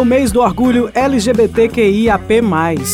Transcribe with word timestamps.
É 0.00 0.02
o 0.02 0.04
mês 0.06 0.32
do 0.32 0.40
orgulho 0.40 0.90
LGBTQIAP+, 0.94 2.40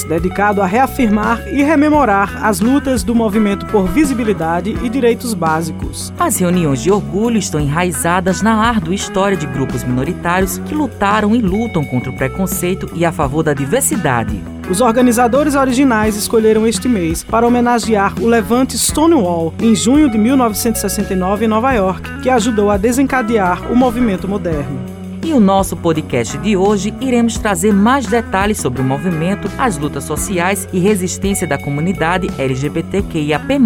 dedicado 0.09 0.61
a 0.61 0.67
reafirmar 0.67 1.41
e 1.47 1.63
rememorar 1.63 2.45
as 2.45 2.59
lutas 2.59 3.05
do 3.05 3.15
movimento 3.15 3.65
por 3.67 3.87
visibilidade 3.87 4.77
e 4.83 4.89
direitos 4.89 5.33
básicos. 5.33 6.13
As 6.19 6.37
reuniões 6.37 6.83
de 6.83 6.91
orgulho 6.91 7.39
estão 7.39 7.61
enraizadas 7.61 8.43
na 8.43 8.57
árdua 8.57 8.93
história 8.93 9.37
de 9.37 9.47
grupos 9.47 9.85
minoritários 9.85 10.59
que 10.59 10.75
lutaram 10.75 11.33
e 11.37 11.41
lutam 11.41 11.85
contra 11.85 12.11
o 12.11 12.17
preconceito 12.17 12.91
e 12.93 13.05
a 13.05 13.13
favor 13.13 13.45
da 13.45 13.55
diversidade. 13.55 14.43
Os 14.69 14.81
organizadores 14.81 15.55
originais 15.55 16.17
escolheram 16.17 16.67
este 16.67 16.89
mês 16.89 17.23
para 17.23 17.47
homenagear 17.47 18.21
o 18.21 18.27
levante 18.27 18.77
Stonewall 18.77 19.55
em 19.61 19.77
junho 19.77 20.11
de 20.11 20.19
1969 20.19 21.45
em 21.45 21.49
Nova 21.49 21.73
York, 21.73 22.19
que 22.21 22.29
ajudou 22.29 22.69
a 22.69 22.77
desencadear 22.77 23.71
o 23.71 23.77
movimento 23.77 24.27
moderno. 24.27 24.96
E 25.27 25.33
o 25.33 25.41
nosso 25.41 25.77
podcast 25.77 26.39
de 26.39 26.57
hoje 26.57 26.95
iremos 27.01 27.37
trazer 27.37 27.73
mais 27.73 28.07
detalhes 28.07 28.59
sobre 28.59 28.81
o 28.81 28.85
movimento, 28.85 29.51
as 29.59 29.77
lutas 29.77 30.05
sociais 30.05 30.69
e 30.73 30.79
resistência 30.79 31.49
da 31.49 31.59
comunidade 31.59 32.29
LGBTQIAP+. 32.39 33.59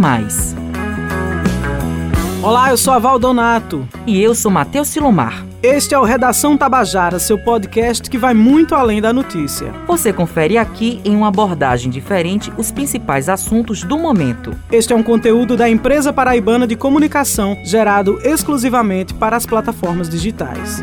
Olá, 2.42 2.70
eu 2.70 2.78
sou 2.78 2.94
a 2.94 2.98
Val 2.98 3.18
Donato. 3.18 3.86
E 4.06 4.22
eu 4.22 4.34
sou 4.34 4.50
Matheus 4.50 4.88
Silomar. 4.88 5.44
Este 5.62 5.94
é 5.94 5.98
o 5.98 6.02
Redação 6.02 6.56
Tabajara, 6.56 7.18
seu 7.18 7.36
podcast 7.36 8.08
que 8.08 8.16
vai 8.16 8.32
muito 8.32 8.74
além 8.74 9.02
da 9.02 9.12
notícia. 9.12 9.70
Você 9.86 10.14
confere 10.14 10.56
aqui, 10.56 10.98
em 11.04 11.14
uma 11.14 11.28
abordagem 11.28 11.90
diferente, 11.90 12.50
os 12.56 12.72
principais 12.72 13.28
assuntos 13.28 13.84
do 13.84 13.98
momento. 13.98 14.56
Este 14.72 14.94
é 14.94 14.96
um 14.96 15.02
conteúdo 15.02 15.58
da 15.58 15.68
Empresa 15.68 16.10
Paraibana 16.10 16.66
de 16.66 16.74
Comunicação, 16.74 17.54
gerado 17.62 18.18
exclusivamente 18.24 19.12
para 19.12 19.36
as 19.36 19.44
plataformas 19.44 20.08
digitais. 20.08 20.82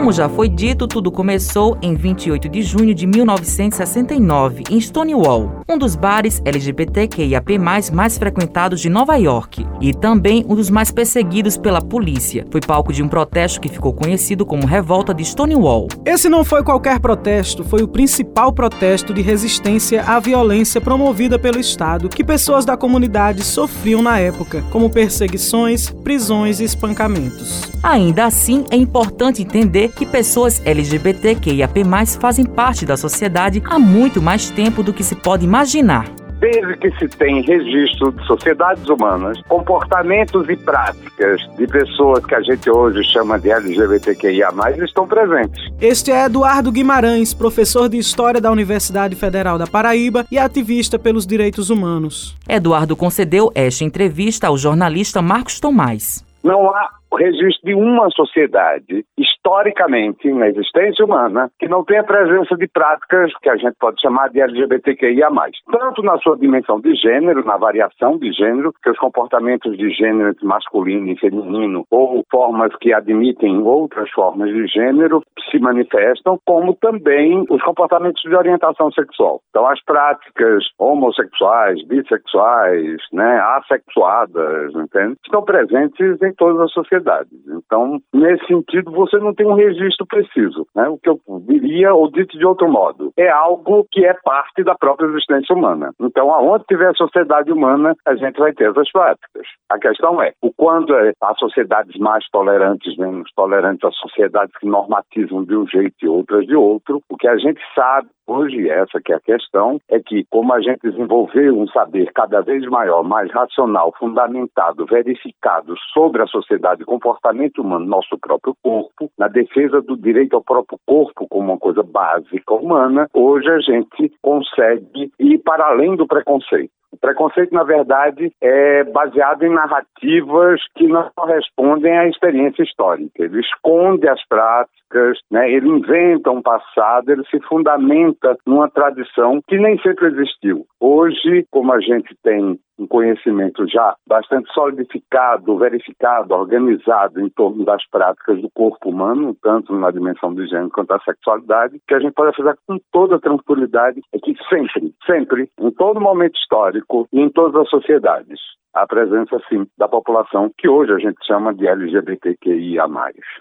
Como 0.00 0.12
já 0.12 0.30
foi 0.30 0.48
dito, 0.48 0.88
tudo 0.88 1.12
começou 1.12 1.76
em 1.82 1.94
28 1.94 2.48
de 2.48 2.62
junho 2.62 2.94
de 2.94 3.06
1969, 3.06 4.64
em 4.70 4.80
Stonewall, 4.80 5.60
um 5.68 5.76
dos 5.76 5.94
bares 5.94 6.40
LGBTQIAP+, 6.42 7.58
mais 7.92 8.16
frequentados 8.16 8.80
de 8.80 8.88
Nova 8.88 9.16
York, 9.16 9.66
e 9.78 9.92
também 9.92 10.42
um 10.48 10.54
dos 10.54 10.70
mais 10.70 10.90
perseguidos 10.90 11.58
pela 11.58 11.82
polícia. 11.82 12.46
Foi 12.50 12.62
palco 12.62 12.94
de 12.94 13.02
um 13.02 13.08
protesto 13.08 13.60
que 13.60 13.68
ficou 13.68 13.92
conhecido 13.92 14.46
como 14.46 14.66
Revolta 14.66 15.12
de 15.12 15.22
Stonewall. 15.22 15.88
Esse 16.06 16.30
não 16.30 16.44
foi 16.44 16.64
qualquer 16.64 16.98
protesto, 16.98 17.62
foi 17.62 17.82
o 17.82 17.88
principal 17.88 18.54
protesto 18.54 19.12
de 19.12 19.20
resistência 19.20 20.02
à 20.04 20.18
violência 20.18 20.80
promovida 20.80 21.38
pelo 21.38 21.60
Estado 21.60 22.08
que 22.08 22.24
pessoas 22.24 22.64
da 22.64 22.74
comunidade 22.74 23.44
sofriam 23.44 24.00
na 24.00 24.18
época, 24.18 24.64
como 24.70 24.88
perseguições, 24.88 25.90
prisões 25.90 26.58
e 26.58 26.64
espancamentos. 26.64 27.68
Ainda 27.82 28.24
assim, 28.24 28.64
é 28.70 28.76
importante 28.76 29.42
entender 29.42 29.89
que 29.90 30.06
pessoas 30.06 30.60
LGBTQIAP+, 30.64 31.84
fazem 32.20 32.44
parte 32.44 32.86
da 32.86 32.96
sociedade 32.96 33.62
há 33.66 33.78
muito 33.78 34.22
mais 34.22 34.50
tempo 34.50 34.82
do 34.82 34.92
que 34.92 35.02
se 35.02 35.14
pode 35.14 35.44
imaginar. 35.44 36.06
Desde 36.40 36.74
que 36.78 36.90
se 36.98 37.06
tem 37.06 37.42
registro 37.42 38.12
de 38.12 38.26
sociedades 38.26 38.88
humanas, 38.88 39.38
comportamentos 39.46 40.48
e 40.48 40.56
práticas 40.56 41.38
de 41.58 41.66
pessoas 41.66 42.24
que 42.24 42.34
a 42.34 42.40
gente 42.40 42.70
hoje 42.70 43.04
chama 43.12 43.38
de 43.38 43.50
LGBTQIA+, 43.50 44.50
estão 44.82 45.06
presentes. 45.06 45.60
Este 45.78 46.10
é 46.10 46.24
Eduardo 46.24 46.72
Guimarães, 46.72 47.34
professor 47.34 47.90
de 47.90 47.98
História 47.98 48.40
da 48.40 48.50
Universidade 48.50 49.14
Federal 49.16 49.58
da 49.58 49.66
Paraíba 49.66 50.24
e 50.30 50.38
ativista 50.38 50.98
pelos 50.98 51.26
direitos 51.26 51.68
humanos. 51.68 52.34
Eduardo 52.48 52.96
concedeu 52.96 53.52
esta 53.54 53.84
entrevista 53.84 54.46
ao 54.46 54.56
jornalista 54.56 55.20
Marcos 55.20 55.60
Tomás. 55.60 56.24
Não 56.42 56.70
há 56.70 56.99
registro 57.16 57.64
de 57.64 57.74
uma 57.74 58.08
sociedade, 58.10 59.04
historicamente, 59.18 60.32
na 60.32 60.48
existência 60.48 61.04
humana, 61.04 61.50
que 61.58 61.68
não 61.68 61.84
tenha 61.84 62.04
presença 62.04 62.56
de 62.56 62.68
práticas 62.68 63.32
que 63.42 63.48
a 63.48 63.56
gente 63.56 63.74
pode 63.80 64.00
chamar 64.00 64.30
de 64.30 64.40
LGBTQIA+. 64.40 65.28
Tanto 65.70 66.02
na 66.02 66.18
sua 66.18 66.36
dimensão 66.36 66.80
de 66.80 66.94
gênero, 66.94 67.44
na 67.44 67.56
variação 67.56 68.18
de 68.18 68.32
gênero, 68.32 68.72
que 68.82 68.90
os 68.90 68.98
comportamentos 68.98 69.76
de 69.76 69.90
gênero 69.90 70.30
entre 70.30 70.46
masculino 70.46 71.08
e 71.08 71.18
feminino, 71.18 71.84
ou 71.90 72.24
formas 72.30 72.74
que 72.76 72.92
admitem 72.92 73.62
outras 73.62 74.10
formas 74.10 74.50
de 74.50 74.66
gênero, 74.66 75.22
se 75.50 75.58
manifestam, 75.58 76.38
como 76.44 76.74
também 76.74 77.44
os 77.50 77.62
comportamentos 77.62 78.22
de 78.22 78.34
orientação 78.34 78.90
sexual. 78.92 79.40
Então, 79.50 79.66
as 79.66 79.82
práticas 79.84 80.64
homossexuais, 80.78 81.84
bissexuais, 81.86 82.98
né, 83.12 83.40
assexuadas, 83.56 84.74
entende? 84.74 85.16
estão 85.24 85.42
presentes 85.42 86.20
em 86.22 86.32
todas 86.34 86.60
as 86.60 86.72
sociedades 86.72 86.99
Então, 87.46 88.00
nesse 88.12 88.46
sentido, 88.46 88.90
você 88.90 89.18
não 89.18 89.34
tem 89.34 89.46
um 89.46 89.54
registro 89.54 90.06
preciso. 90.06 90.66
Né? 90.74 90.88
O 90.88 90.98
que 90.98 91.08
eu 91.08 91.20
diria, 91.46 91.94
ou 91.94 92.10
dito 92.10 92.38
de 92.38 92.46
outro 92.46 92.68
modo, 92.68 93.12
é 93.16 93.28
algo 93.28 93.86
que 93.90 94.04
é 94.04 94.14
parte 94.24 94.62
da 94.62 94.74
própria 94.74 95.06
existência 95.06 95.54
humana. 95.54 95.90
Então, 96.00 96.32
aonde 96.32 96.64
tiver 96.64 96.94
sociedade 96.94 97.52
humana, 97.52 97.94
a 98.06 98.14
gente 98.14 98.38
vai 98.38 98.52
ter 98.52 98.70
essas 98.70 98.90
práticas. 98.90 99.46
A 99.70 99.78
questão 99.78 100.22
é, 100.22 100.32
o 100.42 100.52
quanto 100.52 100.94
é, 100.94 101.12
há 101.22 101.34
sociedades 101.34 101.98
mais 101.98 102.24
tolerantes, 102.30 102.96
menos 102.96 103.30
tolerantes, 103.34 103.84
há 103.84 103.92
sociedades 103.92 104.56
que 104.58 104.66
normatizam 104.66 105.44
de 105.44 105.56
um 105.56 105.66
jeito 105.66 105.94
e 106.02 106.08
outras 106.08 106.46
de 106.46 106.54
outro, 106.54 107.00
o 107.08 107.16
que 107.16 107.28
a 107.28 107.36
gente 107.36 107.60
sabe 107.74 108.08
hoje, 108.30 108.68
essa 108.68 109.00
que 109.00 109.12
é 109.12 109.16
a 109.16 109.20
questão, 109.20 109.80
é 109.88 109.98
que 109.98 110.24
como 110.30 110.52
a 110.54 110.60
gente 110.60 110.80
desenvolveu 110.82 111.58
um 111.58 111.66
saber 111.68 112.10
cada 112.14 112.40
vez 112.40 112.64
maior, 112.66 113.02
mais 113.02 113.30
racional, 113.32 113.92
fundamentado, 113.98 114.86
verificado 114.86 115.74
sobre 115.92 116.22
a 116.22 116.26
sociedade, 116.26 116.84
comportamento 116.84 117.60
humano, 117.60 117.86
nosso 117.86 118.16
próprio 118.18 118.54
corpo, 118.62 119.10
na 119.18 119.28
defesa 119.28 119.80
do 119.80 119.96
direito 119.96 120.36
ao 120.36 120.44
próprio 120.44 120.78
corpo 120.86 121.26
como 121.28 121.50
uma 121.50 121.58
coisa 121.58 121.82
básica 121.82 122.54
humana, 122.54 123.08
hoje 123.12 123.48
a 123.48 123.58
gente 123.58 124.12
consegue 124.22 125.10
ir 125.18 125.38
para 125.38 125.66
além 125.66 125.96
do 125.96 126.06
preconceito. 126.06 126.70
O 126.92 126.98
preconceito, 126.98 127.54
na 127.54 127.62
verdade, 127.62 128.32
é 128.40 128.82
baseado 128.82 129.44
em 129.44 129.54
narrativas 129.54 130.60
que 130.74 130.88
não 130.88 131.08
correspondem 131.14 131.96
à 131.96 132.08
experiência 132.08 132.64
histórica. 132.64 133.24
Ele 133.24 133.40
esconde 133.40 134.08
as 134.08 134.20
práticas, 134.26 135.18
né? 135.30 135.50
ele 135.50 135.68
inventa 135.68 136.32
um 136.32 136.42
passado, 136.42 137.10
ele 137.10 137.24
se 137.30 137.38
fundamenta 137.42 138.19
numa 138.46 138.68
tradição 138.70 139.40
que 139.46 139.56
nem 139.58 139.78
sempre 139.80 140.06
existiu. 140.08 140.66
Hoje, 140.78 141.46
como 141.50 141.72
a 141.72 141.80
gente 141.80 142.14
tem 142.22 142.58
um 142.80 142.86
conhecimento 142.86 143.68
já 143.68 143.94
bastante 144.06 144.50
solidificado, 144.52 145.58
verificado, 145.58 146.34
organizado 146.34 147.20
em 147.20 147.28
torno 147.28 147.64
das 147.64 147.86
práticas 147.90 148.40
do 148.40 148.50
corpo 148.50 148.88
humano, 148.88 149.36
tanto 149.42 149.74
na 149.74 149.90
dimensão 149.90 150.32
do 150.32 150.46
gênero 150.46 150.70
quanto 150.70 150.88
da 150.88 151.00
sexualidade, 151.00 151.78
que 151.86 151.94
a 151.94 152.00
gente 152.00 152.14
pode 152.14 152.34
fazer 152.34 152.56
com 152.66 152.78
toda 152.90 153.20
tranquilidade 153.20 154.00
é 154.12 154.18
que 154.18 154.34
sempre, 154.48 154.94
sempre, 155.06 155.50
em 155.60 155.70
todo 155.72 156.00
momento 156.00 156.38
histórico 156.38 157.06
e 157.12 157.20
em 157.20 157.28
todas 157.28 157.60
as 157.60 157.68
sociedades, 157.68 158.40
a 158.72 158.86
presença, 158.86 159.36
sim, 159.48 159.66
da 159.76 159.88
população 159.88 160.50
que 160.56 160.68
hoje 160.68 160.92
a 160.92 160.98
gente 160.98 161.18
chama 161.26 161.52
de 161.52 161.66
LGBTQIA+. 161.66 162.86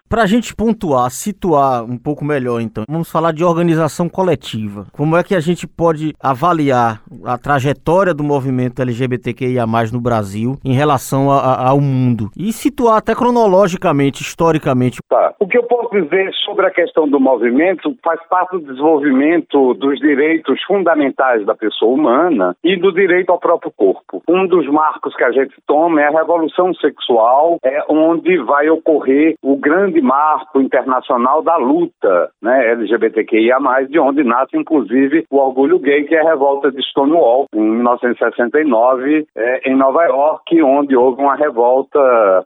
Para 0.08 0.24
a 0.24 0.26
gente 0.26 0.56
pontuar, 0.56 1.10
situar 1.12 1.84
um 1.84 1.98
pouco 1.98 2.26
melhor, 2.26 2.60
então, 2.60 2.84
vamos 2.90 3.12
falar 3.12 3.32
de 3.32 3.44
organização 3.44 4.10
coletiva. 4.10 4.88
Como 4.92 5.16
é 5.16 5.24
que 5.24 5.36
a 5.36 5.40
gente 5.40 5.68
pode 5.68 6.14
avaliar 6.20 7.02
a 7.24 7.38
trajetória 7.38 8.14
do 8.14 8.24
movimento 8.24 8.82
LGBTQIA+, 9.30 9.66
no 9.94 10.02
Brasil 10.02 10.58
em 10.64 10.74
relação 10.74 11.32
a, 11.32 11.40
a, 11.40 11.70
ao 11.70 11.80
mundo? 11.80 12.30
E 12.38 12.52
situar 12.52 12.98
até 12.98 13.16
cronologicamente, 13.16 14.22
historicamente. 14.22 15.00
Tá. 15.10 15.34
O 15.40 15.48
que 15.48 15.58
eu 15.58 15.64
posso 15.64 15.90
dizer 15.92 16.32
sobre 16.46 16.66
a 16.68 16.72
questão 16.72 17.08
do 17.08 17.20
movimento 17.20 17.96
faz 18.04 18.20
parte 18.28 18.52
do 18.52 18.62
desenvolvimento 18.62 19.74
dos 19.76 20.00
direitos 20.00 20.62
fundamentais 20.64 21.46
da 21.46 21.56
pessoa 21.56 21.94
humana 21.94 22.56
e 22.64 22.78
do 22.78 22.92
direito 22.92 23.32
ao 23.32 23.40
próprio 23.40 23.72
corpo. 23.72 24.22
Um 24.28 24.48
dos 24.48 24.68
marcos 24.68 25.16
que 25.16 25.24
a 25.24 25.32
gente 25.32 25.54
toma 25.68 26.02
é 26.02 26.08
a 26.08 26.20
revolução 26.20 26.74
sexual, 26.76 27.58
é 27.64 27.84
onde 27.90 28.38
vai 28.40 28.70
ocorrer 28.70 29.36
o 29.42 29.56
grande 29.56 30.02
marco 30.02 30.62
internacional 30.62 31.42
da 31.42 31.56
luta 31.58 32.30
né, 32.42 32.72
LGBTQIA+, 32.72 33.58
de 33.90 34.00
onde 34.00 34.24
nasce 34.24 34.58
inclusive 34.58 35.26
o 35.30 35.38
orgulho 35.38 35.80
gay, 35.80 36.04
que 36.04 36.16
é 36.16 36.22
a 36.22 36.30
revolta 36.30 36.72
de 36.72 36.82
Stonewall, 36.82 37.48
em 37.54 37.62
1969, 37.62 39.09
é, 39.36 39.70
em 39.70 39.76
Nova 39.76 40.04
York, 40.06 40.62
onde 40.62 40.96
houve 40.96 41.22
uma 41.22 41.36
revolta 41.36 42.00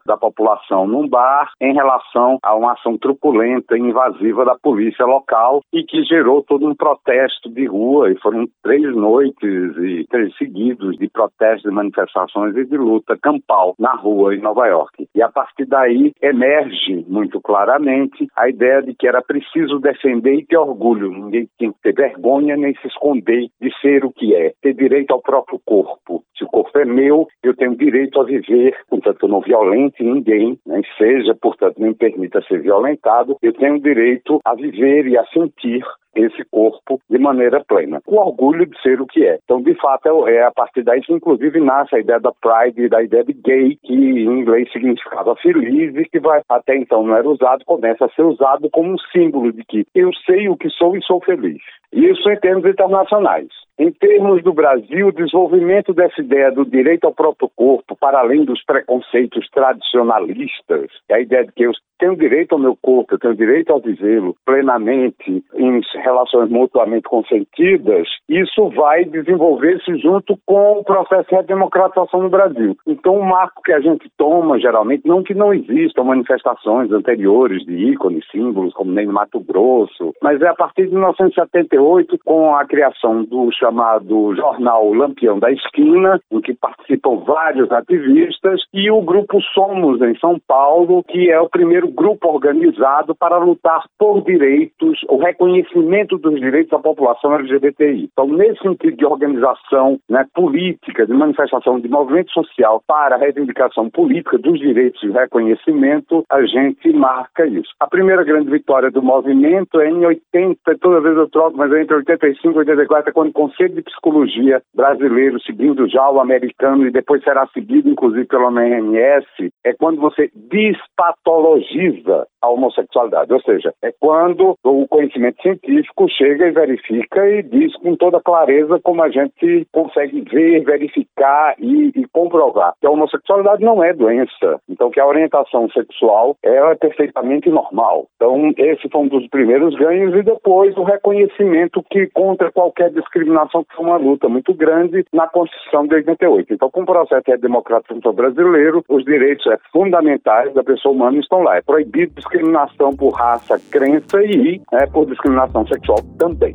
da 0.05 0.17
população 0.17 0.87
num 0.87 1.07
bar 1.07 1.51
em 1.61 1.73
relação 1.73 2.37
a 2.41 2.55
uma 2.55 2.73
ação 2.73 2.97
truculenta 2.97 3.77
e 3.77 3.81
invasiva 3.81 4.45
da 4.45 4.55
polícia 4.55 5.05
local 5.05 5.61
e 5.73 5.83
que 5.83 6.03
gerou 6.03 6.43
todo 6.43 6.67
um 6.67 6.75
protesto 6.75 7.49
de 7.49 7.65
rua 7.65 8.11
e 8.11 8.19
foram 8.19 8.45
três 8.61 8.83
noites 8.95 9.77
e 9.77 10.05
três 10.09 10.35
seguidos 10.37 10.97
de 10.97 11.09
protestos, 11.09 11.63
de 11.63 11.75
manifestações 11.75 12.55
e 12.55 12.65
de 12.65 12.77
luta 12.77 13.17
campal 13.21 13.75
na 13.79 13.93
rua 13.95 14.35
em 14.35 14.41
Nova 14.41 14.67
York. 14.67 15.07
E 15.15 15.21
a 15.21 15.29
partir 15.29 15.65
daí 15.65 16.11
emerge 16.21 17.05
muito 17.07 17.41
claramente 17.41 18.27
a 18.35 18.49
ideia 18.49 18.81
de 18.81 18.93
que 18.93 19.07
era 19.07 19.21
preciso 19.21 19.79
defender 19.79 20.35
e 20.35 20.45
ter 20.45 20.57
orgulho. 20.57 21.11
Ninguém 21.11 21.47
tem 21.57 21.71
que 21.71 21.79
ter 21.81 21.93
vergonha 21.93 22.55
nem 22.55 22.73
se 22.75 22.87
esconder 22.87 23.47
de 23.61 23.71
ser 23.81 24.05
o 24.05 24.11
que 24.11 24.35
é. 24.35 24.53
Ter 24.61 24.73
direito 24.73 25.11
ao 25.11 25.21
próprio 25.21 25.59
corpo. 25.65 26.23
O 26.43 26.47
corpo 26.47 26.77
é 26.77 26.85
meu, 26.85 27.27
eu 27.41 27.55
tenho 27.55 27.75
direito 27.75 28.19
a 28.19 28.23
viver, 28.25 28.75
portanto, 28.89 29.23
eu 29.23 29.29
não 29.29 29.41
violente 29.41 30.03
ninguém, 30.03 30.59
nem 30.65 30.83
seja, 30.97 31.33
portanto, 31.35 31.75
nem 31.79 31.93
permita 31.93 32.41
ser 32.41 32.61
violentado. 32.61 33.37
Eu 33.41 33.53
tenho 33.53 33.79
direito 33.79 34.39
a 34.43 34.53
viver 34.53 35.07
e 35.07 35.17
a 35.17 35.25
sentir 35.27 35.83
esse 36.15 36.43
corpo 36.45 36.99
de 37.09 37.17
maneira 37.17 37.63
plena, 37.67 38.01
com 38.05 38.15
orgulho 38.15 38.65
de 38.65 38.79
ser 38.81 39.01
o 39.01 39.05
que 39.05 39.25
é. 39.25 39.39
Então, 39.43 39.61
de 39.61 39.73
fato, 39.75 40.27
é, 40.27 40.35
é 40.35 40.43
a 40.43 40.51
partir 40.51 40.83
daí 40.83 41.01
que, 41.01 41.13
inclusive, 41.13 41.59
nasce 41.59 41.95
a 41.95 41.99
ideia 41.99 42.19
da 42.19 42.31
pride, 42.31 42.89
da 42.89 43.01
ideia 43.03 43.23
de 43.23 43.33
gay, 43.33 43.77
que 43.83 43.93
em 43.93 44.39
inglês 44.39 44.71
significava 44.71 45.35
feliz 45.37 45.95
e 45.95 46.05
que 46.05 46.19
vai, 46.19 46.41
até 46.49 46.75
então 46.75 47.03
não 47.03 47.15
era 47.15 47.27
usado, 47.27 47.65
começa 47.65 48.05
a 48.05 48.09
ser 48.09 48.23
usado 48.23 48.69
como 48.71 48.93
um 48.93 48.97
símbolo 49.11 49.51
de 49.51 49.63
que 49.65 49.85
eu 49.95 50.11
sei 50.25 50.49
o 50.49 50.57
que 50.57 50.69
sou 50.69 50.95
e 50.95 51.03
sou 51.03 51.21
feliz. 51.21 51.61
Isso 51.91 52.27
em 52.29 52.39
termos 52.39 52.65
internacionais. 52.65 53.47
Em 53.77 53.91
termos 53.91 54.43
do 54.43 54.53
Brasil, 54.53 55.07
o 55.07 55.11
desenvolvimento 55.11 55.93
dessa 55.93 56.21
ideia 56.21 56.51
do 56.51 56.63
direito 56.63 57.05
ao 57.05 57.13
próprio 57.13 57.49
corpo, 57.55 57.95
para 57.95 58.19
além 58.19 58.45
dos 58.45 58.63
preconceitos 58.63 59.49
tradicionalistas, 59.49 60.91
é 61.09 61.15
a 61.15 61.19
ideia 61.19 61.45
de 61.45 61.51
que 61.53 61.63
eu 61.63 61.71
tenho 61.97 62.15
direito 62.15 62.53
ao 62.53 62.59
meu 62.59 62.77
corpo, 62.79 63.15
eu 63.15 63.19
tenho 63.19 63.35
direito 63.35 63.71
ao 63.71 63.79
vivê-lo 63.79 64.35
plenamente, 64.45 65.43
em 65.55 65.81
relações 66.03 66.49
mutuamente 66.49 67.03
consentidas, 67.03 68.07
isso 68.29 68.69
vai 68.69 69.05
desenvolver-se 69.05 69.97
junto 69.97 70.37
com 70.45 70.79
o 70.79 70.83
processo 70.83 71.29
de 71.29 71.35
redemocratização 71.35 72.21
no 72.21 72.29
Brasil. 72.29 72.75
Então, 72.85 73.15
o 73.15 73.25
marco 73.25 73.61
que 73.63 73.73
a 73.73 73.79
gente 73.79 74.09
toma, 74.17 74.59
geralmente, 74.59 75.07
não 75.07 75.23
que 75.23 75.33
não 75.33 75.53
existam 75.53 76.03
manifestações 76.03 76.91
anteriores 76.91 77.63
de 77.65 77.73
ícones, 77.91 78.25
símbolos, 78.31 78.73
como 78.73 78.91
nem 78.91 79.05
no 79.05 79.13
Mato 79.13 79.39
Grosso, 79.39 80.13
mas 80.21 80.41
é 80.41 80.47
a 80.47 80.55
partir 80.55 80.87
de 80.87 80.93
1978, 80.93 82.19
com 82.25 82.55
a 82.55 82.65
criação 82.65 83.23
do 83.23 83.51
chamado 83.51 84.35
jornal 84.35 84.93
Lampião 84.93 85.39
da 85.39 85.51
Esquina, 85.51 86.19
em 86.31 86.41
que 86.41 86.53
participam 86.53 87.17
vários 87.25 87.71
ativistas, 87.71 88.61
e 88.73 88.91
o 88.91 89.01
grupo 89.01 89.41
Somos, 89.53 90.01
em 90.01 90.17
São 90.17 90.37
Paulo, 90.47 91.03
que 91.03 91.31
é 91.31 91.39
o 91.39 91.49
primeiro 91.49 91.87
grupo 91.87 92.29
organizado 92.29 93.15
para 93.15 93.37
lutar 93.37 93.83
por 93.97 94.21
direitos, 94.23 94.99
o 95.07 95.17
reconhecimento 95.17 95.92
dos 96.01 96.39
direitos 96.39 96.71
da 96.71 96.79
população 96.79 97.35
LGBTI. 97.35 98.09
Então, 98.11 98.27
nesse 98.27 98.61
sentido 98.61 98.97
de 98.97 99.05
organização 99.05 99.99
né, 100.09 100.25
política, 100.33 101.05
de 101.05 101.13
manifestação 101.13 101.79
de 101.79 101.87
movimento 101.87 102.31
social 102.31 102.81
para 102.87 103.15
a 103.15 103.19
reivindicação 103.19 103.89
política 103.89 104.39
dos 104.39 104.59
direitos 104.59 105.01
e 105.03 105.11
reconhecimento, 105.11 106.23
a 106.31 106.41
gente 106.45 106.91
marca 106.93 107.45
isso. 107.45 107.71
A 107.79 107.87
primeira 107.87 108.23
grande 108.23 108.49
vitória 108.49 108.89
do 108.89 109.03
movimento 109.03 109.79
é 109.79 109.89
em 109.89 110.03
80, 110.05 110.77
toda 110.79 111.01
vez 111.01 111.15
eu 111.15 111.29
troco, 111.29 111.57
mas 111.57 111.71
é 111.71 111.81
entre 111.81 111.95
85 111.97 112.55
e 112.55 112.59
84, 112.59 113.09
é 113.09 113.13
quando 113.13 113.31
Conselho 113.31 113.75
de 113.75 113.83
Psicologia 113.83 114.61
brasileiro, 114.75 115.39
seguindo 115.41 115.87
já 115.87 116.09
o 116.09 116.19
americano, 116.19 116.87
e 116.87 116.91
depois 116.91 117.23
será 117.23 117.45
seguido, 117.47 117.89
inclusive, 117.89 118.25
pelo 118.25 118.45
OMS, 118.45 119.27
é 119.63 119.73
quando 119.73 120.01
você 120.01 120.31
despatologiza 120.33 122.25
a 122.43 122.49
homossexualidade. 122.49 123.33
Ou 123.33 123.41
seja, 123.41 123.73
é 123.81 123.91
quando 123.97 124.57
o 124.63 124.87
conhecimento 124.87 125.41
científico 125.41 126.09
chega 126.09 126.47
e 126.47 126.51
verifica 126.51 127.27
e 127.29 127.41
diz 127.41 127.73
com 127.77 127.95
toda 127.95 128.19
clareza 128.19 128.79
como 128.83 129.01
a 129.01 129.09
gente 129.09 129.65
consegue 129.71 130.21
ver, 130.21 130.63
verificar 130.63 131.55
e, 131.57 131.91
e 131.95 132.05
comprovar 132.11 132.73
que 132.79 132.85
a 132.85 132.91
homossexualidade 132.91 133.63
não 133.63 133.81
é 133.81 133.93
doença. 133.93 134.59
Então, 134.69 134.91
que 134.91 134.99
a 134.99 135.07
orientação 135.07 135.69
sexual 135.69 136.35
é 136.43 136.75
perfeitamente 136.75 137.49
normal. 137.49 138.07
Então, 138.17 138.53
esse 138.57 138.89
foi 138.89 139.01
um 139.01 139.07
dos 139.07 139.25
primeiros 139.27 139.73
ganhos 139.75 140.13
e 140.13 140.21
depois 140.21 140.75
o 140.75 140.83
reconhecimento 140.83 141.83
que 141.89 142.07
contra 142.07 142.51
qualquer 142.51 142.89
discriminação 142.91 143.63
que 143.63 143.75
foi 143.75 143.85
uma 143.85 143.97
luta 143.97 144.27
muito 144.27 144.53
grande 144.53 145.05
na 145.13 145.27
Constituição 145.27 145.87
de 145.87 145.95
88. 145.95 146.53
Então, 146.53 146.69
com 146.69 146.81
o 146.81 146.85
processo 146.85 147.23
democrático 147.39 147.93
brasileiro, 148.11 148.83
os 148.89 149.05
direitos 149.05 149.45
é, 149.47 149.57
fundamentais 149.71 150.53
da 150.53 150.63
pessoa 150.63 150.93
humana 150.93 151.19
estão 151.19 151.41
lá. 151.41 151.57
É 151.57 151.61
proibido 151.61 152.13
discriminação 152.33 152.95
por 152.95 153.11
raça, 153.11 153.59
crença 153.69 154.21
e 154.23 154.61
é, 154.73 154.85
por 154.87 155.05
discriminação 155.05 155.65
sexual 155.67 155.99
também. 156.17 156.53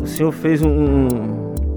O 0.00 0.06
senhor 0.06 0.32
fez 0.32 0.62
um, 0.62 1.08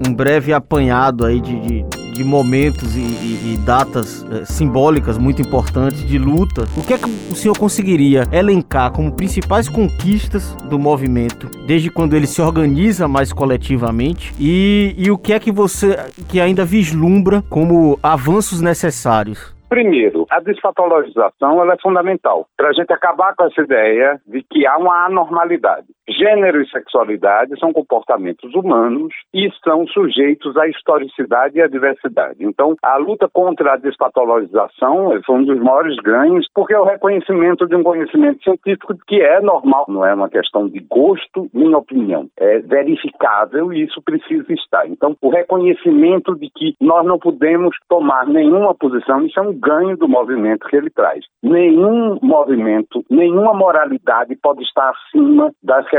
um 0.06 0.14
breve 0.14 0.52
apanhado 0.52 1.26
aí 1.26 1.40
de, 1.40 1.60
de 1.60 1.98
de 2.18 2.24
momentos 2.24 2.96
e, 2.96 3.00
e, 3.00 3.54
e 3.54 3.56
datas 3.58 4.26
é, 4.32 4.44
simbólicas 4.44 5.16
muito 5.16 5.40
importantes 5.40 6.04
de 6.04 6.18
luta, 6.18 6.64
o 6.76 6.82
que 6.82 6.94
é 6.94 6.98
que 6.98 7.08
o 7.30 7.34
senhor 7.36 7.56
conseguiria 7.56 8.26
elencar 8.32 8.90
como 8.90 9.12
principais 9.12 9.68
conquistas 9.68 10.52
do 10.68 10.80
movimento 10.80 11.48
desde 11.64 11.90
quando 11.90 12.14
ele 12.14 12.26
se 12.26 12.42
organiza 12.42 13.06
mais 13.06 13.32
coletivamente 13.32 14.34
e, 14.36 14.96
e 14.98 15.12
o 15.12 15.16
que 15.16 15.32
é 15.32 15.38
que 15.38 15.52
você 15.52 15.96
que 16.26 16.40
ainda 16.40 16.64
vislumbra 16.64 17.40
como 17.48 17.96
avanços 18.02 18.60
necessários? 18.60 19.56
Primeiro, 19.68 20.26
a 20.30 20.40
desfatologização 20.40 21.60
ela 21.60 21.74
é 21.74 21.78
fundamental 21.78 22.46
para 22.56 22.70
a 22.70 22.72
gente 22.72 22.92
acabar 22.92 23.34
com 23.34 23.44
essa 23.44 23.60
ideia 23.60 24.20
de 24.26 24.42
que 24.42 24.66
há 24.66 24.78
uma 24.78 25.04
anormalidade. 25.04 25.86
Gênero 26.08 26.62
e 26.62 26.68
sexualidade 26.70 27.58
são 27.60 27.70
comportamentos 27.70 28.54
humanos 28.54 29.12
e 29.34 29.50
são 29.62 29.86
sujeitos 29.88 30.56
à 30.56 30.66
historicidade 30.66 31.58
e 31.58 31.62
à 31.62 31.68
diversidade. 31.68 32.36
Então, 32.40 32.74
a 32.82 32.96
luta 32.96 33.28
contra 33.30 33.74
a 33.74 33.76
despatologização 33.76 35.20
foi 35.26 35.36
um 35.36 35.44
dos 35.44 35.60
maiores 35.60 35.96
ganhos, 35.96 36.48
porque 36.54 36.72
é 36.72 36.80
o 36.80 36.84
reconhecimento 36.84 37.66
de 37.66 37.76
um 37.76 37.82
conhecimento 37.82 38.42
científico 38.42 38.94
que 39.06 39.20
é 39.20 39.40
normal, 39.42 39.84
não 39.88 40.04
é 40.04 40.14
uma 40.14 40.30
questão 40.30 40.66
de 40.66 40.80
gosto 40.80 41.46
nem 41.52 41.74
opinião. 41.74 42.26
É 42.38 42.60
verificável 42.60 43.70
e 43.70 43.84
isso 43.84 44.00
precisa 44.02 44.50
estar. 44.54 44.88
Então, 44.88 45.14
o 45.20 45.28
reconhecimento 45.28 46.34
de 46.36 46.48
que 46.56 46.74
nós 46.80 47.04
não 47.04 47.18
podemos 47.18 47.76
tomar 47.86 48.26
nenhuma 48.26 48.74
posição, 48.74 49.26
isso 49.26 49.38
é 49.38 49.42
um 49.42 49.52
ganho 49.52 49.96
do 49.98 50.08
movimento 50.08 50.66
que 50.68 50.76
ele 50.76 50.88
traz. 50.88 51.22
Nenhum 51.42 52.18
movimento, 52.22 53.04
nenhuma 53.10 53.52
moralidade 53.52 54.34
pode 54.36 54.62
estar 54.62 54.90
acima 54.90 55.52
das 55.62 55.84
questões 55.84 55.97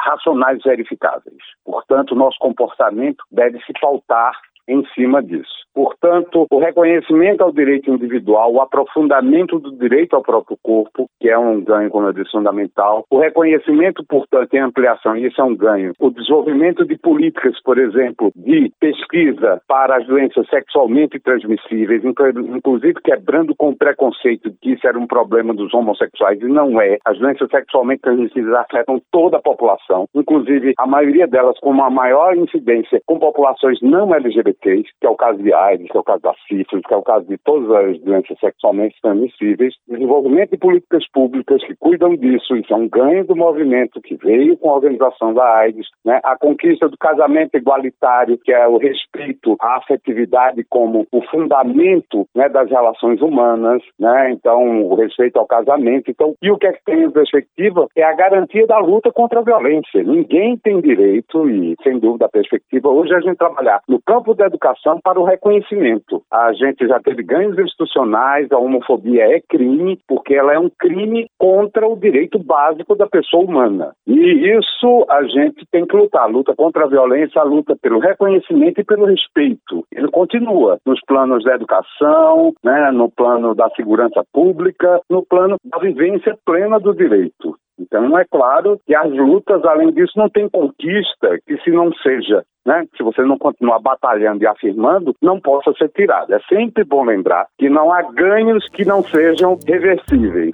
racionais 0.00 0.62
verificáveis. 0.62 1.42
Portanto, 1.64 2.14
nosso 2.14 2.38
comportamento 2.38 3.24
deve 3.30 3.58
se 3.60 3.72
pautar 3.80 4.32
em 4.68 4.84
cima 4.94 5.22
disso. 5.22 5.60
Portanto, 5.74 6.46
o 6.50 6.58
reconhecimento 6.58 7.42
ao 7.42 7.52
direito 7.52 7.90
individual, 7.90 8.52
o 8.52 8.60
aprofundamento 8.60 9.58
do 9.58 9.70
direito 9.72 10.16
ao 10.16 10.22
próprio 10.22 10.58
corpo, 10.62 11.08
que 11.20 11.28
é 11.28 11.38
um 11.38 11.62
ganho, 11.62 11.90
como 11.90 12.08
eu 12.08 12.12
disse, 12.12 12.32
fundamental, 12.32 13.04
o 13.08 13.18
reconhecimento, 13.18 14.04
portanto, 14.08 14.52
em 14.54 14.60
ampliação, 14.60 15.16
e 15.16 15.26
isso 15.26 15.40
é 15.40 15.44
um 15.44 15.56
ganho, 15.56 15.92
o 16.00 16.10
desenvolvimento 16.10 16.84
de 16.84 16.98
políticas, 16.98 17.60
por 17.62 17.78
exemplo, 17.78 18.32
de 18.34 18.72
pesquisa 18.80 19.60
para 19.68 19.96
as 19.96 20.06
doenças 20.06 20.48
sexualmente 20.48 21.20
transmissíveis, 21.20 22.02
inclusive 22.04 23.00
quebrando 23.04 23.54
com 23.54 23.70
o 23.70 23.76
preconceito 23.76 24.50
de 24.50 24.56
que 24.60 24.72
isso 24.72 24.86
era 24.86 24.98
um 24.98 25.06
problema 25.06 25.54
dos 25.54 25.72
homossexuais, 25.72 26.40
e 26.40 26.46
não 26.46 26.80
é. 26.80 26.98
As 27.04 27.18
doenças 27.18 27.48
sexualmente 27.48 28.02
transmissíveis 28.02 28.54
afetam 28.54 29.00
toda 29.12 29.36
a 29.36 29.42
população, 29.42 30.06
inclusive 30.14 30.74
a 30.78 30.86
maioria 30.86 31.28
delas 31.28 31.58
com 31.60 31.70
uma 31.70 31.90
maior 31.90 32.36
incidência 32.36 33.00
com 33.06 33.18
populações 33.18 33.80
não 33.80 34.12
LGBT 34.14 34.49
que 34.54 35.06
é 35.06 35.08
o 35.08 35.16
caso 35.16 35.42
de 35.42 35.52
AIDS, 35.52 35.88
que 35.90 35.96
é 35.96 36.00
o 36.00 36.04
caso 36.04 36.22
da 36.22 36.34
sífilis, 36.48 36.84
que 36.86 36.94
é 36.94 36.96
o 36.96 37.02
caso 37.02 37.26
de 37.26 37.38
todas 37.38 37.70
as 37.70 38.00
doenças 38.00 38.38
sexualmente 38.38 38.96
transmissíveis, 39.02 39.74
desenvolvimento 39.88 40.50
de 40.50 40.58
políticas 40.58 41.04
públicas 41.12 41.62
que 41.64 41.74
cuidam 41.76 42.16
disso, 42.16 42.56
isso 42.56 42.72
é 42.72 42.76
um 42.76 42.88
ganho 42.88 43.24
do 43.24 43.36
movimento 43.36 44.00
que 44.00 44.16
veio 44.16 44.56
com 44.56 44.70
a 44.70 44.74
organização 44.74 45.34
da 45.34 45.44
AIDS, 45.58 45.86
né? 46.04 46.20
a 46.24 46.36
conquista 46.36 46.88
do 46.88 46.96
casamento 46.98 47.56
igualitário, 47.56 48.38
que 48.42 48.52
é 48.52 48.66
o 48.66 48.78
respeito 48.78 49.56
à 49.60 49.76
afetividade 49.78 50.64
como 50.68 51.06
o 51.12 51.22
fundamento 51.22 52.26
né, 52.34 52.48
das 52.48 52.68
relações 52.70 53.20
humanas, 53.20 53.82
né? 53.98 54.30
então 54.30 54.86
o 54.86 54.94
respeito 54.94 55.38
ao 55.38 55.46
casamento. 55.46 56.10
Então, 56.10 56.34
e 56.42 56.50
o 56.50 56.58
que 56.58 56.66
é 56.66 56.72
que 56.72 56.84
tem 56.84 57.02
em 57.02 57.10
perspectiva 57.10 57.86
é 57.96 58.02
a 58.02 58.14
garantia 58.14 58.66
da 58.66 58.78
luta 58.78 59.10
contra 59.12 59.40
a 59.40 59.42
violência. 59.42 60.02
Ninguém 60.02 60.56
tem 60.56 60.80
direito, 60.80 61.48
e 61.48 61.76
sem 61.82 61.98
dúvida 61.98 62.26
a 62.26 62.30
perspectiva, 62.30 62.88
hoje 62.88 63.14
a 63.14 63.20
gente 63.20 63.36
trabalhar 63.36 63.80
no 63.88 64.00
campo 64.02 64.34
da 64.40 64.46
educação 64.46 64.98
para 65.02 65.20
o 65.20 65.24
reconhecimento. 65.24 66.22
A 66.32 66.52
gente 66.54 66.86
já 66.88 66.98
teve 66.98 67.22
ganhos 67.22 67.58
institucionais, 67.58 68.50
a 68.50 68.58
homofobia 68.58 69.24
é 69.24 69.40
crime, 69.40 69.98
porque 70.08 70.34
ela 70.34 70.54
é 70.54 70.58
um 70.58 70.70
crime 70.78 71.28
contra 71.38 71.86
o 71.86 71.96
direito 71.96 72.38
básico 72.38 72.96
da 72.96 73.06
pessoa 73.06 73.44
humana. 73.44 73.92
E 74.06 74.58
isso 74.58 75.06
a 75.08 75.22
gente 75.24 75.66
tem 75.70 75.86
que 75.86 75.96
lutar. 75.96 76.22
A 76.22 76.26
luta 76.26 76.54
contra 76.54 76.84
a 76.84 76.88
violência, 76.88 77.40
a 77.40 77.44
luta 77.44 77.76
pelo 77.80 77.98
reconhecimento 77.98 78.80
e 78.80 78.84
pelo 78.84 79.06
respeito. 79.06 79.84
Ele 79.92 80.08
continua 80.10 80.78
nos 80.86 81.00
planos 81.06 81.44
da 81.44 81.54
educação, 81.54 82.52
né, 82.64 82.90
no 82.92 83.10
plano 83.10 83.54
da 83.54 83.68
segurança 83.70 84.22
pública, 84.32 85.00
no 85.08 85.24
plano 85.24 85.56
da 85.64 85.78
vivência 85.78 86.36
plena 86.44 86.78
do 86.78 86.94
direito. 86.94 87.56
Então, 87.80 88.18
é 88.18 88.24
claro 88.30 88.78
que 88.86 88.94
as 88.94 89.10
lutas, 89.10 89.64
além 89.64 89.90
disso, 89.92 90.12
não 90.16 90.28
tem 90.28 90.48
conquista 90.50 91.38
que, 91.46 91.56
se 91.62 91.70
não 91.70 91.90
seja, 91.94 92.44
né, 92.66 92.84
se 92.94 93.02
você 93.02 93.22
não 93.22 93.38
continuar 93.38 93.78
batalhando 93.78 94.44
e 94.44 94.46
afirmando, 94.46 95.14
não 95.22 95.40
possa 95.40 95.72
ser 95.72 95.88
tirada. 95.88 96.36
É 96.36 96.40
sempre 96.40 96.84
bom 96.84 97.02
lembrar 97.04 97.46
que 97.58 97.70
não 97.70 97.90
há 97.90 98.02
ganhos 98.02 98.68
que 98.68 98.84
não 98.84 99.02
sejam 99.02 99.58
reversíveis. 99.66 100.52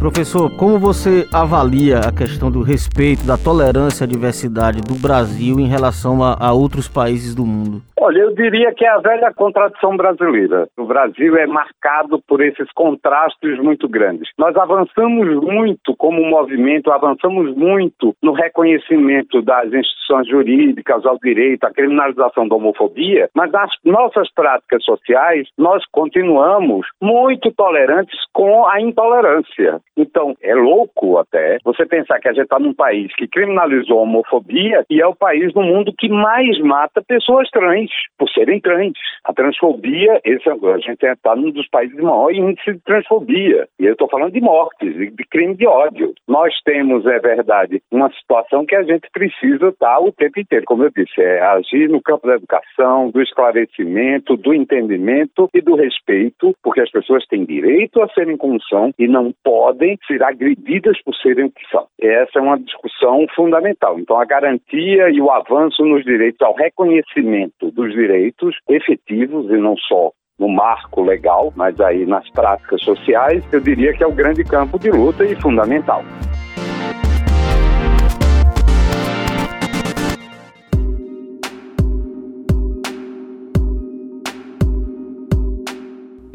Professor, 0.00 0.50
como 0.56 0.80
você 0.80 1.28
avalia 1.32 2.00
a 2.00 2.10
questão 2.10 2.50
do 2.50 2.60
respeito, 2.60 3.24
da 3.24 3.38
tolerância 3.38 4.02
à 4.02 4.06
diversidade 4.08 4.80
do 4.80 4.94
Brasil 4.94 5.60
em 5.60 5.68
relação 5.68 6.24
a, 6.24 6.36
a 6.40 6.52
outros 6.52 6.88
países 6.88 7.36
do 7.36 7.46
mundo? 7.46 7.80
Olha, 8.04 8.18
eu 8.18 8.34
diria 8.34 8.74
que 8.74 8.84
é 8.84 8.88
a 8.88 8.98
velha 8.98 9.32
contradição 9.32 9.96
brasileira. 9.96 10.66
O 10.76 10.84
Brasil 10.84 11.36
é 11.36 11.46
marcado 11.46 12.20
por 12.26 12.42
esses 12.42 12.68
contrastes 12.72 13.60
muito 13.60 13.88
grandes. 13.88 14.28
Nós 14.36 14.56
avançamos 14.56 15.40
muito 15.40 15.94
como 15.94 16.20
movimento, 16.28 16.90
avançamos 16.90 17.54
muito 17.54 18.12
no 18.20 18.32
reconhecimento 18.32 19.40
das 19.40 19.66
instituições 19.66 20.26
jurídicas 20.26 21.06
ao 21.06 21.16
direito, 21.18 21.62
à 21.62 21.70
criminalização 21.70 22.48
da 22.48 22.56
homofobia, 22.56 23.30
mas 23.36 23.52
nas 23.52 23.70
nossas 23.84 24.28
práticas 24.34 24.82
sociais 24.82 25.46
nós 25.56 25.84
continuamos 25.92 26.84
muito 27.00 27.52
tolerantes 27.52 28.18
com 28.32 28.66
a 28.66 28.80
intolerância. 28.80 29.80
Então, 29.96 30.34
é 30.42 30.56
louco 30.56 31.18
até 31.18 31.58
você 31.64 31.86
pensar 31.86 32.18
que 32.18 32.26
a 32.26 32.32
gente 32.32 32.46
está 32.46 32.58
num 32.58 32.74
país 32.74 33.14
que 33.14 33.28
criminalizou 33.28 34.00
a 34.00 34.02
homofobia 34.02 34.84
e 34.90 35.00
é 35.00 35.06
o 35.06 35.14
país 35.14 35.54
no 35.54 35.62
mundo 35.62 35.94
que 35.96 36.08
mais 36.08 36.58
mata 36.58 37.00
pessoas 37.06 37.48
trans 37.50 37.91
por 38.18 38.28
serem 38.30 38.60
trans. 38.60 38.92
A 39.24 39.32
transfobia, 39.32 40.20
esse, 40.24 40.48
é 40.48 40.52
a 40.52 40.78
gente 40.78 41.04
está 41.04 41.36
num 41.36 41.50
dos 41.50 41.68
países 41.68 41.96
de 41.96 42.02
maior 42.02 42.32
índice 42.32 42.72
de 42.72 42.80
transfobia. 42.80 43.68
E 43.78 43.86
eu 43.86 43.92
estou 43.92 44.08
falando 44.08 44.32
de 44.32 44.40
mortes, 44.40 44.94
de 44.94 45.24
crime 45.30 45.56
de 45.56 45.66
ódio. 45.66 46.12
Nós 46.26 46.54
temos, 46.64 47.06
é 47.06 47.18
verdade, 47.18 47.82
uma 47.90 48.10
situação 48.12 48.64
que 48.64 48.74
a 48.74 48.82
gente 48.82 49.08
precisa 49.12 49.68
estar 49.68 50.00
o 50.00 50.12
tempo 50.12 50.40
inteiro, 50.40 50.64
como 50.66 50.84
eu 50.84 50.90
disse, 50.90 51.20
é 51.20 51.40
agir 51.40 51.88
no 51.88 52.02
campo 52.02 52.26
da 52.26 52.34
educação, 52.34 53.10
do 53.10 53.20
esclarecimento, 53.20 54.36
do 54.36 54.54
entendimento 54.54 55.48
e 55.54 55.60
do 55.60 55.74
respeito, 55.74 56.54
porque 56.62 56.80
as 56.80 56.90
pessoas 56.90 57.26
têm 57.26 57.44
direito 57.44 58.02
a 58.02 58.08
serem 58.08 58.36
como 58.36 58.60
são 58.62 58.92
e 58.98 59.06
não 59.06 59.32
podem 59.44 59.98
ser 60.06 60.22
agredidas 60.22 61.00
por 61.02 61.14
serem 61.16 61.46
o 61.46 61.50
que 61.50 61.66
são. 61.70 61.86
Essa 62.00 62.38
é 62.38 62.42
uma 62.42 62.58
discussão 62.58 63.26
fundamental. 63.34 63.98
Então, 63.98 64.18
a 64.18 64.24
garantia 64.24 65.10
e 65.10 65.20
o 65.20 65.30
avanço 65.30 65.84
nos 65.84 66.04
direitos 66.04 66.40
ao 66.42 66.54
reconhecimento 66.54 67.70
do 67.70 67.81
dos 67.82 67.92
direitos 67.92 68.54
efetivos 68.68 69.50
e 69.50 69.56
não 69.56 69.76
só 69.76 70.12
no 70.38 70.48
marco 70.48 71.02
legal, 71.02 71.52
mas 71.56 71.78
aí 71.80 72.06
nas 72.06 72.28
práticas 72.30 72.80
sociais, 72.82 73.44
eu 73.52 73.60
diria 73.60 73.92
que 73.92 74.02
é 74.02 74.06
o 74.06 74.12
grande 74.12 74.44
campo 74.44 74.78
de 74.78 74.90
luta 74.90 75.24
e 75.24 75.34
fundamental. 75.36 76.04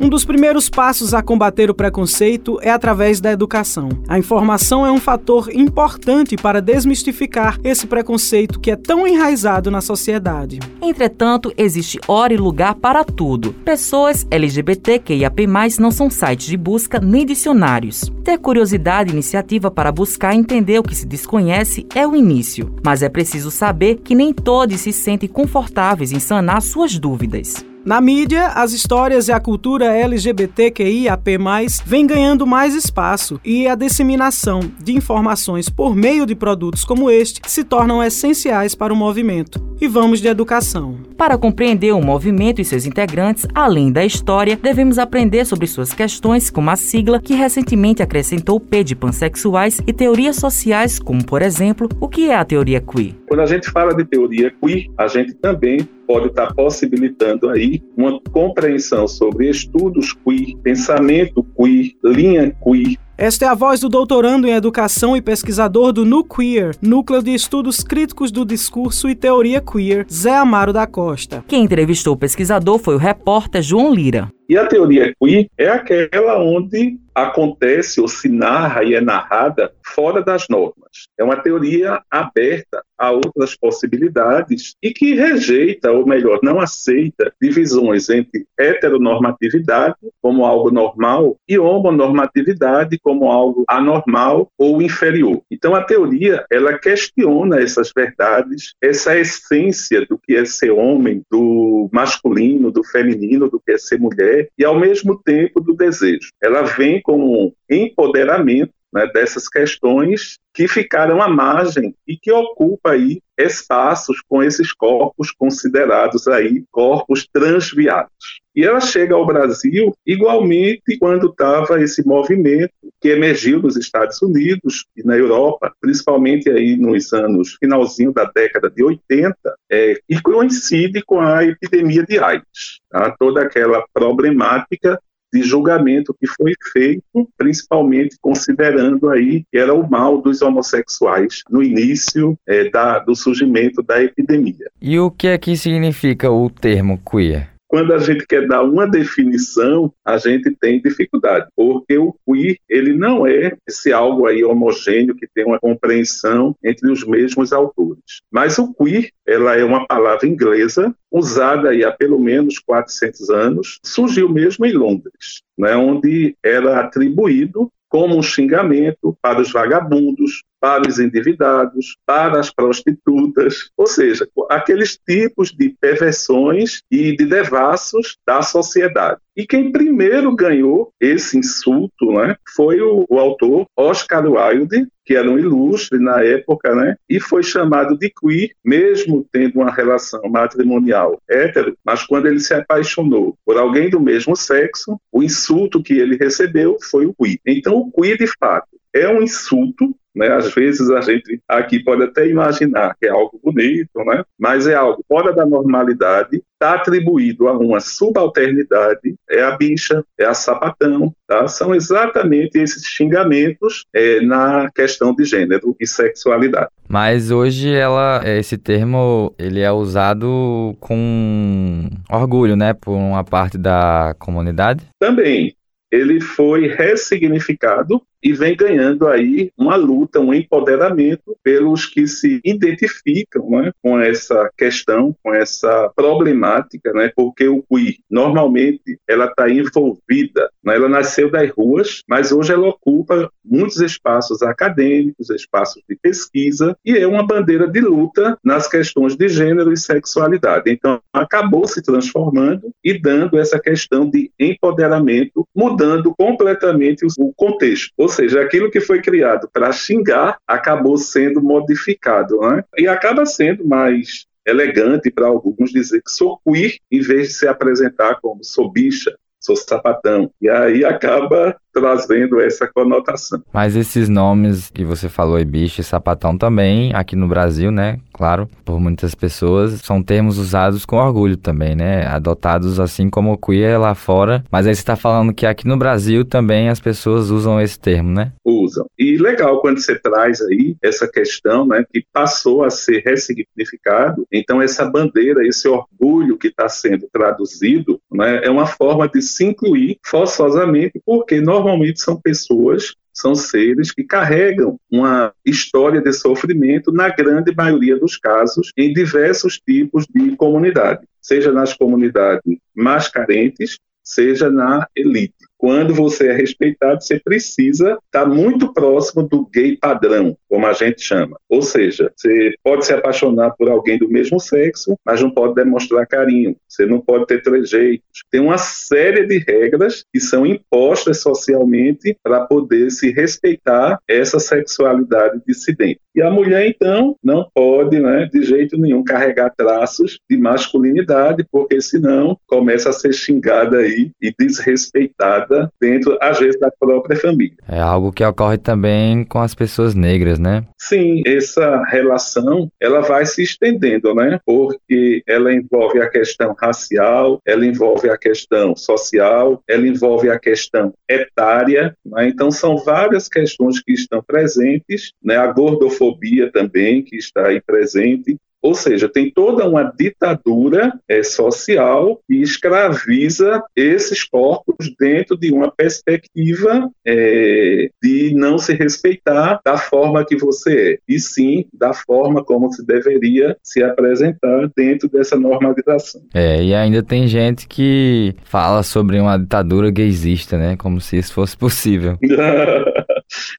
Um 0.08 0.10
dos 0.10 0.24
primeiros 0.24 0.70
passos 0.70 1.14
a 1.14 1.22
combater 1.22 1.70
o 1.70 1.74
preconceito 1.74 2.58
é 2.62 2.72
através 2.72 3.20
da 3.20 3.30
educação. 3.30 3.90
A 4.08 4.18
informação 4.18 4.86
é 4.86 4.90
um 4.90 5.02
fator 5.02 5.54
importante 5.54 6.38
para 6.38 6.62
desmistificar 6.62 7.60
esse 7.62 7.86
preconceito 7.86 8.58
que 8.58 8.72
é 8.72 8.78
tão 8.78 9.06
enraizado 9.06 9.70
na 9.70 9.82
sociedade. 9.82 10.60
Entretanto, 10.82 11.52
existe 11.58 12.00
hora 12.08 12.34
e 12.34 12.38
lugar 12.38 12.76
para 12.76 13.04
tudo. 13.04 13.52
Pessoas 13.66 14.26
LGBTQIAP+, 14.32 15.46
não 15.78 15.92
são 15.92 16.10
sites 16.10 16.48
de 16.48 16.56
busca 16.56 17.02
nem 17.02 17.26
dicionários. 17.26 18.10
Ter 18.24 18.38
curiosidade 18.38 19.10
e 19.10 19.14
iniciativa 19.14 19.70
para 19.70 19.92
buscar 19.92 20.34
entender 20.34 20.80
o 20.80 20.84
que 20.84 20.96
se 20.96 21.06
desconhece 21.06 21.86
é 21.94 22.08
o 22.08 22.16
início, 22.16 22.74
mas 22.82 23.04
é 23.04 23.10
preciso 23.10 23.52
saber 23.52 23.96
que 23.96 24.16
nem 24.16 24.32
todos 24.32 24.80
se 24.80 24.94
sentem 24.94 25.28
confortáveis 25.28 26.14
em 26.14 26.20
sanar 26.22 26.62
suas 26.62 26.98
dúvidas. 26.98 27.66
Na 27.88 28.02
mídia, 28.02 28.48
as 28.48 28.74
histórias 28.74 29.30
e 29.30 29.32
a 29.32 29.40
cultura 29.40 29.96
LGBTQIAP+, 29.96 31.38
vem 31.86 32.06
ganhando 32.06 32.46
mais 32.46 32.76
espaço 32.76 33.40
e 33.46 33.66
a 33.66 33.76
disseminação 33.76 34.60
de 34.78 34.92
informações 34.92 35.70
por 35.70 35.96
meio 35.96 36.26
de 36.26 36.36
produtos 36.36 36.84
como 36.84 37.10
este 37.10 37.40
se 37.50 37.64
tornam 37.64 38.04
essenciais 38.04 38.76
para 38.76 38.92
o 38.92 38.96
movimento. 38.98 39.67
E 39.80 39.88
vamos 39.88 40.20
de 40.20 40.28
educação. 40.28 40.98
Para 41.16 41.38
compreender 41.38 41.94
o 41.94 42.02
movimento 42.02 42.60
e 42.60 42.66
seus 42.66 42.88
integrantes, 42.88 43.46
além 43.54 43.92
da 43.92 44.04
história, 44.04 44.58
devemos 44.60 44.98
aprender 44.98 45.46
sobre 45.46 45.68
suas 45.68 45.94
questões, 45.94 46.50
como 46.50 46.72
a 46.72 46.76
sigla 46.76 47.22
que 47.22 47.36
recentemente 47.36 48.02
acrescentou 48.02 48.60
P 48.60 48.84
de 48.84 48.96
pansexuais 48.96 49.80
e 49.86 49.94
teorias 49.94 50.38
sociais, 50.38 50.98
como, 50.98 51.24
por 51.24 51.44
exemplo, 51.44 51.88
o 52.02 52.08
que 52.08 52.30
é 52.30 52.36
a 52.36 52.44
teoria 52.44 52.82
queer. 52.82 53.14
Quando 53.28 53.42
a 53.42 53.46
gente 53.46 53.70
fala 53.70 53.94
de 53.94 54.04
teoria 54.04 54.52
queer, 54.52 54.88
a 54.98 55.08
gente 55.08 55.34
também 55.36 55.88
pode 56.08 56.28
estar 56.28 56.54
possibilitando 56.56 57.50
aí 57.50 57.84
uma 57.96 58.20
compreensão 58.32 59.08
sobre 59.08 59.50
estudos 59.50 60.14
queer, 60.14 60.58
pensamento 60.64 61.46
queer, 61.56 61.92
linha 62.04 62.56
queer, 62.64 62.98
esta 63.18 63.46
é 63.46 63.48
a 63.48 63.56
voz 63.56 63.80
do 63.80 63.90
doutorando 63.90 64.48
em 64.48 64.52
educação 64.52 65.18
e 65.18 65.22
pesquisador 65.22 65.92
do 65.92 66.06
NuQueer, 66.06 66.76
Núcleo 66.82 67.24
de 67.24 67.34
Estudos 67.34 67.82
Críticos 67.82 68.32
do 68.32 68.46
Discurso 68.46 69.10
e 69.10 69.16
Teoria 69.16 69.60
Queer, 69.60 70.06
Zé 70.12 70.36
Amaro 70.36 70.72
da 70.72 70.86
Costa. 70.86 71.44
Quem 71.48 71.64
entrevistou 71.64 72.14
o 72.14 72.18
pesquisador 72.18 72.78
foi 72.78 72.94
o 72.94 73.00
repórter 73.00 73.64
João 73.64 73.92
Lira. 73.92 74.32
E 74.50 74.58
a 74.58 74.66
teoria 74.66 75.14
queer 75.20 75.50
é 75.58 75.68
aquela 75.68 76.42
onde 76.42 76.98
acontece 77.14 78.00
ou 78.00 78.08
se 78.08 78.30
narra 78.30 78.84
e 78.84 78.94
é 78.94 79.02
narrada 79.02 79.72
fora 79.84 80.22
das 80.24 80.48
normas. 80.48 81.08
É 81.18 81.24
uma 81.24 81.36
teoria 81.36 82.00
aberta 82.12 82.84
a 82.98 83.12
outras 83.12 83.56
possibilidades 83.56 84.76
e 84.82 84.92
que 84.92 85.16
rejeita, 85.16 85.92
ou 85.92 86.06
melhor, 86.06 86.40
não 86.44 86.60
aceita 86.60 87.34
divisões 87.42 88.10
entre 88.10 88.46
heteronormatividade 88.58 89.96
como 90.22 90.46
algo 90.46 90.70
normal 90.72 91.38
e 91.48 91.58
homonormatividade 91.58 93.00
como 93.00 93.32
algo 93.32 93.64
anormal 93.68 94.52
ou 94.58 94.82
inferior. 94.82 95.42
Então 95.50 95.74
a 95.74 95.84
teoria, 95.84 96.46
ela 96.52 96.78
questiona 96.78 97.60
essas 97.60 97.92
verdades, 97.96 98.74
essa 98.82 99.18
essência 99.18 100.06
do 100.06 100.20
que 100.20 100.36
é 100.36 100.46
ser 100.46 100.72
homem, 100.72 101.24
do 101.32 101.90
masculino, 101.92 102.72
do 102.72 102.84
feminino, 102.84 103.50
do 103.50 103.60
que 103.60 103.72
é 103.72 103.78
ser 103.78 104.00
mulher 104.00 104.37
e 104.58 104.66
ao 104.66 104.80
mesmo 104.80 105.22
tempo 105.24 105.60
do 105.60 105.74
desejo. 105.74 106.30
Ela 106.42 106.64
vem 106.64 107.02
como 107.02 107.48
um 107.48 107.52
empoderamento 107.70 108.72
né, 108.94 109.08
dessas 109.14 109.48
questões 109.48 110.38
que 110.54 110.68
ficaram 110.68 111.22
à 111.22 111.28
margem 111.28 111.94
e 112.08 112.18
que 112.18 112.32
ocupa 112.32 112.92
aí 112.92 113.22
espaços 113.38 114.22
com 114.28 114.42
esses 114.42 114.74
corpos 114.74 115.32
considerados 115.32 116.28
aí 116.28 116.64
corpos 116.72 117.28
transviados. 117.32 118.42
E 118.56 118.66
ela 118.66 118.82
chega 118.82 119.14
ao 119.14 119.26
Brasil 119.26 119.94
igualmente 120.06 120.98
quando 121.00 121.30
estava 121.30 121.82
esse 121.82 122.06
movimento 122.06 122.74
que 123.02 123.10
emergiu 123.10 123.62
nos 123.62 123.78
Estados 123.78 124.22
Unidos 124.22 124.86
e 124.96 125.04
na 125.04 125.16
Europa, 125.16 125.74
principalmente 125.80 126.50
aí 126.50 126.76
nos 126.76 127.14
anos 127.14 127.56
finalzinho 127.60 128.12
da 128.12 128.26
década 128.26 128.70
de 128.70 128.84
80, 128.84 129.36
é, 129.72 130.00
e 130.10 130.22
coincide 130.22 131.02
com 131.04 131.20
a 131.20 131.44
epidemia 131.44 132.04
de 132.04 132.20
AIDS. 132.20 132.80
Tá? 132.90 133.16
Toda 133.18 133.42
aquela 133.44 133.84
problemática 133.94 135.00
de 135.34 135.44
julgamento 135.44 136.16
que 136.20 136.26
foi 136.26 136.54
feito, 136.72 137.30
principalmente 137.38 138.18
considerando 138.22 139.10
aí 139.10 139.44
que 139.52 139.58
era 139.58 139.74
o 139.74 139.88
mal 139.88 140.22
dos 140.22 140.42
homossexuais 140.42 141.42
no 141.50 141.62
início 141.62 142.38
é, 142.48 142.70
da, 142.70 143.00
do 143.00 143.16
surgimento 143.16 143.84
da 143.84 144.02
epidemia. 144.02 144.72
E 144.82 144.98
o 144.98 145.12
que 145.12 145.28
é 145.28 145.38
que 145.38 145.56
significa 145.56 146.32
o 146.32 146.50
termo 146.50 147.00
queer? 147.00 147.57
Quando 147.68 147.94
a 147.94 147.98
gente 147.98 148.26
quer 148.26 148.48
dar 148.48 148.64
uma 148.64 148.88
definição, 148.88 149.92
a 150.06 150.18
gente 150.18 150.52
tem 150.52 150.82
dificuldade, 150.82 151.48
porque 151.56 151.98
o 151.98 152.16
queer 152.26 152.58
ele 152.70 152.94
não 152.94 153.28
é 153.28 153.58
esse 153.68 153.92
algo 153.92 154.26
aí 154.26 154.44
homogêneo 154.44 155.16
que 155.16 155.28
tem 155.28 155.46
uma 155.46 155.60
compreensão 155.60 156.56
entre 156.64 156.90
os 156.90 157.06
mesmos 157.06 157.52
autores. 157.52 158.22
Mas 158.32 158.58
o 158.58 158.74
queer, 158.74 159.10
ela 159.26 159.56
é 159.56 159.64
uma 159.64 159.86
palavra 159.86 160.28
inglesa 160.28 160.96
usada 161.12 161.70
aí 161.70 161.84
há 161.84 161.92
pelo 161.92 162.20
menos 162.20 162.60
400 162.60 163.30
anos, 163.30 163.80
surgiu 163.84 164.30
mesmo 164.30 164.66
em 164.66 164.74
Londres, 164.74 165.42
né, 165.58 165.76
onde 165.76 166.36
era 166.44 166.80
atribuído 166.80 167.72
como 167.90 168.18
um 168.18 168.24
xingamento 168.24 169.18
para 169.22 169.42
os 169.42 169.52
vagabundos, 169.52 170.44
para 170.60 170.88
os 170.88 171.00
endividados, 171.00 171.98
para 172.06 172.40
as 172.40 172.52
prostitutas, 172.52 173.70
ou 173.78 173.88
seja, 173.88 174.28
aqueles 174.50 174.98
tipos 174.98 175.52
de 175.52 175.76
perversões 175.80 176.82
e 176.92 177.16
de 177.16 177.26
devassos 177.26 178.18
da 178.26 178.42
sociedade. 178.42 179.20
E 179.36 179.46
quem 179.46 179.72
primeiro 179.72 180.36
ganhou 180.36 180.92
esse 181.00 181.38
insulto 181.38 182.12
né, 182.12 182.36
foi 182.56 182.82
o, 182.82 183.06
o 183.08 183.20
autor 183.20 183.68
Oscar 183.78 184.26
Wilde, 184.26 184.88
que 185.06 185.16
era 185.16 185.30
um 185.30 185.38
ilustre 185.38 186.00
na 186.00 186.24
época, 186.24 186.74
né, 186.74 186.96
e 187.08 187.20
foi 187.20 187.44
chamado 187.44 187.96
de 187.98 188.10
queer, 188.10 188.50
mesmo 188.66 189.26
tendo 189.32 189.60
uma 189.60 189.72
relação 189.72 190.22
matrimonial 190.24 191.22
hétero, 191.30 191.78
mas 191.86 192.04
quando 192.04 192.26
ele 192.26 192.40
se 192.40 192.54
apaixonou 192.54 193.38
por 193.46 193.58
alguém 193.58 193.92
do 193.92 194.00
mesmo 194.00 194.36
sexo, 194.36 195.00
o 195.12 195.22
insulto 195.22 195.84
que 195.84 195.94
ele 195.94 196.18
recebeu 196.18 196.78
foi 196.90 197.06
o 197.06 197.14
queer. 197.14 197.40
Então, 197.46 197.78
o 197.78 197.92
queer, 197.92 198.18
de 198.18 198.28
fato, 198.40 198.68
é 198.94 199.08
um 199.08 199.22
insulto 199.22 199.96
né? 200.18 200.30
Às 200.30 200.54
vezes 200.54 200.90
a 200.90 201.02
gente 201.02 201.40
aqui 201.48 201.80
pode 201.80 202.04
até 202.04 202.28
imaginar 202.28 202.96
que 203.00 203.06
é 203.06 203.10
algo 203.10 203.40
bonito, 203.44 204.04
né? 204.06 204.24
mas 204.38 204.68
é 204.68 204.74
algo 204.74 205.04
fora 205.08 205.32
da 205.32 205.46
normalidade, 205.46 206.42
está 206.54 206.74
atribuído 206.74 207.48
a 207.48 207.58
uma 207.58 207.80
subalternidade, 207.80 209.16
é 209.30 209.42
a 209.42 209.52
bicha, 209.56 210.04
é 210.18 210.26
a 210.26 210.34
sapatão, 210.34 211.14
tá? 211.28 211.48
são 211.48 211.76
exatamente 211.76 212.58
esses 212.58 212.84
xingamentos 212.84 213.86
é, 213.94 214.20
na 214.22 214.70
questão 214.74 215.14
de 215.14 215.24
gênero 215.24 215.76
e 215.80 215.86
sexualidade. 215.86 216.70
Mas 216.90 217.30
hoje 217.30 217.70
ela, 217.70 218.22
esse 218.26 218.58
termo 218.58 219.34
ele 219.38 219.60
é 219.60 219.72
usado 219.72 220.76
com 220.80 221.90
orgulho, 222.10 222.56
né, 222.56 222.74
por 222.74 222.94
uma 222.94 223.24
parte 223.24 223.58
da 223.58 224.16
comunidade? 224.18 224.84
Também, 225.00 225.54
ele 225.92 226.20
foi 226.20 226.68
ressignificado 226.68 228.02
e 228.24 228.34
vem 228.34 228.56
ganhando 228.56 229.08
aí 229.08 229.52
uma 229.58 229.76
luta, 229.76 230.20
um 230.20 230.34
empoderamento 230.34 231.38
pelos 231.44 231.86
que 231.86 232.08
se 232.08 232.42
identificam 232.44 233.50
né, 233.50 233.72
com 233.82 234.00
essa 234.00 234.50
questão, 234.58 235.16
com 235.24 235.34
essa 235.34 235.92
problemática, 235.96 236.92
né, 236.94 237.12
porque 237.16 237.48
o 237.48 237.64
QI, 237.64 238.00
normalmente, 238.10 239.00
ela 239.08 239.26
está 239.26 239.50
envolvida, 239.50 240.50
né, 240.64 240.76
ela 240.76 240.90
nasceu 240.90 241.30
das 241.30 241.50
ruas, 241.52 242.04
mas 242.08 242.32
hoje 242.32 242.54
ela 242.54 242.68
ocupa 242.68 243.30
muitos 243.44 243.80
espaços 243.80 244.42
acadêmicos, 244.42 245.30
espaços 245.30 245.82
de 245.88 245.96
pesquisa, 245.96 246.76
e 246.86 246.98
é 246.98 247.08
uma 247.08 247.26
bandeira 247.26 247.68
de 247.68 247.80
luta 247.80 248.38
nas 248.44 248.68
questões 248.68 249.16
de 249.16 249.30
gênero 249.30 249.72
e 249.72 249.78
sexualidade. 249.78 250.70
Então, 250.72 251.00
acabou 251.14 251.68
se 251.68 251.82
transformando 251.82 252.72
e 252.84 253.00
dando 253.00 253.40
essa 253.40 253.60
questão 253.60 254.10
de 254.10 254.32
empoderamento, 254.40 255.48
mudando 255.56 256.14
completamente 256.18 257.06
o 257.20 257.34
contexto. 257.34 257.92
Ou 258.08 258.10
seja, 258.10 258.40
aquilo 258.40 258.72
que 258.72 258.80
foi 258.80 259.02
criado 259.02 259.50
para 259.52 259.70
xingar 259.74 260.38
acabou 260.48 260.98
sendo 260.98 261.42
modificado, 261.42 262.40
né? 262.40 262.64
E 262.78 262.88
acaba 262.88 263.26
sendo 263.26 263.68
mais 263.68 264.26
elegante 264.46 265.12
para 265.12 265.28
alguns 265.28 265.72
dizer 265.72 266.02
que 266.02 266.10
sou 266.10 266.40
queer 266.40 266.78
em 266.90 267.02
vez 267.02 267.28
de 267.28 267.34
se 267.34 267.50
apresentar 267.50 268.22
como 268.22 268.46
sou 268.46 268.72
bicha, 268.72 269.14
sou 269.42 269.58
sapatão. 269.58 270.32
E 270.42 270.48
aí 270.48 270.86
acaba 270.86 271.58
trazendo 271.80 272.42
essa 272.42 272.68
conotação. 272.68 273.42
Mas 273.54 273.76
esses 273.76 274.10
nomes 274.10 274.70
que 274.70 274.84
você 274.84 275.08
falou 275.08 275.36
aí, 275.36 275.46
bicho 275.46 275.82
e 275.82 275.84
sapatão 275.84 276.38
também, 276.38 276.92
aqui 276.94 277.16
no 277.16 277.28
Brasil, 277.28 277.72
né? 277.72 278.00
Claro, 278.14 278.50
por 278.66 278.80
muitas 278.80 279.14
pessoas, 279.14 279.74
são 279.84 280.02
termos 280.02 280.38
usados 280.38 280.86
com 280.86 280.98
orgulho 280.98 281.38
também, 281.38 281.76
né? 281.76 282.06
Adotados 282.08 282.80
assim 282.80 283.10
como 283.10 283.38
queer 283.38 283.80
lá 283.80 283.94
fora. 283.94 284.44
Mas 284.52 284.66
aí 284.66 284.74
você 284.74 284.82
está 284.82 284.96
falando 284.96 285.34
que 285.34 285.46
aqui 285.46 285.68
no 285.68 285.78
Brasil 285.78 286.26
também 286.26 286.70
as 286.70 286.80
pessoas 286.80 287.30
usam 287.30 287.62
esse 287.62 287.80
termo, 287.80 288.10
né? 288.10 288.32
Usam. 288.44 288.86
E 288.98 289.18
legal 289.18 289.62
quando 289.62 289.80
você 289.80 289.98
traz 290.00 290.42
aí 290.42 290.76
essa 290.82 291.08
questão, 291.08 291.66
né? 291.66 291.86
Que 291.92 292.04
passou 292.12 292.64
a 292.64 292.70
ser 292.70 293.04
ressignificado. 293.06 294.26
Então, 294.32 294.62
essa 294.62 294.86
bandeira, 294.86 295.46
esse 295.46 295.68
orgulho 295.68 296.38
que 296.38 296.48
está 296.48 296.68
sendo 296.68 297.08
traduzido, 297.12 298.00
né? 298.12 298.42
É 298.44 298.50
uma 298.50 298.66
forma 298.66 299.08
de 299.08 299.22
se 299.22 299.46
incluir 299.46 300.00
forçosamente, 300.04 301.00
porque 301.06 301.40
normalmente 301.40 301.67
normalmente 301.68 302.02
são 302.02 302.20
pessoas, 302.20 302.96
são 303.14 303.36
seres 303.36 303.92
que 303.92 304.04
carregam 304.04 304.80
uma 304.90 305.34
história 305.46 306.00
de 306.02 306.14
sofrimento, 306.14 306.92
na 306.92 307.10
grande 307.10 307.54
maioria 307.54 308.00
dos 308.00 308.16
casos, 308.16 308.72
em 308.78 308.94
diversos 308.94 309.60
tipos 309.60 310.08
de 310.08 310.36
comunidade, 310.38 311.06
seja 311.22 311.52
nas 311.52 311.74
comunidades 311.74 312.42
mais 312.74 313.10
carentes, 313.10 313.80
seja 314.02 314.50
na 314.50 314.88
elite. 314.96 315.36
Quando 315.58 315.94
você 315.94 316.28
é 316.28 316.34
respeitado, 316.34 317.04
você 317.04 317.20
precisa 317.20 317.98
estar 318.06 318.26
muito 318.26 318.72
próximo 318.74 319.24
do 319.24 319.46
gay 319.48 319.76
padrão, 319.76 320.38
como 320.48 320.68
a 320.68 320.74
gente 320.74 321.02
chama. 321.02 321.38
Ou 321.50 321.62
seja, 321.62 322.12
você 322.16 322.54
pode 322.64 322.86
se 322.86 322.94
apaixonar 322.94 323.52
por 323.52 323.70
alguém 323.70 323.98
do 323.98 324.08
mesmo 324.08 324.40
sexo, 324.40 324.96
mas 325.04 325.22
não 325.22 325.32
pode 325.32 325.56
demonstrar 325.56 326.06
carinho. 326.06 326.56
Você 326.68 326.86
não 326.86 327.00
pode 327.00 327.26
ter 327.26 327.42
trejeitos. 327.42 328.24
Tem 328.30 328.40
uma 328.40 328.58
série 328.58 329.26
de 329.26 329.40
regras 329.40 330.06
que 330.14 330.20
são 330.20 330.46
impostas 330.46 331.22
socialmente 331.22 332.16
para 332.24 332.42
poder 332.42 332.92
se 332.92 333.12
respeitar 333.12 334.00
essa 334.08 334.40
sexualidade 334.40 335.42
dissidente. 335.48 336.00
E 336.16 336.22
a 336.22 336.30
mulher, 336.32 336.68
então, 336.68 337.16
não 337.24 337.48
pode, 337.54 338.00
né, 338.00 338.28
de 338.32 338.42
jeito 338.42 338.78
nenhum, 338.78 339.04
carregar 339.04 339.54
traços 339.56 340.20
de 340.30 340.38
masculinidade, 340.38 341.46
porque 341.52 341.80
senão 341.80 342.38
começa 342.48 342.90
a 342.90 342.94
ser 342.94 343.14
xingada 343.14 343.78
aí 343.78 344.12
e 344.20 344.34
desrespeitada 344.38 345.47
dentro, 345.80 346.18
às 346.22 346.40
vezes, 346.40 346.60
da 346.60 346.72
própria 346.80 347.18
família. 347.18 347.56
É 347.68 347.80
algo 347.80 348.12
que 348.12 348.24
ocorre 348.24 348.58
também 348.58 349.24
com 349.24 349.40
as 349.40 349.54
pessoas 349.54 349.96
negras, 349.96 350.40
né? 350.40 350.64
Sim, 350.78 351.22
essa 351.26 351.84
relação, 351.86 352.72
ela 352.80 353.02
vai 353.02 353.26
se 353.26 353.44
estendendo, 353.44 354.14
né? 354.14 354.40
Porque 354.46 355.22
ela 355.28 355.54
envolve 355.54 356.00
a 356.00 356.10
questão 356.10 356.56
racial, 356.60 357.42
ela 357.46 357.66
envolve 357.66 358.10
a 358.10 358.18
questão 358.18 358.76
social, 358.76 359.62
ela 359.68 359.88
envolve 359.88 360.30
a 360.30 360.40
questão 360.40 360.94
etária, 361.10 361.96
né? 362.06 362.28
Então, 362.28 362.52
são 362.52 362.78
várias 362.78 363.28
questões 363.28 363.82
que 363.82 363.94
estão 363.94 364.22
presentes, 364.22 365.12
né? 365.24 365.38
A 365.38 365.48
gordofobia 365.48 366.52
também, 366.52 367.04
que 367.04 367.16
está 367.16 367.48
aí 367.48 367.62
presente, 367.62 368.38
ou 368.68 368.76
seja, 368.76 369.08
tem 369.08 369.32
toda 369.32 369.66
uma 369.66 369.84
ditadura 369.98 370.92
é, 371.08 371.24
social 371.24 372.20
que 372.28 372.42
escraviza 372.42 373.64
esses 373.74 374.26
corpos 374.26 374.94
dentro 375.00 375.38
de 375.38 375.54
uma 375.54 375.72
perspectiva 375.72 376.90
é, 377.06 377.90
de 378.04 378.34
não 378.36 378.58
se 378.58 378.74
respeitar 378.74 379.62
da 379.64 379.78
forma 379.78 380.26
que 380.26 380.36
você 380.36 380.78
é, 380.78 380.98
e 381.08 381.18
sim 381.18 381.66
da 381.74 381.94
forma 381.94 382.44
como 382.44 382.70
se 382.74 382.86
deveria 382.86 383.56
se 383.64 383.82
apresentar 383.82 384.70
dentro 384.76 385.08
dessa 385.08 385.38
normalização. 385.38 386.22
É, 386.34 386.62
e 386.62 386.74
ainda 386.74 387.02
tem 387.02 387.26
gente 387.26 387.70
que 387.70 388.36
fala 388.44 388.84
sobre 388.84 389.18
uma 389.18 389.38
ditadura 389.38 389.90
gaysista, 389.90 390.58
né? 390.58 390.76
Como 390.76 391.00
se 391.00 391.18
isso 391.18 391.34
fosse 391.34 391.56
possível. 391.56 392.18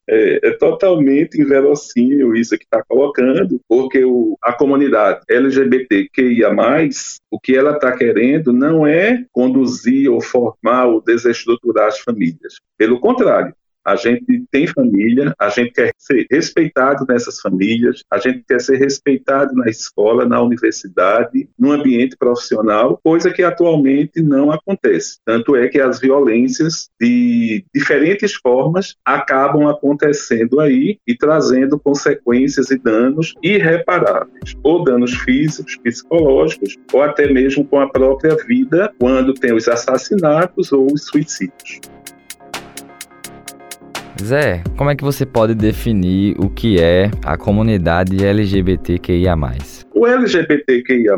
é, 0.08 0.48
é, 0.48 0.50
totalmente 0.52 1.40
inverossímil 1.40 2.34
isso 2.34 2.56
que 2.56 2.64
está 2.64 2.82
colocando, 2.86 3.60
porque 3.68 4.04
o, 4.04 4.36
a 4.42 4.52
comunidade 4.52 5.20
LGBTQIA+, 5.28 6.50
o 7.30 7.38
que 7.38 7.56
ela 7.56 7.72
está 7.72 7.92
querendo 7.92 8.52
não 8.52 8.86
é 8.86 9.24
conduzir 9.32 10.10
ou 10.10 10.20
formar 10.20 10.86
ou 10.86 11.02
desestruturar 11.02 11.88
as 11.88 12.00
famílias. 12.00 12.56
Pelo 12.76 13.00
contrário, 13.00 13.54
a 13.88 13.96
gente 13.96 14.44
tem 14.50 14.66
família, 14.66 15.34
a 15.38 15.48
gente 15.48 15.72
quer 15.72 15.92
ser 15.96 16.26
respeitado 16.30 17.06
nessas 17.08 17.40
famílias, 17.40 18.02
a 18.10 18.18
gente 18.18 18.44
quer 18.46 18.60
ser 18.60 18.76
respeitado 18.76 19.54
na 19.54 19.68
escola, 19.68 20.26
na 20.26 20.42
universidade, 20.42 21.48
no 21.58 21.72
ambiente 21.72 22.14
profissional, 22.16 23.00
coisa 23.02 23.30
que 23.30 23.42
atualmente 23.42 24.20
não 24.20 24.52
acontece. 24.52 25.18
Tanto 25.24 25.56
é 25.56 25.68
que 25.68 25.80
as 25.80 25.98
violências 25.98 26.90
de 27.00 27.64
diferentes 27.74 28.34
formas 28.34 28.94
acabam 29.04 29.66
acontecendo 29.68 30.60
aí 30.60 30.98
e 31.06 31.16
trazendo 31.16 31.78
consequências 31.78 32.70
e 32.70 32.78
danos 32.78 33.34
irreparáveis, 33.42 34.54
ou 34.62 34.84
danos 34.84 35.14
físicos, 35.14 35.78
psicológicos, 35.78 36.76
ou 36.92 37.02
até 37.02 37.32
mesmo 37.32 37.64
com 37.64 37.80
a 37.80 37.88
própria 37.88 38.36
vida, 38.36 38.92
quando 38.98 39.32
tem 39.32 39.54
os 39.54 39.66
assassinatos 39.66 40.72
ou 40.72 40.92
os 40.92 41.06
suicídios. 41.06 41.80
Zé, 44.22 44.62
como 44.76 44.90
é 44.90 44.96
que 44.96 45.04
você 45.04 45.24
pode 45.24 45.54
definir 45.54 46.34
o 46.38 46.50
que 46.50 46.80
é 46.80 47.10
a 47.24 47.36
comunidade 47.36 48.24
LGBTQIA+. 48.24 49.36
O 49.94 50.06
LGBTQIA+, 50.06 51.16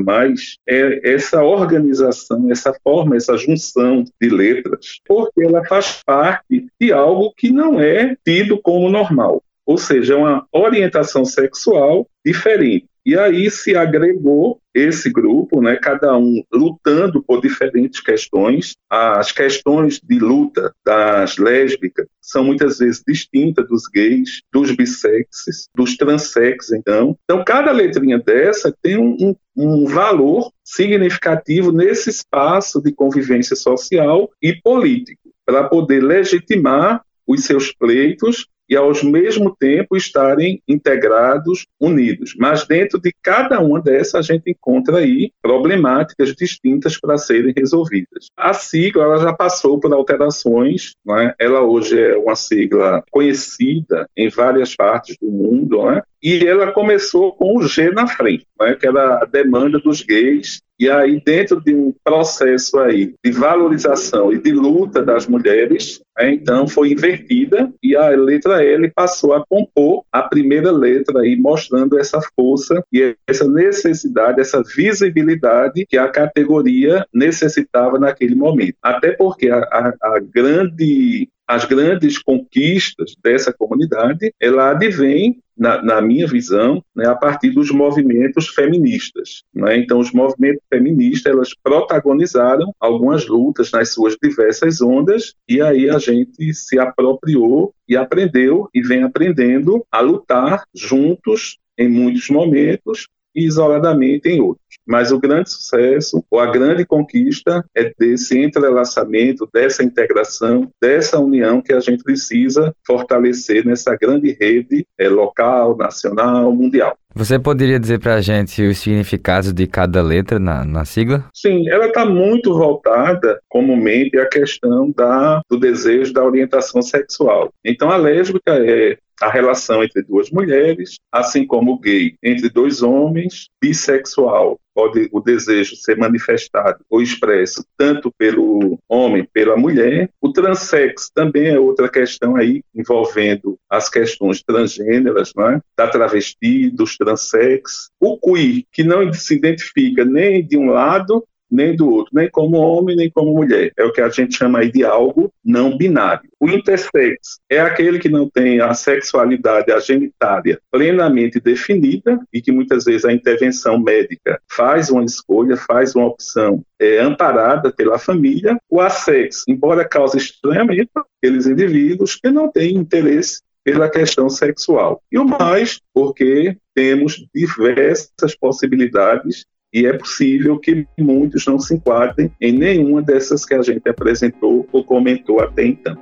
é 0.69 1.13
essa 1.15 1.43
organização, 1.43 2.51
essa 2.51 2.75
forma, 2.85 3.17
essa 3.17 3.37
junção 3.37 4.05
de 4.21 4.29
letras, 4.29 5.01
porque 5.07 5.43
ela 5.43 5.65
faz 5.65 6.03
parte 6.05 6.67
de 6.81 6.93
algo 6.93 7.33
que 7.37 7.51
não 7.51 7.81
é 7.81 8.17
tido 8.25 8.61
como 8.61 8.91
normal. 8.91 9.43
Ou 9.65 9.79
seja, 9.79 10.15
é 10.15 10.17
uma 10.17 10.47
orientação 10.53 11.25
sexual 11.25 12.07
diferente. 12.25 12.90
E 13.05 13.17
aí 13.19 13.51
se 13.51 13.75
agregou 13.75 14.61
esse 14.75 15.11
grupo, 15.11 15.61
né, 15.61 15.77
cada 15.77 16.17
um 16.17 16.45
lutando 16.53 17.23
por 17.23 17.41
diferentes 17.41 18.01
questões. 18.01 18.75
As 18.89 19.33
questões 19.33 20.01
de 20.01 20.19
luta 20.19 20.73
das 20.85 21.39
lésbicas 21.39 22.07
são 22.21 22.45
muitas 22.45 22.79
vezes 22.79 23.03
distintas 23.07 23.67
dos 23.67 23.89
gays, 23.89 24.43
dos 24.53 24.71
bissexes, 24.75 25.69
dos 25.75 25.97
transexes, 25.97 26.73
então. 26.73 27.17
Então, 27.25 27.43
cada 27.45 27.73
letrinha 27.73 28.19
dessa 28.19 28.75
tem 28.83 28.99
um, 28.99 29.35
um, 29.57 29.87
valor 29.87 30.53
significativo 30.63 31.73
nesse 31.73 32.11
espaço 32.11 32.81
de 32.81 32.93
convivência 32.93 33.57
social 33.57 34.31
e 34.41 34.55
político, 34.55 35.31
para 35.45 35.65
poder 35.65 36.01
legitimar 36.03 37.03
os 37.27 37.45
seus 37.45 37.73
pleitos 37.73 38.47
e, 38.71 38.77
ao 38.77 38.93
mesmo 39.05 39.55
tempo, 39.59 39.97
estarem 39.97 40.63
integrados, 40.69 41.67
unidos. 41.81 42.35
Mas 42.39 42.65
dentro 42.65 43.01
de 43.01 43.13
cada 43.21 43.59
uma 43.59 43.83
dessas, 43.83 44.15
a 44.15 44.23
gente 44.23 44.49
encontra 44.49 44.99
aí 44.99 45.33
problemáticas 45.43 46.33
distintas 46.35 46.99
para 46.99 47.19
serem 47.19 47.53
resolvidas. 47.57 48.29
A 48.37 48.55
sigla 48.55 49.03
ela 49.03 49.19
já 49.19 49.33
passou 49.33 49.81
por 49.81 49.93
alterações, 49.93 50.93
né? 51.05 51.35
ela 51.39 51.63
hoje 51.63 52.01
é 52.01 52.17
uma 52.17 52.37
sigla 52.37 53.03
conhecida 53.11 54.09
em 54.17 54.29
várias 54.29 54.77
partes 54.77 55.17
do 55.21 55.29
mundo, 55.29 55.85
né? 55.91 56.03
E 56.23 56.47
ela 56.47 56.73
começou 56.73 57.33
com 57.33 57.57
o 57.57 57.63
G 57.63 57.91
na 57.91 58.07
frente, 58.07 58.47
né? 58.61 58.75
que 58.75 58.87
era 58.87 59.23
a 59.23 59.25
demanda 59.25 59.79
dos 59.79 60.03
gays 60.03 60.61
e 60.81 60.89
aí, 60.89 61.21
dentro 61.23 61.61
de 61.61 61.75
um 61.75 61.95
processo 62.03 62.79
aí 62.79 63.13
de 63.23 63.33
valorização 63.33 64.33
e 64.33 64.39
de 64.39 64.51
luta 64.51 65.03
das 65.03 65.27
mulheres, 65.27 66.01
né, 66.19 66.33
então 66.33 66.67
foi 66.67 66.93
invertida 66.93 67.71
e 67.83 67.95
a 67.95 68.09
letra 68.09 68.65
L 68.65 68.91
passou 68.91 69.35
a 69.35 69.45
compor 69.47 70.05
a 70.11 70.23
primeira 70.23 70.73
letra 70.73 71.21
aí, 71.21 71.37
mostrando 71.37 71.99
essa 71.99 72.19
força 72.35 72.83
e 72.91 73.15
essa 73.29 73.47
necessidade, 73.47 74.41
essa 74.41 74.63
visibilidade 74.63 75.85
que 75.85 75.99
a 75.99 76.09
categoria 76.09 77.05
necessitava 77.13 77.99
naquele 77.99 78.35
momento. 78.35 78.77
Até 78.83 79.11
porque 79.13 79.51
a, 79.51 79.59
a, 79.59 79.93
a 80.03 80.19
grande 80.19 81.29
as 81.51 81.65
grandes 81.65 82.17
conquistas 82.17 83.17
dessa 83.21 83.53
comunidade, 83.53 84.33
ela 84.41 84.71
advém, 84.71 85.43
na, 85.59 85.83
na 85.83 86.01
minha 86.01 86.25
visão, 86.25 86.83
né, 86.95 87.09
a 87.09 87.15
partir 87.17 87.51
dos 87.51 87.73
movimentos 87.73 88.49
feministas. 88.49 89.43
Né? 89.53 89.79
Então, 89.79 89.99
os 89.99 90.13
movimentos 90.13 90.63
feministas, 90.73 91.33
elas 91.33 91.51
protagonizaram 91.61 92.73
algumas 92.79 93.27
lutas 93.27 93.73
nas 93.73 93.93
suas 93.93 94.17
diversas 94.23 94.81
ondas, 94.81 95.35
e 95.49 95.61
aí 95.61 95.91
a 95.91 95.99
gente 95.99 96.55
se 96.55 96.79
apropriou 96.79 97.75
e 97.89 97.97
aprendeu, 97.97 98.69
e 98.73 98.81
vem 98.81 99.03
aprendendo 99.03 99.85
a 99.91 100.01
lutar 100.01 100.63
juntos 100.73 101.59
em 101.77 101.89
muitos 101.89 102.31
momentos, 102.31 103.09
e 103.35 103.45
isoladamente 103.45 104.29
em 104.29 104.41
outros. 104.41 104.70
Mas 104.87 105.13
o 105.13 105.19
grande 105.19 105.51
sucesso, 105.51 106.25
ou 106.31 106.41
a 106.41 106.47
grande 106.47 106.85
conquista, 106.85 107.65
é 107.77 107.93
desse 107.99 108.39
entrelaçamento, 108.39 109.49
dessa 109.53 109.83
integração, 109.83 110.71
dessa 110.81 111.19
união 111.19 111.61
que 111.61 111.73
a 111.73 111.81
gente 111.81 112.03
precisa 112.03 112.75
fortalecer 112.87 113.65
nessa 113.65 113.97
grande 113.97 114.37
rede 114.41 114.87
é, 114.99 115.09
local, 115.09 115.77
nacional, 115.77 116.53
mundial. 116.53 116.97
Você 117.15 117.41
poderia 117.41 117.81
dizer 117.81 117.99
para 117.99 118.15
a 118.15 118.21
gente 118.21 118.63
os 118.63 118.79
significados 118.79 119.53
de 119.53 119.67
cada 119.67 120.01
letra 120.01 120.39
na, 120.39 120.65
na 120.65 120.85
sigla? 120.85 121.25
Sim, 121.35 121.69
ela 121.69 121.87
está 121.87 122.07
muito 122.07 122.55
voltada, 122.55 123.41
comumente, 123.49 124.17
à 124.17 124.27
questão 124.27 124.93
da, 124.93 125.41
do 125.51 125.59
desejo 125.59 126.13
da 126.13 126.25
orientação 126.25 126.81
sexual. 126.81 127.53
Então, 127.65 127.91
a 127.91 127.97
lésbica 127.97 128.53
é 128.53 128.97
a 129.21 129.29
relação 129.29 129.83
entre 129.83 130.03
duas 130.03 130.31
mulheres, 130.31 130.99
assim 131.13 131.47
como 131.47 131.73
o 131.73 131.79
gay 131.79 132.15
entre 132.23 132.49
dois 132.49 132.83
homens, 132.83 133.49
bissexual 133.61 134.59
pode 134.75 135.09
o 135.13 135.21
desejo 135.21 135.77
ser 135.77 135.97
manifestado 135.97 136.85
ou 136.89 137.03
expresso 137.03 137.65
tanto 137.77 138.13
pelo 138.17 138.79
homem, 138.89 139.29
pela 139.33 139.57
mulher. 139.57 140.11
O 140.21 140.33
transexo 140.33 141.11
também 141.15 141.49
é 141.49 141.59
outra 141.59 141.89
questão 141.89 142.37
aí 142.37 142.63
envolvendo 142.75 143.59
as 143.69 143.89
questões 143.89 144.43
transgêneras, 144.43 145.33
não 145.35 145.49
é? 145.49 145.61
da 145.77 145.89
travesti, 145.89 146.71
dos 146.71 146.97
transex. 146.97 147.91
O 147.99 148.19
queer, 148.19 148.65
que 148.73 148.83
não 148.83 149.13
se 149.13 149.35
identifica 149.35 150.05
nem 150.05 150.47
de 150.47 150.57
um 150.57 150.67
lado 150.67 151.25
nem 151.51 151.75
do 151.75 151.91
outro, 151.91 152.13
nem 152.15 152.31
como 152.31 152.57
homem, 152.59 152.97
nem 152.97 153.11
como 153.11 153.35
mulher. 153.35 153.73
É 153.77 153.85
o 153.85 153.93
que 153.93 154.01
a 154.01 154.09
gente 154.09 154.37
chama 154.37 154.61
aí 154.61 154.71
de 154.71 154.85
algo 154.85 155.33
não 155.45 155.77
binário. 155.77 156.31
O 156.39 156.49
intersex 156.49 157.39
é 157.51 157.61
aquele 157.61 157.99
que 157.99 158.09
não 158.09 158.29
tem 158.29 158.61
a 158.61 158.73
sexualidade, 158.73 159.73
a 159.73 159.81
genitália 159.81 160.61
plenamente 160.71 161.41
definida 161.41 162.21
e 162.33 162.41
que 162.41 162.53
muitas 162.53 162.85
vezes 162.85 163.05
a 163.05 163.13
intervenção 163.13 163.79
médica 163.79 164.41
faz 164.51 164.91
uma 164.91 165.05
escolha, 165.05 165.57
faz 165.57 165.95
uma 165.95 166.07
opção 166.07 166.63
é, 166.79 167.01
amparada 167.01 167.73
pela 167.73 167.99
família. 167.99 168.57
O 168.69 168.81
assex, 168.81 169.45
embora 169.49 169.89
cause 169.89 170.17
estranhamento, 170.17 170.91
aqueles 171.19 171.47
indivíduos 171.47 172.17
que 172.17 172.31
não 172.31 172.51
têm 172.51 172.75
interesse 172.75 173.41
pela 173.63 173.91
questão 173.91 174.29
sexual. 174.29 175.03
E 175.13 175.19
o 175.19 175.25
mais, 175.25 175.81
porque 175.93 176.57
temos 176.75 177.25
diversas 177.35 178.35
possibilidades 178.35 179.45
e 179.73 179.87
é 179.87 179.93
possível 179.93 180.59
que 180.59 180.87
muitos 180.99 181.47
não 181.47 181.59
se 181.59 181.75
enquadrem 181.75 182.31
em 182.41 182.53
nenhuma 182.53 183.03
dessas 183.03 183.45
que 183.45 183.55
a 183.55 183.63
gente 183.63 183.89
apresentou 183.89 184.67
ou 184.73 184.85
comentou 184.85 185.41
até 185.41 185.65
então. 185.65 185.97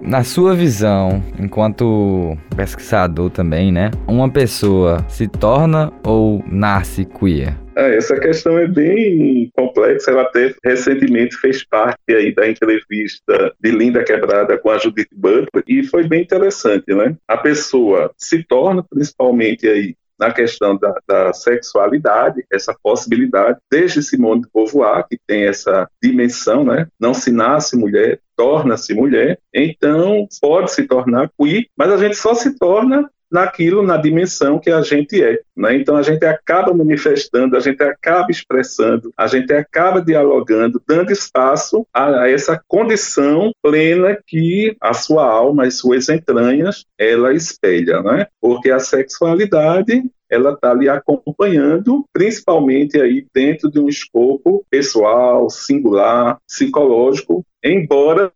Na 0.00 0.24
sua 0.24 0.54
visão, 0.54 1.22
enquanto 1.38 2.34
pesquisador 2.56 3.28
também, 3.28 3.70
né? 3.70 3.90
Uma 4.06 4.30
pessoa 4.30 5.04
se 5.06 5.28
torna 5.28 5.92
ou 6.02 6.42
nasce 6.50 7.04
queer? 7.04 7.54
É, 7.76 7.94
essa 7.94 8.18
questão 8.18 8.58
é 8.58 8.66
bem 8.66 9.50
complexa. 9.54 10.10
Ela 10.10 10.22
até 10.22 10.54
recentemente 10.64 11.36
fez 11.36 11.62
parte 11.62 11.98
aí 12.08 12.34
da 12.34 12.48
entrevista 12.48 13.52
de 13.62 13.70
Linda 13.70 14.02
Quebrada 14.02 14.56
com 14.56 14.70
a 14.70 14.78
Judith 14.78 15.10
Butler 15.14 15.62
e 15.68 15.84
foi 15.84 16.08
bem 16.08 16.22
interessante, 16.22 16.94
né? 16.94 17.14
A 17.28 17.36
pessoa 17.36 18.10
se 18.16 18.42
torna 18.42 18.82
principalmente 18.82 19.68
aí 19.68 19.94
na 20.18 20.32
questão 20.32 20.76
da, 20.76 20.94
da, 21.06 21.32
sexualidade, 21.32 22.44
essa 22.52 22.74
possibilidade, 22.82 23.58
desde 23.70 24.02
Simone 24.02 24.42
de 24.42 24.48
Beauvoir, 24.52 25.06
que 25.08 25.18
tem 25.26 25.44
essa 25.44 25.88
dimensão, 26.02 26.64
né? 26.64 26.88
Não 26.98 27.14
se 27.14 27.30
nasce 27.30 27.76
mulher, 27.76 28.20
torna-se 28.36 28.94
mulher, 28.94 29.38
então 29.54 30.26
pode 30.40 30.72
se 30.72 30.86
tornar 30.86 31.30
queer, 31.38 31.66
mas 31.76 31.90
a 31.92 31.96
gente 31.96 32.16
só 32.16 32.34
se 32.34 32.58
torna 32.58 33.08
naquilo, 33.30 33.82
na 33.82 33.96
dimensão 33.96 34.58
que 34.58 34.70
a 34.70 34.82
gente 34.82 35.22
é. 35.22 35.40
Né? 35.56 35.76
Então 35.76 35.96
a 35.96 36.02
gente 36.02 36.24
acaba 36.24 36.72
manifestando, 36.72 37.56
a 37.56 37.60
gente 37.60 37.82
acaba 37.82 38.30
expressando, 38.30 39.12
a 39.16 39.26
gente 39.26 39.52
acaba 39.52 40.00
dialogando, 40.00 40.82
dando 40.86 41.12
espaço 41.12 41.86
a, 41.92 42.22
a 42.22 42.30
essa 42.30 42.60
condição 42.66 43.50
plena 43.62 44.18
que 44.26 44.76
a 44.80 44.94
sua 44.94 45.24
alma, 45.24 45.64
as 45.64 45.78
suas 45.78 46.08
entranhas, 46.08 46.84
ela 46.98 47.32
espelha, 47.32 48.02
né? 48.02 48.26
Porque 48.40 48.70
a 48.70 48.78
sexualidade 48.78 50.02
ela 50.30 50.52
está 50.52 50.74
lhe 50.74 50.88
acompanhando, 50.88 52.04
principalmente 52.12 53.00
aí 53.00 53.26
dentro 53.34 53.70
de 53.70 53.80
um 53.80 53.88
escopo 53.88 54.64
pessoal, 54.70 55.48
singular, 55.48 56.38
psicológico, 56.46 57.44
embora 57.64 58.30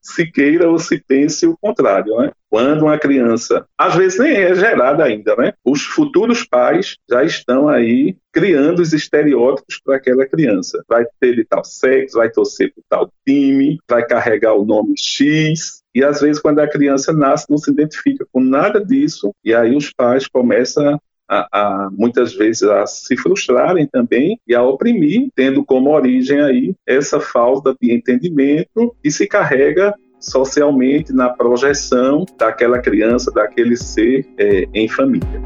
se 0.00 0.26
queira 0.26 0.68
ou 0.68 0.78
se 0.78 0.98
pense 0.98 1.46
o 1.46 1.56
contrário, 1.56 2.16
né? 2.16 2.30
Quando 2.48 2.82
uma 2.82 2.98
criança, 2.98 3.64
às 3.78 3.94
vezes 3.94 4.18
nem 4.18 4.32
é 4.32 4.54
gerada 4.54 5.04
ainda, 5.04 5.36
né? 5.36 5.52
Os 5.64 5.82
futuros 5.82 6.44
pais 6.44 6.96
já 7.08 7.22
estão 7.22 7.68
aí 7.68 8.16
criando 8.32 8.80
os 8.80 8.92
estereótipos 8.92 9.80
para 9.84 9.96
aquela 9.96 10.26
criança. 10.26 10.82
Vai 10.88 11.04
ter 11.20 11.36
de 11.36 11.44
tal 11.44 11.64
sexo, 11.64 12.18
vai 12.18 12.30
torcer 12.30 12.72
por 12.74 12.82
tal 12.88 13.12
time, 13.26 13.78
vai 13.88 14.04
carregar 14.04 14.54
o 14.54 14.64
nome 14.64 14.94
X. 14.98 15.82
E 15.94 16.02
às 16.02 16.20
vezes, 16.20 16.40
quando 16.40 16.60
a 16.60 16.68
criança 16.68 17.12
nasce, 17.12 17.46
não 17.50 17.58
se 17.58 17.70
identifica 17.70 18.26
com 18.32 18.40
nada 18.40 18.84
disso, 18.84 19.32
e 19.44 19.54
aí 19.54 19.76
os 19.76 19.92
pais 19.92 20.26
começam 20.26 21.00
a, 21.30 21.46
a, 21.52 21.90
muitas 21.92 22.34
vezes 22.34 22.64
a 22.64 22.84
se 22.86 23.16
frustrarem 23.16 23.86
também 23.86 24.40
e 24.48 24.54
a 24.54 24.62
oprimir, 24.62 25.28
tendo 25.36 25.64
como 25.64 25.90
origem 25.90 26.40
aí 26.40 26.74
essa 26.84 27.20
falta 27.20 27.74
de 27.80 27.94
entendimento 27.94 28.92
que 29.00 29.10
se 29.12 29.28
carrega 29.28 29.94
socialmente 30.18 31.12
na 31.12 31.30
projeção 31.30 32.26
daquela 32.36 32.80
criança, 32.80 33.30
daquele 33.30 33.76
ser 33.76 34.26
é, 34.36 34.66
em 34.74 34.88
família. 34.88 35.40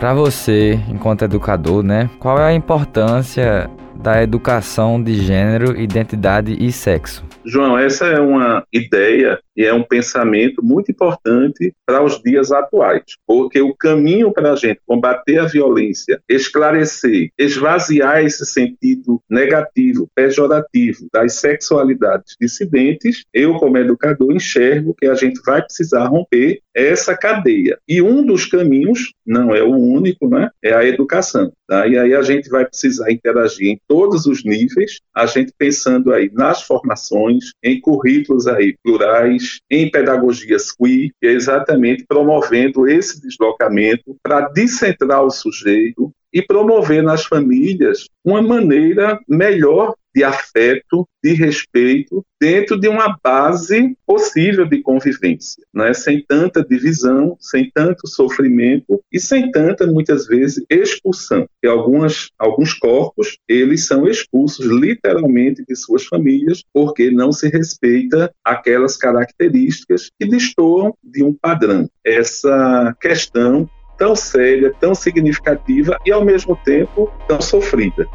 Para 0.00 0.14
você, 0.14 0.80
enquanto 0.88 1.22
educador, 1.22 1.82
né, 1.82 2.10
qual 2.18 2.38
é 2.38 2.44
a 2.44 2.54
importância 2.54 3.70
da 3.94 4.22
educação 4.22 5.00
de 5.00 5.14
gênero, 5.14 5.78
identidade 5.78 6.56
e 6.58 6.72
sexo? 6.72 7.29
João, 7.44 7.78
essa 7.78 8.06
é 8.06 8.20
uma 8.20 8.64
ideia 8.72 9.38
e 9.56 9.64
é 9.64 9.72
um 9.72 9.82
pensamento 9.82 10.62
muito 10.62 10.90
importante 10.90 11.74
para 11.86 12.02
os 12.02 12.20
dias 12.22 12.52
atuais, 12.52 13.02
porque 13.26 13.60
o 13.60 13.74
caminho 13.74 14.32
para 14.32 14.52
a 14.52 14.56
gente 14.56 14.80
combater 14.86 15.38
a 15.38 15.46
violência, 15.46 16.20
esclarecer, 16.28 17.30
esvaziar 17.38 18.24
esse 18.24 18.44
sentido 18.44 19.22
negativo, 19.28 20.08
pejorativo 20.14 21.06
das 21.12 21.34
sexualidades 21.34 22.36
dissidentes, 22.40 23.24
eu, 23.32 23.54
como 23.54 23.78
educador, 23.78 24.32
enxergo 24.32 24.94
que 24.94 25.06
a 25.06 25.14
gente 25.14 25.40
vai 25.44 25.62
precisar 25.62 26.06
romper 26.06 26.60
essa 26.74 27.16
cadeia. 27.16 27.78
E 27.88 28.00
um 28.00 28.24
dos 28.24 28.46
caminhos, 28.46 29.12
não 29.26 29.54
é 29.54 29.62
o 29.62 29.74
único, 29.74 30.28
né, 30.28 30.50
é 30.62 30.72
a 30.72 30.84
educação. 30.84 31.52
Tá? 31.70 31.86
E 31.86 31.96
aí 31.96 32.12
a 32.16 32.22
gente 32.22 32.48
vai 32.48 32.66
precisar 32.66 33.12
interagir 33.12 33.68
em 33.68 33.80
todos 33.86 34.26
os 34.26 34.42
níveis, 34.42 34.98
a 35.14 35.24
gente 35.24 35.52
pensando 35.56 36.12
aí 36.12 36.28
nas 36.32 36.62
formações, 36.62 37.52
em 37.62 37.80
currículos 37.80 38.48
aí 38.48 38.76
plurais, 38.82 39.60
em 39.70 39.88
pedagogias 39.88 40.72
queer, 40.72 41.12
é 41.22 41.28
exatamente 41.28 42.04
promovendo 42.08 42.88
esse 42.88 43.22
deslocamento 43.22 44.16
para 44.20 44.48
descentrar 44.48 45.22
o 45.22 45.30
sujeito, 45.30 46.12
e 46.32 46.42
promover 46.42 47.02
nas 47.02 47.24
famílias 47.24 48.06
uma 48.24 48.42
maneira 48.42 49.18
melhor 49.28 49.94
de 50.14 50.24
afeto, 50.24 51.06
de 51.22 51.32
respeito, 51.34 52.24
dentro 52.40 52.78
de 52.78 52.88
uma 52.88 53.16
base 53.22 53.96
possível 54.06 54.66
de 54.66 54.82
convivência, 54.82 55.62
né? 55.72 55.94
sem 55.94 56.24
tanta 56.26 56.64
divisão, 56.64 57.36
sem 57.38 57.70
tanto 57.72 58.08
sofrimento 58.08 59.00
e 59.12 59.20
sem 59.20 59.50
tanta, 59.50 59.86
muitas 59.86 60.26
vezes, 60.26 60.64
expulsão. 60.68 61.46
E 61.62 61.68
algumas, 61.68 62.28
alguns 62.38 62.74
corpos, 62.74 63.36
eles 63.48 63.86
são 63.86 64.08
expulsos 64.08 64.66
literalmente 64.66 65.64
de 65.66 65.76
suas 65.76 66.04
famílias 66.04 66.62
porque 66.72 67.10
não 67.10 67.30
se 67.30 67.48
respeita 67.48 68.32
aquelas 68.44 68.96
características 68.96 70.10
que 70.18 70.26
destoam 70.26 70.94
de 71.02 71.22
um 71.22 71.32
padrão. 71.32 71.88
Essa 72.04 72.96
questão 73.00 73.68
tão 74.00 74.16
séria, 74.16 74.72
tão 74.80 74.94
significativa 74.94 75.98
e, 76.06 76.10
ao 76.10 76.24
mesmo 76.24 76.56
tempo, 76.56 77.12
tão 77.28 77.38
sofrida. 77.38 78.08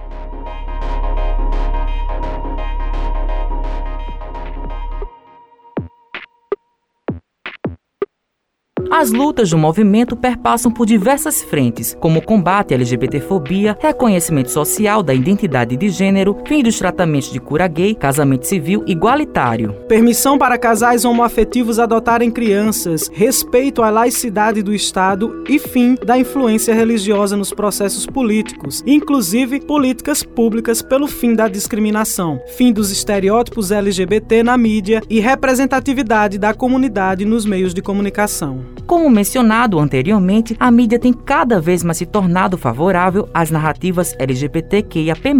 As 8.98 9.12
lutas 9.12 9.50
do 9.50 9.58
movimento 9.58 10.16
perpassam 10.16 10.72
por 10.72 10.86
diversas 10.86 11.44
frentes, 11.44 11.98
como 12.00 12.22
combate 12.22 12.74
à 12.74 12.78
LGBTfobia, 12.78 13.78
reconhecimento 13.82 14.50
social 14.50 15.04
da 15.04 15.14
identidade 15.14 15.76
de 15.76 15.90
gênero, 15.90 16.38
fim 16.48 16.64
dos 16.64 16.80
tratamentos 16.80 17.30
de 17.30 17.38
cura 17.42 17.68
gay, 17.68 17.94
casamento 17.94 18.48
civil 18.48 18.86
igualitário. 18.88 19.74
Permissão 19.90 20.38
para 20.38 20.58
casais 20.58 21.04
homoafetivos 21.04 21.78
adotarem 21.78 22.32
crianças, 22.32 23.12
respeito 23.14 23.84
à 23.84 23.90
laicidade 23.90 24.64
do 24.64 24.74
Estado 24.74 25.44
e 25.50 25.60
fim 25.60 25.96
da 25.96 26.18
influência 26.18 26.74
religiosa 26.74 27.36
nos 27.36 27.52
processos 27.52 28.06
políticos, 28.06 28.82
inclusive 28.88 29.60
políticas 29.60 30.24
públicas 30.24 30.82
pelo 30.82 31.06
fim 31.06 31.34
da 31.34 31.50
discriminação, 31.50 32.40
fim 32.56 32.72
dos 32.72 32.92
estereótipos 32.92 33.74
LGBT 33.74 34.42
na 34.42 34.58
mídia 34.58 35.02
e 35.10 35.20
representatividade 35.20 36.38
da 36.38 36.54
comunidade 36.54 37.26
nos 37.26 37.46
meios 37.46 37.74
de 37.74 37.82
comunicação. 37.82 38.64
Como 38.86 39.10
mencionado 39.10 39.80
anteriormente, 39.80 40.56
a 40.60 40.70
mídia 40.70 41.00
tem 41.00 41.12
cada 41.12 41.60
vez 41.60 41.84
mais 41.84 41.98
se 41.98 42.06
tornado 42.06 42.58
favorável 42.58 43.28
às 43.34 43.50
narrativas 43.50 44.16
LGBTQIAP+. 44.20 45.34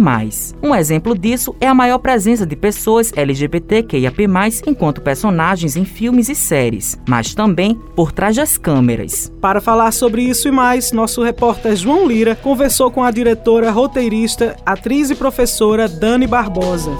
Um 0.62 0.74
exemplo 0.74 1.16
disso 1.16 1.54
é 1.60 1.68
a 1.68 1.74
maior 1.74 1.98
presença 1.98 2.44
de 2.44 2.56
pessoas 2.56 3.12
LGBTQIAP+, 3.14 4.24
enquanto 4.66 5.00
personagens 5.00 5.76
em 5.76 5.84
filmes 5.84 6.28
e 6.28 6.34
séries, 6.34 6.98
mas 7.08 7.34
também 7.34 7.78
por 7.94 8.10
trás 8.10 8.34
das 8.34 8.58
câmeras. 8.58 9.32
Para 9.40 9.60
falar 9.60 9.92
sobre 9.92 10.22
isso 10.22 10.48
e 10.48 10.50
mais, 10.50 10.90
nosso 10.90 11.22
repórter 11.22 11.76
João 11.76 12.06
Lira 12.06 12.34
conversou 12.34 12.90
com 12.90 13.04
a 13.04 13.10
diretora, 13.12 13.70
roteirista, 13.70 14.56
atriz 14.66 15.10
e 15.10 15.14
professora 15.14 15.88
Dani 15.88 16.26
Barbosa. 16.26 16.90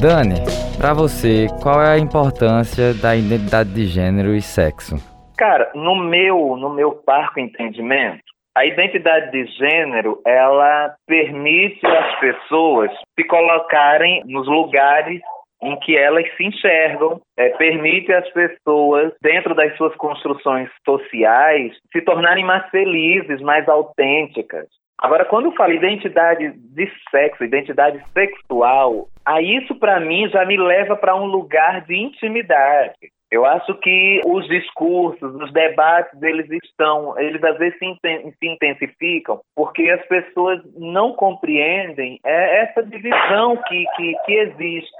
Dani, 0.00 0.42
para 0.80 0.94
você, 0.94 1.46
qual 1.62 1.82
é 1.82 1.92
a 1.92 1.98
importância 1.98 2.94
da 2.94 3.14
identidade 3.14 3.68
de 3.74 3.84
gênero 3.84 4.34
e 4.34 4.40
sexo? 4.40 4.96
Cara, 5.36 5.70
no 5.74 5.94
meu, 5.94 6.56
no 6.56 6.70
meu 6.70 6.92
parco 6.92 7.38
entendimento, 7.38 8.22
a 8.56 8.64
identidade 8.64 9.30
de 9.30 9.44
gênero, 9.58 10.22
ela 10.26 10.94
permite 11.06 11.86
às 11.86 12.20
pessoas 12.20 12.90
se 13.14 13.26
colocarem 13.26 14.22
nos 14.24 14.48
lugares 14.48 15.20
em 15.62 15.78
que 15.80 15.94
elas 15.94 16.24
se 16.34 16.44
enxergam, 16.44 17.20
é, 17.36 17.50
permite 17.50 18.10
às 18.10 18.30
pessoas, 18.30 19.12
dentro 19.20 19.54
das 19.54 19.76
suas 19.76 19.94
construções 19.96 20.70
sociais, 20.82 21.76
se 21.92 22.00
tornarem 22.00 22.44
mais 22.44 22.66
felizes, 22.70 23.42
mais 23.42 23.68
autênticas. 23.68 24.66
Agora, 25.00 25.24
quando 25.24 25.46
eu 25.46 25.52
falo 25.52 25.72
identidade 25.72 26.52
de 26.52 26.92
sexo, 27.10 27.42
identidade 27.42 28.04
sexual, 28.12 29.08
aí 29.24 29.56
isso 29.56 29.74
para 29.74 29.98
mim 29.98 30.28
já 30.28 30.44
me 30.44 30.58
leva 30.58 30.94
para 30.94 31.16
um 31.16 31.24
lugar 31.24 31.80
de 31.86 31.96
intimidade. 31.96 32.92
Eu 33.30 33.46
acho 33.46 33.74
que 33.76 34.20
os 34.26 34.46
discursos, 34.48 35.34
os 35.36 35.52
debates, 35.52 36.20
eles 36.20 36.50
estão, 36.64 37.18
eles 37.18 37.42
às 37.42 37.56
vezes 37.58 37.78
se, 37.78 38.34
se 38.38 38.46
intensificam 38.46 39.40
porque 39.54 39.88
as 39.88 40.04
pessoas 40.06 40.60
não 40.76 41.14
compreendem 41.14 42.18
é, 42.26 42.62
essa 42.64 42.82
divisão 42.82 43.56
que, 43.68 43.84
que, 43.96 44.14
que 44.26 44.32
existe. 44.34 44.90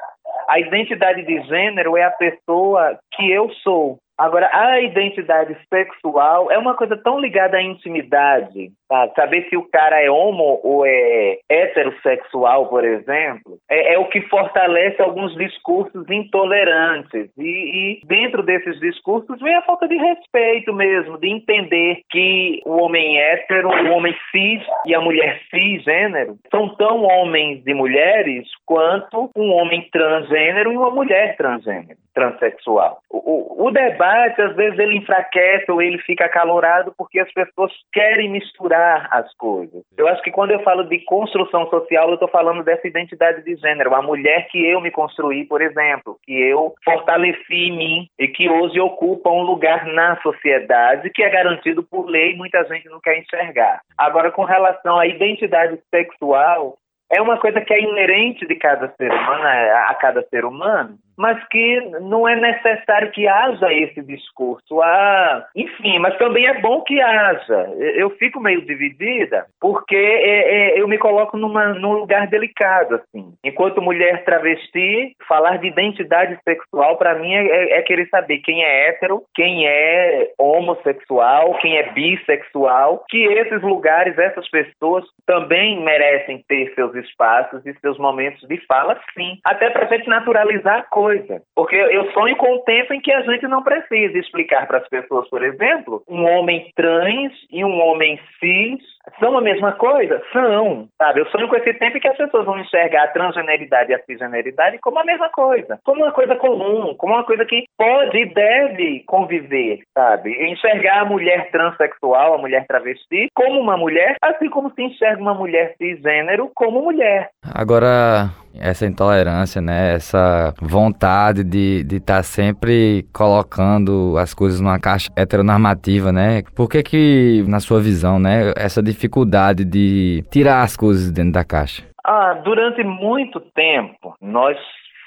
A 0.48 0.60
identidade 0.60 1.24
de 1.24 1.42
gênero 1.42 1.96
é 1.96 2.04
a 2.04 2.10
pessoa 2.10 2.98
que 3.12 3.30
eu 3.30 3.50
sou. 3.64 3.98
Agora, 4.20 4.50
a 4.52 4.78
identidade 4.82 5.56
sexual 5.72 6.52
é 6.52 6.58
uma 6.58 6.74
coisa 6.74 6.94
tão 6.94 7.18
ligada 7.18 7.56
à 7.56 7.62
intimidade, 7.62 8.70
tá? 8.86 9.08
Saber 9.16 9.48
se 9.48 9.56
o 9.56 9.62
cara 9.62 9.98
é 9.98 10.10
homo 10.10 10.60
ou 10.62 10.84
é 10.84 11.38
heterossexual, 11.48 12.66
por 12.66 12.84
exemplo, 12.84 13.56
é, 13.70 13.94
é 13.94 13.98
o 13.98 14.10
que 14.10 14.20
fortalece 14.28 15.00
alguns 15.00 15.34
discursos 15.36 16.04
intolerantes. 16.10 17.30
E, 17.38 18.02
e, 18.02 18.06
dentro 18.06 18.42
desses 18.42 18.78
discursos 18.78 19.40
vem 19.40 19.54
a 19.54 19.62
falta 19.62 19.88
de 19.88 19.96
respeito 19.96 20.74
mesmo, 20.74 21.16
de 21.16 21.30
entender 21.30 22.02
que 22.10 22.60
o 22.66 22.76
homem 22.82 23.18
hétero, 23.18 23.68
o 23.68 23.92
homem 23.92 24.14
cis 24.30 24.62
e 24.84 24.94
a 24.94 25.00
mulher 25.00 25.40
cisgênero 25.48 26.36
são 26.50 26.68
tão 26.76 27.04
homens 27.04 27.66
e 27.66 27.72
mulheres 27.72 28.46
quanto 28.66 29.30
um 29.34 29.50
homem 29.52 29.88
transgênero 29.90 30.74
e 30.74 30.76
uma 30.76 30.90
mulher 30.90 31.38
transgênero, 31.38 31.96
transexual. 32.20 33.00
O, 33.08 33.64
o, 33.64 33.66
o 33.66 33.70
debate 33.70 34.40
às 34.42 34.54
vezes 34.54 34.78
ele 34.78 34.98
enfraquece 34.98 35.70
ou 35.70 35.80
ele 35.80 35.98
fica 35.98 36.26
acalorado 36.26 36.92
porque 36.96 37.18
as 37.18 37.32
pessoas 37.32 37.72
querem 37.92 38.30
misturar 38.30 39.08
as 39.10 39.32
coisas. 39.36 39.82
Eu 39.96 40.06
acho 40.08 40.22
que 40.22 40.30
quando 40.30 40.50
eu 40.50 40.60
falo 40.62 40.84
de 40.84 41.02
construção 41.04 41.68
social, 41.70 42.08
eu 42.08 42.14
estou 42.14 42.28
falando 42.28 42.62
dessa 42.62 42.86
identidade 42.86 43.42
de 43.42 43.56
gênero. 43.56 43.94
A 43.94 44.02
mulher 44.02 44.48
que 44.48 44.64
eu 44.64 44.80
me 44.80 44.90
construí, 44.90 45.44
por 45.44 45.62
exemplo, 45.62 46.18
que 46.24 46.32
eu 46.32 46.74
fortaleci 46.84 47.68
em 47.68 47.76
mim 47.76 48.08
e 48.18 48.28
que 48.28 48.48
hoje 48.48 48.78
ocupa 48.80 49.30
um 49.30 49.42
lugar 49.42 49.86
na 49.86 50.20
sociedade 50.20 51.10
que 51.10 51.22
é 51.22 51.30
garantido 51.30 51.82
por 51.82 52.06
lei 52.06 52.32
e 52.32 52.36
muita 52.36 52.62
gente 52.64 52.88
não 52.88 53.00
quer 53.00 53.18
enxergar. 53.18 53.80
Agora, 53.96 54.30
com 54.30 54.44
relação 54.44 54.98
à 54.98 55.06
identidade 55.06 55.78
sexual, 55.90 56.76
é 57.10 57.20
uma 57.20 57.38
coisa 57.38 57.60
que 57.60 57.74
é 57.74 57.82
inerente 57.82 58.46
de 58.46 58.54
cada 58.54 58.88
ser 58.96 59.10
humano, 59.10 59.42
a 59.42 59.94
cada 59.94 60.22
ser 60.28 60.44
humano, 60.44 60.96
mas 61.20 61.38
que 61.48 61.80
não 62.00 62.26
é 62.26 62.34
necessário 62.34 63.10
que 63.10 63.28
haja 63.28 63.70
esse 63.74 64.00
discurso. 64.00 64.80
Ah, 64.80 65.46
enfim, 65.54 65.98
mas 65.98 66.16
também 66.16 66.46
é 66.46 66.60
bom 66.62 66.80
que 66.80 66.98
haja. 66.98 67.68
Eu 67.94 68.08
fico 68.16 68.40
meio 68.40 68.64
dividida 68.64 69.44
porque 69.60 69.94
é, 69.94 70.78
é, 70.78 70.80
eu 70.80 70.88
me 70.88 70.96
coloco 70.96 71.36
numa, 71.36 71.74
num 71.74 71.92
lugar 71.92 72.26
delicado, 72.26 72.94
assim. 72.94 73.34
Enquanto 73.44 73.82
mulher 73.82 74.24
travesti, 74.24 75.14
falar 75.28 75.58
de 75.58 75.66
identidade 75.68 76.38
sexual 76.42 76.96
para 76.96 77.14
mim 77.16 77.34
é, 77.34 77.46
é, 77.46 77.78
é, 77.78 77.82
querer 77.82 78.08
saber 78.08 78.38
quem 78.38 78.64
é 78.64 78.88
hétero, 78.88 79.22
quem 79.34 79.68
é 79.68 80.30
homossexual, 80.38 81.58
quem 81.58 81.76
é 81.76 81.92
bissexual, 81.92 83.04
que 83.10 83.22
esses 83.24 83.60
lugares, 83.60 84.16
essas 84.16 84.48
pessoas 84.48 85.04
também 85.26 85.84
merecem 85.84 86.42
ter 86.48 86.72
seus 86.74 86.94
espaços 86.94 87.64
e 87.66 87.74
seus 87.80 87.98
momentos 87.98 88.48
de 88.48 88.56
fala, 88.66 88.98
sim. 89.12 89.38
Até 89.44 89.68
para 89.68 89.86
gente 89.86 90.08
naturalizar 90.08 90.78
a 90.78 90.82
coisa 90.84 91.09
coisa. 91.10 91.42
Porque 91.54 91.76
eu 91.76 92.10
sonho 92.12 92.36
com 92.36 92.54
o 92.54 92.60
tempo 92.60 92.94
em 92.94 93.00
que 93.00 93.12
a 93.12 93.22
gente 93.22 93.46
não 93.48 93.62
precisa 93.62 94.16
explicar 94.18 94.66
para 94.66 94.78
as 94.78 94.88
pessoas, 94.88 95.28
por 95.28 95.42
exemplo, 95.42 96.02
um 96.08 96.24
homem 96.24 96.70
trans 96.76 97.32
e 97.50 97.64
um 97.64 97.80
homem 97.80 98.18
cis 98.38 98.82
São 99.18 99.36
a 99.36 99.40
mesma 99.40 99.72
coisa? 99.72 100.20
São, 100.32 100.88
sabe? 100.98 101.20
Eu 101.20 101.26
sonho 101.26 101.48
com 101.48 101.56
esse 101.56 101.72
tempo 101.74 101.98
que 101.98 102.08
as 102.08 102.16
pessoas 102.16 102.44
vão 102.44 102.58
enxergar 102.58 103.04
a 103.04 103.08
transgeneridade 103.08 103.90
e 103.90 103.94
a 103.94 104.02
cisgeneridade 104.04 104.78
como 104.78 104.98
a 104.98 105.04
mesma 105.04 105.28
coisa, 105.30 105.78
como 105.84 106.02
uma 106.02 106.12
coisa 106.12 106.36
comum, 106.36 106.94
como 106.96 107.14
uma 107.14 107.24
coisa 107.24 107.44
que 107.44 107.64
pode 107.76 108.18
e 108.18 108.26
deve 108.26 109.02
conviver, 109.06 109.80
sabe? 109.96 110.30
Enxergar 110.50 111.00
a 111.00 111.04
mulher 111.04 111.50
transexual, 111.50 112.34
a 112.34 112.38
mulher 112.38 112.66
travesti, 112.66 113.28
como 113.34 113.60
uma 113.60 113.76
mulher, 113.76 114.16
assim 114.22 114.48
como 114.48 114.72
se 114.74 114.82
enxerga 114.82 115.20
uma 115.20 115.34
mulher 115.34 115.74
cisgênero 115.78 116.50
como 116.54 116.82
mulher. 116.82 117.30
Agora, 117.42 118.30
essa 118.58 118.86
intolerância, 118.86 119.60
né? 119.60 119.94
Essa 119.94 120.52
vontade 120.60 121.44
de 121.44 121.84
estar 121.90 122.16
tá 122.16 122.22
sempre 122.22 123.06
colocando 123.12 124.16
as 124.18 124.34
coisas 124.34 124.60
numa 124.60 124.78
caixa 124.78 125.10
heteronormativa, 125.16 126.12
né? 126.12 126.42
Por 126.54 126.68
que 126.68 126.82
que, 126.82 127.44
na 127.46 127.60
sua 127.60 127.80
visão, 127.80 128.18
né, 128.18 128.52
essa 128.56 128.82
dificuldade 128.90 129.64
de 129.64 130.22
tirar 130.30 130.62
as 130.62 130.76
coisas 130.76 131.10
dentro 131.10 131.32
da 131.32 131.44
caixa? 131.44 131.82
Ah, 132.04 132.34
durante 132.44 132.82
muito 132.82 133.40
tempo, 133.40 134.14
nós 134.20 134.58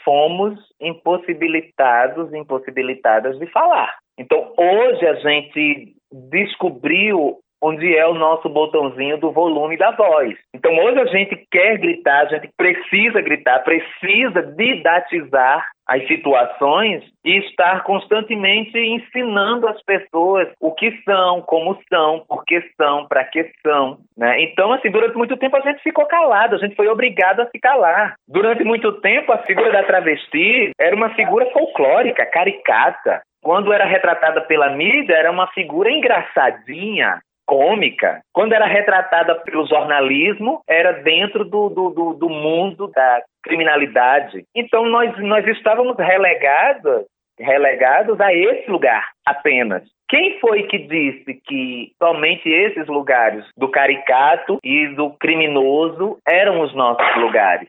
fomos 0.04 0.60
impossibilitados, 0.80 2.34
impossibilitadas 2.34 3.38
de 3.40 3.48
falar. 3.48 3.96
Então, 4.18 4.54
hoje 4.58 5.08
a 5.08 5.16
gente 5.16 5.96
descobriu 6.30 7.40
onde 7.62 7.96
é 7.96 8.06
o 8.06 8.14
nosso 8.14 8.50
botãozinho 8.50 9.18
do 9.18 9.32
volume 9.32 9.78
da 9.78 9.92
voz. 9.92 10.36
Então, 10.54 10.78
hoje 10.80 11.00
a 11.00 11.06
gente 11.06 11.48
quer 11.50 11.78
gritar, 11.78 12.26
a 12.26 12.26
gente 12.26 12.50
precisa 12.58 13.22
gritar, 13.22 13.64
precisa 13.64 14.44
didatizar 14.44 15.66
as 15.88 16.06
situações 16.08 17.04
e 17.26 17.38
estar 17.40 17.84
constantemente 17.84 18.78
ensinando 18.78 19.68
as 19.68 19.82
pessoas 19.84 20.48
o 20.60 20.72
que 20.72 20.92
são, 21.04 21.42
como 21.42 21.78
são, 21.90 22.24
por 22.28 22.44
que 22.46 22.62
são, 22.78 23.06
para 23.08 23.24
que 23.26 23.52
são. 23.62 23.98
Né? 24.18 24.42
Então, 24.44 24.72
assim, 24.72 24.90
durante 24.90 25.18
muito 25.18 25.38
tempo 25.38 25.58
a 25.58 25.62
gente 25.62 25.82
ficou 25.82 26.06
calado, 26.06 26.56
a 26.56 26.60
gente 26.60 26.76
foi 26.76 26.88
obrigado 26.88 27.42
a 27.42 27.50
se 27.50 27.60
calar. 27.60 28.16
Durante 28.28 28.64
muito 28.64 28.94
tempo, 29.02 29.32
a 29.32 29.40
figura 29.40 29.72
da 29.72 29.84
travesti 29.84 30.72
era 30.80 30.96
uma 30.96 31.10
figura 31.16 31.46
folclórica, 31.52 32.26
caricata. 32.26 33.22
Quando 33.42 33.74
era 33.74 33.86
retratada 33.86 34.40
pela 34.42 34.70
mídia, 34.70 35.16
era 35.16 35.30
uma 35.30 35.48
figura 35.48 35.92
engraçadinha, 35.92 37.20
cômica. 37.46 38.22
Quando 38.34 38.54
era 38.54 38.66
retratada 38.66 39.36
pelo 39.36 39.68
jornalismo, 39.68 40.62
era 40.68 40.92
dentro 40.92 41.44
do, 41.46 41.70
do, 41.70 41.90
do, 41.90 42.14
do 42.14 42.30
mundo 42.30 42.88
da 42.88 43.22
criminalidade. 43.44 44.46
Então 44.56 44.86
nós, 44.86 45.18
nós 45.20 45.46
estávamos 45.48 45.98
relegados, 45.98 47.06
relegados 47.40 48.20
a 48.20 48.34
esse 48.34 48.70
lugar 48.70 49.06
apenas. 49.26 49.84
Quem 50.10 50.40
foi 50.40 50.64
que 50.64 50.78
disse 50.78 51.34
que 51.46 51.92
somente 51.98 52.48
esses 52.48 52.88
lugares 52.88 53.44
do 53.58 53.68
caricato 53.70 54.60
e 54.64 54.88
do 54.90 55.10
criminoso 55.12 56.18
eram 56.28 56.62
os 56.62 56.74
nossos 56.76 57.16
lugares? 57.18 57.68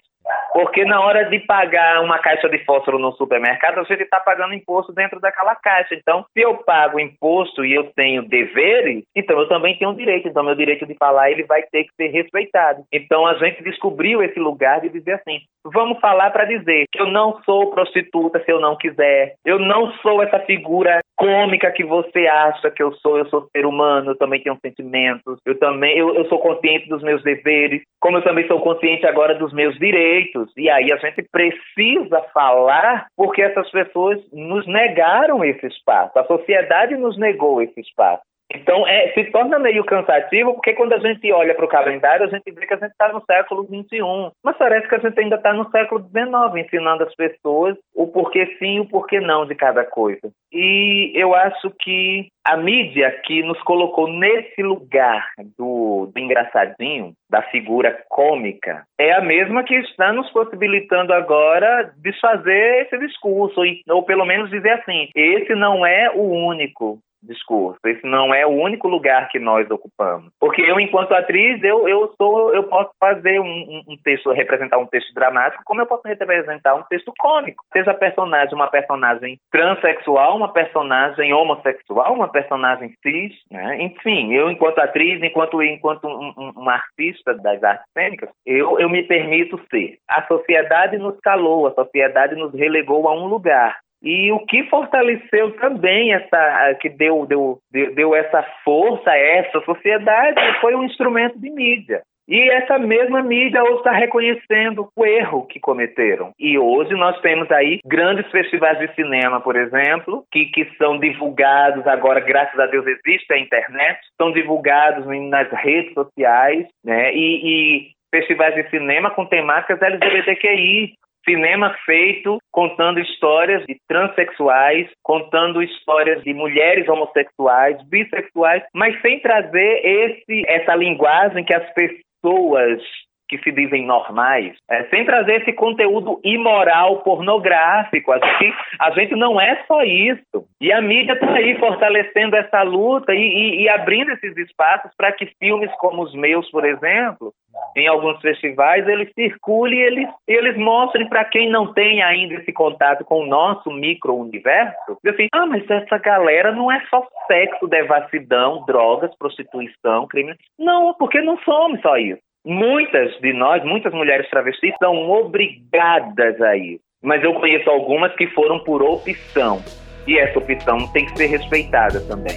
Porque 0.53 0.85
na 0.85 1.01
hora 1.01 1.25
de 1.25 1.41
pagar 1.41 2.01
uma 2.03 2.19
caixa 2.19 2.49
de 2.49 2.65
fósforo 2.65 2.99
no 2.99 3.13
supermercado, 3.13 3.81
a 3.81 3.83
gente 3.83 4.03
está 4.03 4.21
pagando 4.21 4.55
imposto 4.55 4.93
dentro 4.93 5.21
daquela 5.21 5.55
caixa. 5.57 5.95
Então, 5.95 6.25
se 6.33 6.41
eu 6.41 6.57
pago 6.59 7.01
imposto 7.01 7.65
e 7.65 7.75
eu 7.75 7.93
tenho 7.93 8.23
deveres, 8.23 9.05
então 9.15 9.39
eu 9.39 9.49
também 9.49 9.77
tenho 9.77 9.91
um 9.91 9.97
direito. 9.97 10.29
Então, 10.29 10.45
meu 10.45 10.55
direito 10.55 10.87
de 10.87 10.95
falar 10.95 11.31
ele 11.31 11.43
vai 11.45 11.63
ter 11.63 11.85
que 11.85 11.95
ser 11.97 12.09
respeitado. 12.09 12.85
Então, 12.93 13.27
a 13.27 13.35
gente 13.35 13.63
descobriu 13.63 14.23
esse 14.23 14.39
lugar 14.39 14.81
de 14.81 14.89
dizer 14.89 15.15
assim: 15.15 15.41
vamos 15.65 15.99
falar 16.01 16.31
para 16.31 16.45
dizer 16.45 16.85
que 16.91 17.01
eu 17.01 17.07
não 17.07 17.43
sou 17.43 17.71
prostituta 17.71 18.43
se 18.45 18.51
eu 18.51 18.61
não 18.61 18.77
quiser. 18.77 19.35
Eu 19.45 19.59
não 19.59 19.93
sou 19.95 20.23
essa 20.23 20.39
figura 20.41 21.01
cômica 21.17 21.71
que 21.73 21.85
você 21.85 22.27
acha 22.27 22.71
que 22.71 22.83
eu 22.83 22.93
sou. 22.95 23.19
Eu 23.19 23.27
sou 23.27 23.49
ser 23.55 23.67
humano, 23.67 24.11
eu 24.11 24.17
também 24.17 24.43
tenho 24.43 24.59
sentimentos. 24.61 25.39
Eu 25.45 25.59
também 25.59 25.97
eu, 25.97 26.15
eu 26.15 26.25
sou 26.27 26.39
consciente 26.39 26.89
dos 26.89 27.03
meus 27.03 27.23
deveres, 27.23 27.83
como 28.01 28.19
eu 28.19 28.23
também 28.23 28.47
sou 28.47 28.61
consciente 28.61 29.07
agora 29.07 29.35
dos 29.35 29.53
meus 29.53 29.77
direitos. 29.79 30.53
E 30.57 30.69
aí 30.69 30.93
a 30.93 30.97
gente 30.97 31.23
precisa 31.31 32.23
falar 32.33 33.07
porque 33.17 33.43
essas 33.43 33.71
pessoas 33.71 34.21
nos 34.33 34.67
negaram 34.67 35.45
esse 35.45 35.67
espaço. 35.67 36.19
A 36.19 36.25
sociedade 36.25 36.97
nos 36.97 37.19
negou 37.19 37.63
esse 37.63 37.81
espaço. 37.81 38.23
Então, 38.55 38.87
é, 38.87 39.13
se 39.13 39.25
torna 39.31 39.59
meio 39.59 39.85
cansativo, 39.85 40.55
porque 40.55 40.75
quando 40.75 40.93
a 40.93 40.99
gente 40.99 41.31
olha 41.33 41.55
para 41.55 41.65
o 41.65 41.69
calendário, 41.69 42.27
a 42.27 42.29
gente 42.29 42.51
vê 42.51 42.67
que 42.67 42.75
a 42.75 42.79
gente 42.79 42.93
está 42.93 43.13
no 43.13 43.23
século 43.25 43.65
XXI. 43.65 44.33
Mas 44.43 44.57
parece 44.57 44.89
que 44.89 44.95
a 44.95 44.99
gente 44.99 45.19
ainda 45.19 45.37
está 45.37 45.53
no 45.53 45.69
século 45.71 46.01
XIX, 46.01 46.65
ensinando 46.65 47.05
as 47.05 47.15
pessoas 47.15 47.77
o 47.95 48.07
porquê 48.07 48.47
sim 48.59 48.77
e 48.77 48.81
o 48.81 48.89
porquê 48.89 49.21
não 49.21 49.47
de 49.47 49.55
cada 49.55 49.85
coisa. 49.85 50.31
E 50.53 51.13
eu 51.15 51.35
acho 51.35 51.71
que 51.81 52.29
a 52.47 52.57
mídia 52.57 53.11
que 53.25 53.43
nos 53.43 53.61
colocou 53.63 54.07
nesse 54.07 54.63
lugar 54.63 55.27
do, 55.59 56.11
do 56.15 56.21
engraçadinho, 56.21 57.13
da 57.31 57.43
figura 57.43 57.99
cômica, 58.09 58.85
é 58.99 59.13
a 59.13 59.21
mesma 59.21 59.65
que 59.65 59.75
está 59.75 60.13
nos 60.13 60.31
possibilitando 60.31 61.13
agora 61.13 61.93
desfazer 61.97 62.83
esse 62.83 62.99
discurso, 62.99 63.61
ou 63.89 64.03
pelo 64.05 64.25
menos 64.25 64.51
dizer 64.51 64.71
assim: 64.73 65.09
esse 65.15 65.55
não 65.55 65.85
é 65.87 66.11
o 66.15 66.23
único 66.23 66.99
discurso. 67.27 67.79
Esse 67.85 68.07
não 68.07 68.35
é 68.35 68.47
o 68.47 68.51
único 68.51 68.89
lugar 68.89 69.29
que 69.29 69.39
nós 69.39 69.71
ocupamos. 69.71 70.31
Porque 70.39 70.63
eu, 70.63 70.79
enquanto 70.79 71.13
atriz, 71.13 71.63
eu, 71.63 71.89
eu 71.89 72.13
sou, 72.17 72.55
eu 72.55 72.65
posso 72.65 72.91
fazer 72.99 73.41
um, 73.41 73.83
um 73.89 73.97
texto, 74.03 74.31
representar 74.31 74.79
um 74.79 74.87
texto 74.87 75.13
dramático, 75.15 75.63
como 75.65 75.81
eu 75.81 75.87
posso 75.87 76.07
representar 76.07 76.75
um 76.75 76.83
texto 76.85 77.13
cômico. 77.19 77.65
Seja 77.73 77.95
personagem 77.95 78.55
uma 78.55 78.69
personagem 78.69 79.39
transexual, 79.51 80.37
uma 80.37 80.53
personagem 80.53 81.33
homossexual, 81.33 82.15
uma 82.15 82.29
personagem 82.29 82.95
cis, 83.03 83.33
né? 83.51 83.83
Enfim, 83.83 84.33
eu, 84.33 84.51
enquanto 84.51 84.79
atriz, 84.79 85.23
enquanto, 85.23 85.63
enquanto 85.63 86.07
um, 86.07 86.53
um 86.57 86.69
artista 86.69 87.35
das 87.35 87.63
artes 87.63 87.87
cênicas, 87.93 88.31
eu, 88.47 88.79
eu 88.79 88.89
me 88.89 89.03
permito 89.03 89.61
ser. 89.71 89.99
A 90.09 90.27
sociedade 90.27 90.99
nos 90.99 91.19
calou, 91.21 91.67
a 91.67 91.75
sociedade 91.75 92.35
nos 92.35 92.53
relegou 92.55 93.09
a 93.09 93.15
um 93.15 93.27
lugar. 93.27 93.79
E 94.05 94.31
o 94.33 94.41
que 94.41 94.65
fortaleceu 94.65 95.53
também 95.53 96.13
essa, 96.13 96.75
que 96.81 96.91
deu, 96.91 97.25
deu, 97.27 97.59
deu 97.73 98.15
essa 98.15 98.43
força 98.63 99.11
a 99.11 99.17
essa 99.17 99.61
sociedade 99.63 100.61
foi 100.61 100.75
um 100.75 100.85
instrumento 100.85 101.39
de 101.41 101.51
mídia. 101.51 102.03
E 102.27 102.51
essa 102.51 102.79
mesma 102.79 103.23
mídia 103.23 103.63
hoje 103.63 103.79
está 103.79 103.93
reconhecendo 103.93 104.89
o 104.97 105.07
erro 105.07 105.47
que 105.47 105.61
cometeram. 105.61 106.33
E 106.39 106.59
hoje 106.59 106.95
nós 106.95 107.21
temos 107.21 107.51
aí 107.51 107.81
grandes 107.85 108.31
festivais 108.31 108.79
de 108.79 108.95
cinema, 108.95 109.41
por 109.41 109.57
exemplo, 109.57 110.25
que, 110.33 110.47
que 110.47 110.65
são 110.79 110.99
divulgados 110.99 111.87
agora, 111.87 112.21
graças 112.21 112.59
a 112.59 112.67
Deus 112.67 112.87
existe 112.87 113.33
a 113.33 113.39
internet, 113.39 113.99
são 114.21 114.33
divulgados 114.33 115.07
nas 115.29 115.51
redes 115.53 115.93
sociais, 115.93 116.67
né? 116.83 117.15
E, 117.15 117.41
e 117.45 117.91
festivais 118.11 118.55
de 118.55 118.71
cinema 118.71 119.11
com 119.11 119.27
temáticas 119.27 119.83
LGBTQI, 119.83 120.95
cinema 121.25 121.75
feito 121.85 122.39
contando 122.53 123.01
histórias 123.01 123.65
de 123.67 123.77
transexuais, 123.89 124.89
contando 125.03 125.63
histórias 125.63 126.23
de 126.23 126.33
mulheres 126.33 126.89
homossexuais, 126.89 127.83
bissexuais, 127.89 128.63
mas 128.75 129.01
sem 129.01 129.21
trazer 129.21 129.81
esse 129.85 130.43
essa 130.47 130.75
linguagem 130.75 131.45
que 131.45 131.55
as 131.55 131.69
pessoas 131.73 132.83
que 133.29 133.39
se 133.39 133.51
dizem 133.51 133.87
normais, 133.87 134.57
é, 134.71 134.85
sem 134.85 135.05
trazer 135.05 135.43
esse 135.43 135.53
conteúdo 135.53 136.21
imoral, 136.23 137.03
pornográfico. 137.03 138.13
A 138.13 138.19
gente, 138.19 138.55
a 138.81 138.91
gente 138.91 139.15
não 139.15 139.41
é 139.41 139.63
só 139.67 139.83
isso. 139.83 140.47
E 140.61 140.73
a 140.73 140.81
mídia 140.81 141.13
está 141.13 141.33
aí 141.33 141.59
fortalecendo 141.59 142.37
essa 142.37 142.63
luta 142.63 143.15
e, 143.15 143.19
e, 143.19 143.63
e 143.63 143.69
abrindo 143.69 144.13
esses 144.13 144.37
espaços 144.37 144.91
para 144.97 145.13
que 145.13 145.27
filmes 145.39 145.71
como 145.79 146.03
os 146.03 146.15
meus, 146.15 146.51
por 146.51 146.65
exemplo, 146.65 147.33
em 147.77 147.89
alguns 147.89 148.21
festivais, 148.21 148.87
eles 148.87 149.11
circulem 149.15 149.79
e 149.79 149.83
eles, 149.83 150.09
eles 150.29 150.57
mostrem 150.57 151.09
para 151.09 151.25
quem 151.25 151.51
não 151.51 151.73
tem 151.73 152.03
ainda 152.03 152.35
esse 152.35 152.53
contato 152.53 153.05
com 153.05 153.21
o 153.23 153.27
nosso 153.27 153.71
micro-universo, 153.71 154.99
assim, 155.07 155.29
ah, 155.33 155.47
mas 155.47 155.69
essa 155.69 155.99
galera 155.99 156.53
não 156.53 156.71
é 156.71 156.81
só 156.89 157.07
sexo, 157.27 157.67
devassidão, 157.67 158.65
drogas, 158.67 159.15
prostituição, 159.19 160.07
crime. 160.07 160.35
Não, 160.59 160.95
porque 160.95 161.21
não 161.21 161.37
somos 161.39 161.81
só 161.81 161.97
isso. 161.97 162.23
Muitas 162.47 163.19
de 163.23 163.33
nós, 163.33 163.65
muitas 163.65 163.91
mulheres 163.95 164.29
travestis, 164.29 164.75
são 164.79 165.11
obrigadas 165.11 166.39
a 166.43 166.55
ir. 166.55 166.79
Mas 167.03 167.25
eu 167.25 167.33
conheço 167.33 167.71
algumas 167.71 168.15
que 168.17 168.27
foram 168.29 168.59
por 168.59 168.83
opção. 168.83 169.63
E 170.07 170.19
essa 170.19 170.39
opção 170.39 170.77
tem 170.93 171.07
que 171.07 171.17
ser 171.17 171.29
respeitada 171.29 172.01
também. 172.07 172.35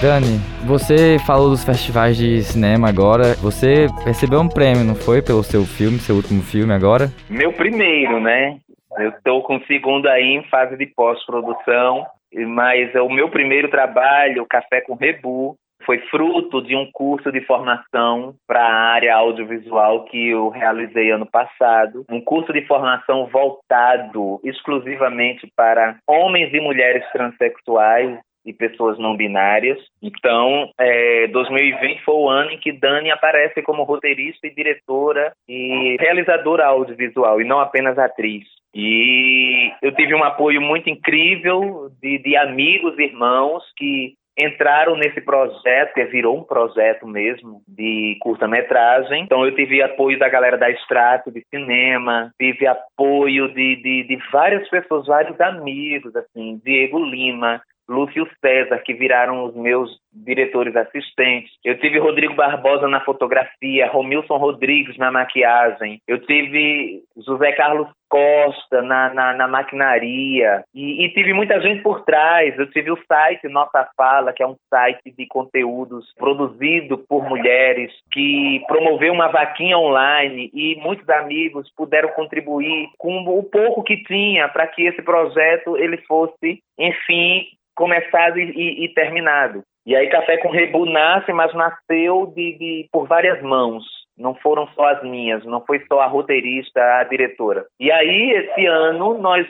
Dani, 0.00 0.38
você 0.64 1.18
falou 1.26 1.50
dos 1.50 1.64
festivais 1.64 2.16
de 2.16 2.40
cinema 2.44 2.88
agora. 2.88 3.34
Você 3.42 3.86
recebeu 4.04 4.38
um 4.38 4.48
prêmio, 4.48 4.84
não 4.84 4.94
foi? 4.94 5.20
Pelo 5.20 5.42
seu 5.42 5.64
filme, 5.64 5.98
seu 5.98 6.14
último 6.14 6.40
filme 6.40 6.72
agora? 6.72 7.08
Meu 7.28 7.52
primeiro, 7.52 8.20
né? 8.20 8.58
Eu 8.98 9.10
estou 9.10 9.42
com 9.42 9.56
o 9.56 9.66
segundo 9.66 10.06
aí 10.06 10.36
em 10.36 10.44
fase 10.44 10.76
de 10.76 10.86
pós-produção. 10.86 12.06
Mas 12.32 12.94
o 12.94 13.08
meu 13.08 13.28
primeiro 13.28 13.68
trabalho, 13.68 14.46
Café 14.48 14.80
com 14.82 14.94
Rebu, 14.94 15.56
foi 15.84 15.98
fruto 16.10 16.62
de 16.62 16.74
um 16.76 16.90
curso 16.92 17.30
de 17.30 17.40
formação 17.42 18.34
para 18.46 18.60
a 18.60 18.92
área 18.92 19.14
audiovisual 19.14 20.04
que 20.04 20.30
eu 20.30 20.48
realizei 20.48 21.10
ano 21.10 21.26
passado, 21.26 22.04
um 22.10 22.20
curso 22.20 22.52
de 22.52 22.66
formação 22.66 23.26
voltado 23.26 24.40
exclusivamente 24.44 25.50
para 25.56 25.98
homens 26.06 26.52
e 26.52 26.60
mulheres 26.60 27.04
transexuais 27.12 28.18
e 28.44 28.52
pessoas 28.52 28.98
não 28.98 29.16
binárias. 29.16 29.78
Então, 30.02 30.70
é, 30.78 31.28
2020 31.28 32.02
foi 32.02 32.14
o 32.14 32.28
ano 32.28 32.50
em 32.50 32.58
que 32.58 32.72
Dani 32.72 33.10
aparece 33.10 33.62
como 33.62 33.84
roteirista 33.84 34.46
e 34.46 34.54
diretora 34.54 35.32
e 35.48 35.96
realizadora 36.00 36.66
audiovisual, 36.66 37.40
e 37.40 37.44
não 37.44 37.60
apenas 37.60 37.98
atriz. 37.98 38.44
E 38.74 39.70
eu 39.82 39.92
tive 39.94 40.14
um 40.14 40.24
apoio 40.24 40.60
muito 40.60 40.88
incrível 40.88 41.90
de, 42.00 42.18
de 42.18 42.36
amigos, 42.36 42.98
irmãos 42.98 43.62
que 43.76 44.14
entraram 44.38 44.96
nesse 44.96 45.20
projeto, 45.20 45.94
que 45.94 46.04
virou 46.06 46.38
um 46.38 46.44
projeto 46.44 47.06
mesmo 47.06 47.62
de 47.68 48.16
curta-metragem. 48.20 49.22
Então 49.22 49.44
eu 49.44 49.54
tive 49.54 49.82
apoio 49.82 50.18
da 50.18 50.28
galera 50.28 50.56
da 50.56 50.70
Extrato 50.70 51.30
de 51.30 51.44
cinema, 51.50 52.32
tive 52.38 52.66
apoio 52.66 53.48
de, 53.48 53.76
de, 53.76 54.04
de 54.04 54.18
várias 54.30 54.68
pessoas, 54.68 55.06
vários 55.06 55.38
amigos, 55.40 56.14
assim, 56.16 56.60
Diego 56.64 56.98
Lima, 57.04 57.60
Lúcio 57.88 58.26
César, 58.40 58.78
que 58.78 58.94
viraram 58.94 59.44
os 59.44 59.54
meus 59.54 59.90
diretores 60.12 60.74
assistentes. 60.76 61.52
Eu 61.64 61.78
tive 61.78 61.98
Rodrigo 61.98 62.34
Barbosa 62.34 62.86
na 62.86 63.00
fotografia, 63.00 63.88
Romilson 63.88 64.36
Rodrigues 64.36 64.96
na 64.98 65.10
maquiagem. 65.10 66.00
Eu 66.06 66.18
tive 66.20 67.02
José 67.16 67.52
Carlos 67.52 67.88
Costa 68.12 68.82
na, 68.82 69.14
na, 69.14 69.32
na 69.32 69.48
maquinaria. 69.48 70.62
E, 70.74 71.02
e, 71.02 71.08
tive 71.14 71.32
muita 71.32 71.58
gente 71.62 71.82
por 71.82 72.04
trás. 72.04 72.58
Eu 72.58 72.70
tive 72.70 72.90
o 72.90 72.98
site 73.08 73.48
Nossa 73.48 73.88
Fala, 73.96 74.34
que 74.34 74.42
é 74.42 74.46
um 74.46 74.56
site 74.68 75.10
de 75.16 75.26
conteúdos 75.26 76.12
produzido 76.18 76.98
por 76.98 77.26
mulheres, 77.26 77.90
que 78.12 78.62
promoveu 78.68 79.14
uma 79.14 79.28
vaquinha 79.28 79.78
online 79.78 80.50
e 80.52 80.76
muitos 80.82 81.08
amigos 81.08 81.72
puderam 81.74 82.10
contribuir 82.10 82.90
com 82.98 83.24
o 83.38 83.42
pouco 83.44 83.82
que 83.82 83.96
tinha 84.04 84.46
para 84.48 84.66
que 84.66 84.82
esse 84.82 85.00
projeto 85.00 85.78
ele 85.78 85.96
fosse, 86.06 86.60
enfim, 86.78 87.46
começado 87.74 88.38
e, 88.38 88.50
e, 88.50 88.84
e, 88.84 88.94
terminado. 88.94 89.62
E 89.84 89.96
aí 89.96 90.08
Café 90.08 90.36
com 90.38 90.50
Rebu 90.50 90.86
nasce, 90.86 91.32
mas 91.32 91.52
nasceu 91.54 92.32
de, 92.34 92.56
de, 92.58 92.88
por 92.92 93.06
várias 93.06 93.42
mãos. 93.42 93.84
Não 94.16 94.34
foram 94.34 94.68
só 94.68 94.88
as 94.88 95.02
minhas, 95.02 95.44
não 95.44 95.64
foi 95.64 95.82
só 95.88 96.00
a 96.00 96.06
roteirista, 96.06 96.80
a 96.80 97.04
diretora. 97.04 97.64
E 97.80 97.90
aí, 97.90 98.30
esse 98.30 98.66
ano, 98.66 99.18
nós 99.18 99.46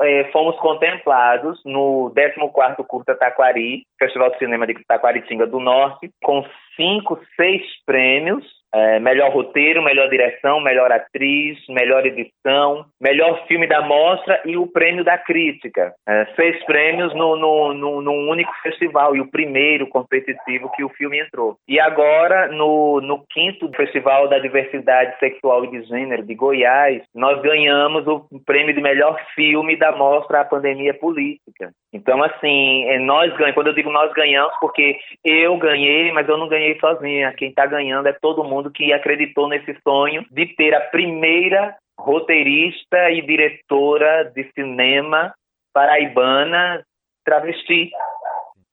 é, 0.00 0.24
fomos 0.32 0.56
contemplados 0.58 1.60
no 1.64 2.12
14º 2.14 2.84
Curta 2.86 3.14
Taquari, 3.14 3.84
Festival 3.98 4.30
de 4.30 4.38
Cinema 4.38 4.66
de 4.66 4.74
Taquaritinga 4.86 5.46
do 5.46 5.60
Norte, 5.60 6.10
com 6.22 6.44
cinco, 6.76 7.18
seis 7.36 7.62
prêmios, 7.86 8.44
é, 8.72 9.00
melhor 9.00 9.32
roteiro, 9.32 9.82
melhor 9.82 10.08
direção, 10.08 10.60
melhor 10.60 10.92
atriz, 10.92 11.58
melhor 11.68 12.06
edição, 12.06 12.84
melhor 13.00 13.46
filme 13.46 13.66
da 13.66 13.82
mostra 13.82 14.40
e 14.44 14.56
o 14.56 14.66
prêmio 14.66 15.04
da 15.04 15.18
crítica. 15.18 15.92
É, 16.08 16.26
seis 16.36 16.62
prêmios 16.64 17.14
no, 17.14 17.36
no, 17.36 17.74
no, 17.74 18.02
num 18.02 18.28
único 18.28 18.52
festival 18.62 19.16
e 19.16 19.20
o 19.20 19.30
primeiro 19.30 19.86
competitivo 19.88 20.70
que 20.74 20.84
o 20.84 20.88
filme 20.90 21.20
entrou. 21.20 21.56
E 21.68 21.80
agora, 21.80 22.48
no, 22.48 23.00
no 23.00 23.24
quinto 23.30 23.70
Festival 23.76 24.28
da 24.28 24.38
Diversidade 24.38 25.18
Sexual 25.18 25.64
e 25.64 25.70
de 25.70 25.82
Gênero 25.84 26.24
de 26.24 26.34
Goiás, 26.34 27.02
nós 27.14 27.40
ganhamos 27.40 28.06
o 28.06 28.26
prêmio 28.44 28.74
de 28.74 28.80
melhor 28.80 29.18
filme 29.34 29.76
da 29.76 29.92
mostra 29.92 30.40
A 30.40 30.44
Pandemia 30.44 30.94
Política. 30.94 31.70
Então, 31.92 32.22
assim, 32.22 32.84
é, 32.84 32.98
nós 32.98 33.32
ganhamos, 33.32 33.54
quando 33.54 33.68
eu 33.68 33.74
digo 33.74 33.90
nós 33.90 34.12
ganhamos, 34.12 34.52
porque 34.60 34.98
eu 35.24 35.56
ganhei, 35.56 36.12
mas 36.12 36.28
eu 36.28 36.36
não 36.36 36.48
ganhei 36.48 36.78
sozinha. 36.78 37.32
Quem 37.36 37.48
está 37.48 37.66
ganhando 37.66 38.06
é 38.06 38.12
todo 38.12 38.44
mundo 38.44 38.59
que 38.68 38.92
acreditou 38.92 39.48
nesse 39.48 39.72
sonho 39.86 40.26
de 40.32 40.46
ter 40.56 40.74
a 40.74 40.80
primeira 40.80 41.76
roteirista 41.96 43.10
e 43.10 43.22
diretora 43.22 44.24
de 44.34 44.50
cinema 44.52 45.32
paraibana 45.72 46.82
travesti. 47.24 47.90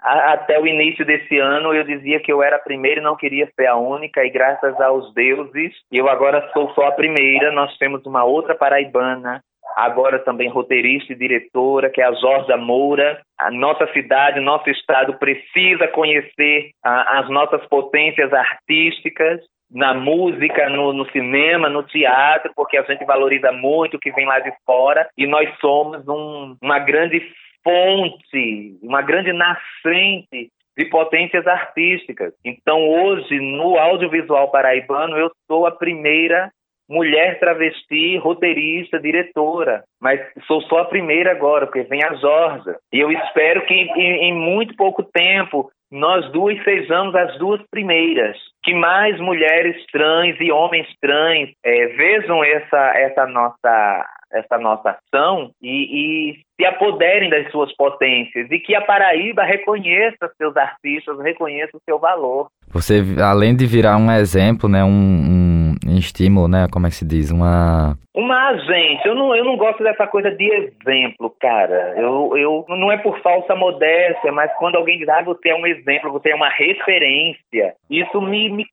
até 0.01 0.59
o 0.59 0.65
início 0.65 1.05
desse 1.05 1.37
ano 1.37 1.73
eu 1.73 1.83
dizia 1.83 2.19
que 2.19 2.31
eu 2.31 2.41
era 2.41 2.55
a 2.55 2.59
primeira 2.59 2.99
e 2.99 3.03
não 3.03 3.15
queria 3.15 3.47
ser 3.55 3.67
a 3.67 3.75
única, 3.75 4.25
e 4.25 4.29
graças 4.29 4.79
aos 4.81 5.13
deuses, 5.13 5.73
eu 5.91 6.09
agora 6.09 6.49
sou 6.53 6.73
só 6.73 6.87
a 6.87 6.91
primeira. 6.91 7.51
Nós 7.51 7.77
temos 7.77 8.05
uma 8.05 8.23
outra 8.23 8.55
paraibana 8.55 9.41
agora 9.77 10.17
também 10.17 10.49
roteirista 10.49 11.13
e 11.13 11.15
diretora, 11.15 11.91
que 11.91 12.01
é 12.01 12.05
a 12.05 12.13
Jorge 12.13 12.55
Moura. 12.55 13.21
A 13.37 13.51
nossa 13.51 13.85
cidade, 13.93 14.39
nosso 14.39 14.67
estado 14.71 15.19
precisa 15.19 15.87
conhecer 15.89 16.71
a, 16.83 17.19
as 17.19 17.29
nossas 17.29 17.63
potências 17.67 18.33
artísticas 18.33 19.39
na 19.69 19.93
música, 19.93 20.69
no, 20.69 20.93
no, 20.93 21.09
cinema, 21.11 21.69
no 21.69 21.83
teatro, 21.83 22.51
porque 22.55 22.77
a 22.77 22.83
gente 22.83 23.03
valoriza 23.05 23.51
muito 23.51 23.97
o 23.97 23.99
que 23.99 24.11
vem 24.11 24.25
lá 24.25 24.39
de 24.39 24.51
fora 24.65 25.07
e 25.17 25.27
nós 25.27 25.49
somos 25.59 26.07
um, 26.07 26.55
uma 26.61 26.79
grande 26.79 27.21
fonte, 27.63 28.77
uma 28.81 29.01
grande 29.01 29.33
nascente 29.33 30.49
de 30.77 30.85
potências 30.85 31.45
artísticas. 31.47 32.33
Então, 32.45 32.87
hoje, 32.87 33.39
no 33.39 33.77
audiovisual 33.77 34.51
paraibano, 34.51 35.17
eu 35.17 35.31
sou 35.47 35.65
a 35.65 35.71
primeira 35.71 36.51
mulher 36.89 37.39
travesti, 37.39 38.17
roteirista, 38.17 38.99
diretora. 38.99 39.83
Mas 39.99 40.21
sou 40.45 40.61
só 40.61 40.79
a 40.79 40.85
primeira 40.85 41.31
agora, 41.31 41.65
porque 41.65 41.83
vem 41.83 42.03
a 42.03 42.13
Jorge. 42.13 42.75
E 42.93 42.99
eu 42.99 43.11
espero 43.11 43.65
que 43.65 43.73
em, 43.73 44.29
em 44.29 44.33
muito 44.33 44.75
pouco 44.75 45.03
tempo 45.03 45.69
nós 45.91 46.29
duas 46.31 46.61
sejamos 46.63 47.15
as 47.15 47.37
duas 47.37 47.61
primeiras. 47.71 48.37
Que 48.63 48.73
mais 48.73 49.19
mulheres 49.19 49.85
trans 49.91 50.35
e 50.39 50.51
homens 50.51 50.87
trans 51.01 51.49
é, 51.63 51.87
vejam 51.87 52.43
essa, 52.43 52.91
essa, 52.95 53.25
nossa, 53.25 54.05
essa 54.33 54.57
nossa 54.57 54.97
ação 54.97 55.51
e, 55.61 56.31
e 56.31 56.39
se 56.59 56.65
apoderem 56.65 57.29
das 57.29 57.49
suas 57.51 57.73
potências 57.75 58.51
e 58.51 58.59
que 58.59 58.75
a 58.75 58.81
Paraíba 58.81 59.43
reconheça 59.43 60.29
seus 60.37 60.57
artistas, 60.57 61.19
reconheça 61.19 61.77
o 61.77 61.81
seu 61.85 61.97
valor. 61.97 62.47
Você, 62.69 63.01
além 63.23 63.55
de 63.55 63.65
virar 63.65 63.95
um 63.95 64.11
exemplo, 64.11 64.67
né, 64.67 64.83
um, 64.83 64.89
um 64.89 65.46
estímulo, 65.99 66.47
né, 66.47 66.67
como 66.71 66.87
é 66.87 66.89
que 66.89 66.95
se 66.95 67.05
diz, 67.05 67.31
uma... 67.31 67.97
Uma 68.15 68.49
agente, 68.49 69.07
eu 69.07 69.13
não, 69.13 69.35
eu 69.35 69.45
não 69.45 69.57
gosto 69.57 69.83
dessa 69.83 70.07
coisa 70.07 70.31
de 70.31 70.45
exemplo, 70.45 71.33
cara, 71.39 71.93
eu, 71.97 72.35
eu, 72.35 72.65
não 72.69 72.91
é 72.91 72.97
por 72.97 73.19
falsa 73.21 73.55
modéstia, 73.55 74.31
mas 74.31 74.51
quando 74.57 74.75
alguém 74.75 74.97
diz, 74.97 75.07
ah, 75.09 75.21
você 75.21 75.49
é 75.49 75.55
um 75.55 75.67
exemplo, 75.67 76.11
você 76.11 76.31
é 76.31 76.35
uma 76.35 76.49
referência, 76.49 77.75
isso 77.89 78.21
me, 78.21 78.49
me, 78.49 78.65